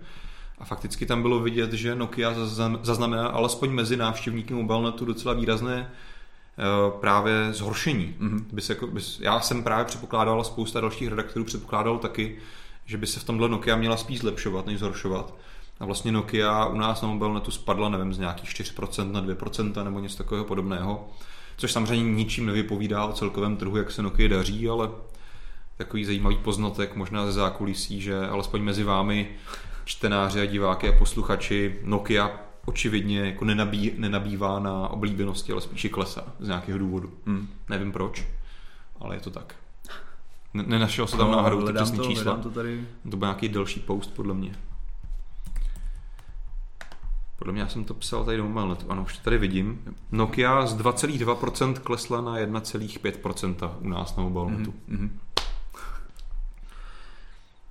A 0.59 0.65
fakticky 0.65 1.07
tam 1.07 1.23
bylo 1.23 1.41
vidět, 1.41 1.73
že 1.73 1.95
Nokia 1.95 2.35
zaznamená 2.83 3.27
alespoň 3.27 3.71
mezi 3.71 3.97
návštěvníky 3.97 4.55
mobilnetu 4.55 5.05
docela 5.05 5.35
výrazné 5.35 5.91
eh, 5.91 7.01
právě 7.01 7.53
zhoršení. 7.53 8.17
Mm-hmm. 8.21 8.45
By 8.53 8.61
se 8.61 8.73
jako, 8.73 8.87
by, 8.87 9.01
já 9.21 9.41
jsem 9.41 9.63
právě 9.63 9.85
předpokládal, 9.85 10.41
a 10.41 10.45
spousta 10.45 10.81
dalších 10.81 11.09
redaktorů 11.09 11.45
předpokládal 11.45 11.99
taky, 11.99 12.37
že 12.87 12.97
by 12.97 13.07
se 13.07 13.21
v 13.21 13.25
tomhle 13.25 13.49
Nokia 13.49 13.77
měla 13.77 13.97
spíš 13.97 14.19
zlepšovat, 14.19 14.67
než 14.67 14.79
zhoršovat. 14.79 15.35
A 15.81 15.87
vlastně 15.87 16.13
Nokia 16.13 16.67
u 16.67 16.77
nás 16.77 17.03
na 17.03 17.09
mobilnetu 17.09 17.51
spadla, 17.51 17.89
nevím, 17.89 18.15
z 18.15 18.19
nějakých 18.19 18.51
4% 18.51 19.13
na 19.13 19.23
2% 19.23 19.85
nebo 19.85 20.01
něco 20.01 20.19
takového 20.19 20.45
podobného. 20.45 21.09
Což 21.57 21.73
samozřejmě 21.73 22.13
ničím 22.13 22.47
nevypovídá 22.47 23.05
o 23.05 23.13
celkovém 23.13 23.57
trhu, 23.57 23.77
jak 23.77 23.91
se 23.91 24.03
Nokia 24.03 24.29
daří, 24.29 24.69
ale 24.69 24.91
takový 25.77 26.05
zajímavý 26.05 26.37
poznatek 26.37 26.97
možná 26.97 27.27
ze 27.27 27.33
zákulisí, 27.33 28.01
že 28.01 28.27
alespoň 28.27 28.62
mezi 28.62 28.85
vámi 28.85 29.29
čtenáři 29.85 30.41
a 30.41 30.45
diváky 30.45 30.89
a 30.89 30.99
posluchači 30.99 31.79
Nokia 31.83 32.31
očividně 32.66 33.18
jako 33.20 33.45
nenabí, 33.45 33.93
nenabývá 33.99 34.59
na 34.59 34.89
oblíbenosti, 34.89 35.53
ale 35.53 35.61
spíše 35.61 35.89
klesá 35.89 36.25
z 36.41 36.47
nějakého 36.47 36.79
důvodu. 36.79 37.12
Hmm. 37.27 37.49
Nevím 37.68 37.93
proč, 37.93 38.27
ale 39.01 39.16
je 39.16 39.20
to 39.20 39.31
tak. 39.31 39.55
Ne- 40.55 40.64
Nenašel 40.66 41.07
se 41.07 41.16
tam 41.16 41.31
no, 41.31 41.37
náhodou 41.37 41.66
ty 41.66 41.72
přesné 41.72 41.97
to, 41.97 42.05
čísla. 42.05 42.37
to 42.37 42.51
tady. 42.51 42.87
To 43.11 43.16
byl 43.16 43.29
nějaký 43.29 43.49
delší 43.49 43.81
post, 43.81 44.14
podle 44.14 44.35
mě. 44.35 44.55
Podle 47.39 47.53
mě 47.53 47.62
já 47.62 47.68
jsem 47.68 47.85
to 47.85 47.95
psal 47.95 48.25
tady 48.25 48.37
do 48.37 48.45
mobilnetu. 48.45 48.87
Ano, 48.89 49.03
už 49.03 49.16
to 49.16 49.25
tady 49.25 49.39
vidím. 49.39 49.81
Nokia 50.12 50.66
z 50.66 50.77
2,2% 50.77 51.75
klesla 51.75 52.20
na 52.20 52.39
1,5% 52.39 53.70
u 53.81 53.89
nás 53.89 54.16
na 54.16 54.22
mobilnetu. 54.22 54.75
Mhm, 54.89 54.99
mhm. 54.99 55.18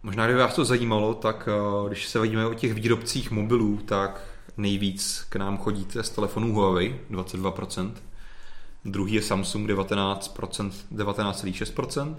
Možná, 0.04 0.26
kdyby 0.26 0.40
vás 0.40 0.56
to 0.56 0.66
zajímalo, 0.66 1.14
tak 1.14 1.50
eh, 1.52 1.88
když 1.88 2.08
se 2.08 2.20
vidíme 2.20 2.48
o 2.48 2.54
těch 2.54 2.74
výrobcích 2.74 3.32
mobilů, 3.32 3.78
tak 3.78 4.22
nejvíc 4.58 5.26
k 5.30 5.36
nám 5.36 5.58
chodíte 5.58 6.04
z 6.04 6.10
telefonů 6.10 6.54
Huawei, 6.54 7.00
22%. 7.12 7.94
Druhý 8.86 9.14
je 9.14 9.22
Samsung, 9.22 9.70
19%, 9.70 10.72
19,6%. 10.92 12.16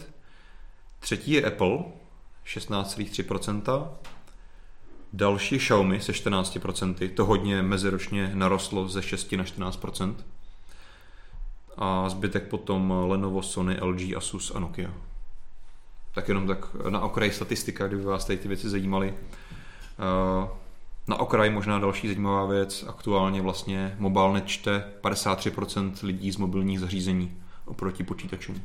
Třetí 1.01 1.33
je 1.33 1.45
Apple, 1.45 1.79
16,3%. 2.47 3.89
Další 5.13 5.59
Xiaomi 5.59 6.01
se 6.01 6.13
14%. 6.13 7.15
To 7.15 7.25
hodně 7.25 7.63
meziročně 7.63 8.31
narostlo 8.35 8.89
ze 8.89 9.03
6 9.03 9.33
na 9.33 9.45
14%. 9.45 10.15
A 11.77 12.09
zbytek 12.09 12.49
potom 12.49 12.95
Lenovo, 13.07 13.43
Sony, 13.43 13.79
LG, 13.81 14.17
Asus 14.17 14.53
a 14.55 14.59
Nokia. 14.59 14.91
Tak 16.15 16.29
jenom 16.29 16.47
tak 16.47 16.75
na 16.89 17.01
okraj 17.01 17.31
statistika, 17.31 17.87
kdyby 17.87 18.03
vás 18.03 18.25
tady 18.25 18.39
ty 18.39 18.49
věci 18.49 18.69
zajímaly. 18.71 19.15
Eh, 19.15 20.49
Na 21.09 21.17
okraj 21.21 21.51
možná 21.51 21.79
další 21.79 22.09
zajímavá 22.09 22.47
věc. 22.47 22.85
Aktuálně 22.89 23.43
vlastně 23.43 23.97
Mobilnet 23.99 24.47
čte 24.47 24.85
53% 25.01 25.93
lidí 26.03 26.33
z 26.33 26.37
mobilních 26.37 26.81
zařízení 26.81 27.43
oproti 27.65 28.05
počítačům. 28.05 28.63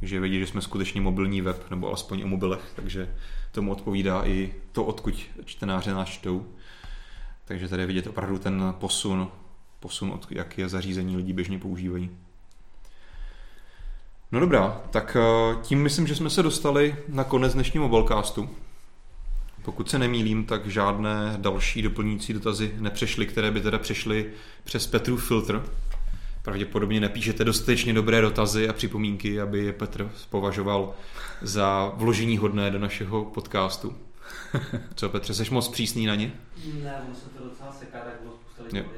Takže 0.00 0.20
vidí, 0.20 0.40
že 0.40 0.46
jsme 0.46 0.62
skutečně 0.62 1.00
mobilní 1.00 1.40
web, 1.40 1.70
nebo 1.70 1.88
alespoň 1.88 2.22
o 2.22 2.26
mobilech, 2.26 2.72
takže 2.76 3.14
tomu 3.52 3.72
odpovídá 3.72 4.26
i 4.26 4.54
to, 4.72 4.84
odkud 4.84 5.14
čtenáře 5.44 5.94
nás 5.94 6.08
čtou. 6.08 6.46
Takže 7.44 7.68
tady 7.68 7.86
vidět 7.86 8.06
opravdu 8.06 8.38
ten 8.38 8.74
posun, 8.78 9.28
posun 9.80 10.10
od 10.10 10.26
jak 10.30 10.58
je 10.58 10.68
zařízení 10.68 11.16
lidi 11.16 11.32
běžně 11.32 11.58
používají. 11.58 12.10
No 14.32 14.40
dobrá, 14.40 14.80
tak 14.90 15.16
eh, 15.20 15.56
tím 15.62 15.82
myslím, 15.82 16.06
že 16.06 16.14
jsme 16.14 16.30
se 16.30 16.42
dostali 16.42 16.96
na 17.08 17.24
konec 17.24 17.54
dnešního 17.54 17.88
mobilecastu. 17.88 18.50
Pokud 19.62 19.90
se 19.90 19.98
nemýlím, 19.98 20.44
tak 20.44 20.66
žádné 20.66 21.34
další 21.36 21.82
doplňující 21.82 22.32
dotazy 22.32 22.74
nepřešly, 22.78 23.26
které 23.26 23.50
by 23.50 23.60
teda 23.60 23.78
přešly 23.78 24.32
přes 24.64 24.86
Petru 24.86 25.16
filtr. 25.16 25.62
Pravděpodobně 26.42 27.00
nepíšete 27.00 27.44
dostatečně 27.44 27.92
dobré 27.92 28.20
dotazy 28.20 28.68
a 28.68 28.72
připomínky, 28.72 29.40
aby 29.40 29.64
je 29.64 29.72
Petr 29.72 30.10
považoval 30.30 30.94
za 31.42 31.92
vložení 31.94 32.38
hodné 32.38 32.70
do 32.70 32.78
našeho 32.78 33.24
podcastu. 33.24 33.96
Co 34.94 35.08
Petře, 35.08 35.34
jsi 35.34 35.44
moc 35.50 35.68
přísný 35.68 36.06
na 36.06 36.14
ně? 36.14 36.32
Ne, 36.82 37.02
ono 37.06 37.14
se 37.14 37.28
to 37.28 37.44
docela 37.44 37.72
seká, 37.72 37.98
tak 37.98 38.14
bylo 38.22 38.34
spousta 38.34 38.62
lidí. 38.64 38.88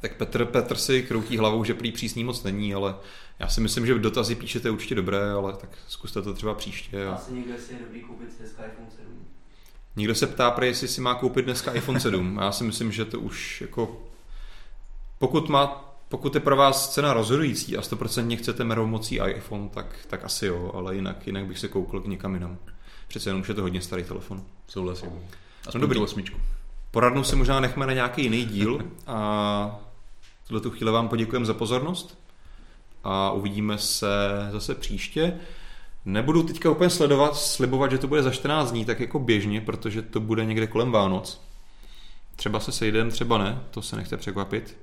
Tak 0.00 0.16
Petr, 0.16 0.44
Petr 0.44 0.76
si 0.76 1.02
kroutí 1.02 1.38
hlavou, 1.38 1.64
že 1.64 1.74
prý 1.74 1.92
přísný 1.92 2.24
moc 2.24 2.42
není, 2.42 2.74
ale 2.74 2.94
já 3.38 3.48
si 3.48 3.60
myslím, 3.60 3.86
že 3.86 3.98
dotazy 3.98 4.34
píšete 4.34 4.70
určitě 4.70 4.94
dobré, 4.94 5.30
ale 5.30 5.52
tak 5.52 5.70
zkuste 5.88 6.22
to 6.22 6.34
třeba 6.34 6.54
příště. 6.54 7.06
A... 7.06 7.14
Asi 7.14 7.32
někdo 7.32 7.54
si 7.58 7.72
je 7.72 7.78
dobrý 7.78 8.00
koupit 8.00 8.28
dneska 8.38 8.64
iPhone 8.64 8.90
7. 8.96 9.26
Někdo 9.96 10.14
se 10.14 10.26
ptá, 10.26 10.50
prý, 10.50 10.66
jestli 10.66 10.88
si 10.88 11.00
má 11.00 11.14
koupit 11.14 11.44
dneska 11.44 11.72
iPhone 11.72 12.00
7. 12.00 12.38
Já 12.40 12.52
si 12.52 12.64
myslím, 12.64 12.92
že 12.92 13.04
to 13.04 13.20
už 13.20 13.60
jako... 13.60 14.02
Pokud, 15.18 15.48
má, 15.48 15.94
pokud 16.08 16.34
je 16.34 16.40
pro 16.40 16.56
vás 16.56 16.94
cena 16.94 17.12
rozhodující 17.12 17.76
a 17.76 17.80
100% 17.80 18.36
chcete 18.36 18.64
mermocí 18.64 19.20
iPhone, 19.36 19.68
tak, 19.68 19.86
tak 20.08 20.24
asi 20.24 20.46
jo, 20.46 20.70
ale 20.74 20.94
jinak, 20.94 21.26
jinak 21.26 21.46
bych 21.46 21.58
se 21.58 21.68
koukl 21.68 22.00
k 22.00 22.06
někam 22.06 22.34
jinam. 22.34 22.58
Přece 23.08 23.28
jenom 23.28 23.42
už 23.42 23.48
je 23.48 23.54
to 23.54 23.62
hodně 23.62 23.80
starý 23.80 24.04
telefon. 24.04 24.42
Souhlasím. 24.68 25.10
Aspoň 25.66 25.80
dobrý. 25.80 25.98
tu 25.98 26.04
osmičku. 26.04 26.40
Poradnu 26.90 27.24
si 27.24 27.36
možná 27.36 27.60
nechme 27.60 27.86
na 27.86 27.92
nějaký 27.92 28.22
jiný 28.22 28.44
díl 28.44 28.80
a 29.06 29.80
v 30.46 30.48
tuhle 30.48 30.60
tu 30.60 30.70
chvíli 30.70 30.92
vám 30.92 31.08
poděkujeme 31.08 31.46
za 31.46 31.54
pozornost 31.54 32.18
a 33.04 33.30
uvidíme 33.30 33.78
se 33.78 34.08
zase 34.52 34.74
příště. 34.74 35.36
Nebudu 36.04 36.42
teďka 36.42 36.70
úplně 36.70 36.90
sledovat, 36.90 37.36
slibovat, 37.36 37.90
že 37.90 37.98
to 37.98 38.06
bude 38.06 38.22
za 38.22 38.30
14 38.30 38.70
dní, 38.70 38.84
tak 38.84 39.00
jako 39.00 39.18
běžně, 39.18 39.60
protože 39.60 40.02
to 40.02 40.20
bude 40.20 40.44
někde 40.44 40.66
kolem 40.66 40.90
Vánoc. 40.92 41.40
Třeba 42.36 42.60
se 42.60 42.72
sejdeme, 42.72 43.10
třeba 43.10 43.38
ne, 43.38 43.62
to 43.70 43.82
se 43.82 43.96
nechte 43.96 44.16
překvapit. 44.16 44.76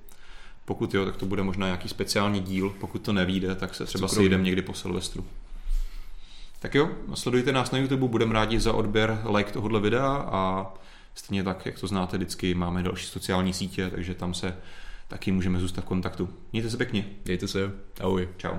Pokud 0.66 0.94
jo, 0.94 1.06
tak 1.06 1.18
to 1.18 1.26
bude 1.26 1.44
možná 1.44 1.66
nějaký 1.66 1.90
speciální 1.90 2.40
díl, 2.40 2.76
pokud 2.80 3.02
to 3.02 3.14
nevíde, 3.14 3.56
tak 3.56 3.76
se 3.76 3.86
třeba 3.86 4.08
Cukrový. 4.08 4.26
sejdeme 4.26 4.44
někdy 4.44 4.62
po 4.62 4.74
Silvestru. 4.74 5.26
Tak 6.60 6.76
jo, 6.76 6.90
sledujte 7.14 7.52
nás 7.52 7.72
na 7.72 7.78
YouTube, 7.78 8.08
budeme 8.08 8.34
rádi 8.34 8.60
za 8.60 8.74
odběr, 8.74 9.22
like 9.36 9.52
tohohle 9.52 9.80
videa 9.80 10.28
a 10.32 10.74
stejně 11.16 11.44
tak, 11.44 11.66
jak 11.66 11.80
to 11.80 11.88
znáte, 11.88 12.18
vždycky 12.18 12.54
máme 12.54 12.84
další 12.84 13.06
sociální 13.06 13.54
sítě, 13.54 13.90
takže 13.90 14.14
tam 14.14 14.34
se 14.34 14.58
taky 15.08 15.32
můžeme 15.32 15.60
zůstat 15.60 15.82
v 15.82 15.86
kontaktu. 15.86 16.30
Mějte 16.52 16.70
se 16.70 16.78
pěkně. 16.78 17.06
Mějte 17.26 17.48
se. 17.48 17.72
Ahoj. 18.02 18.30
Čau. 18.38 18.54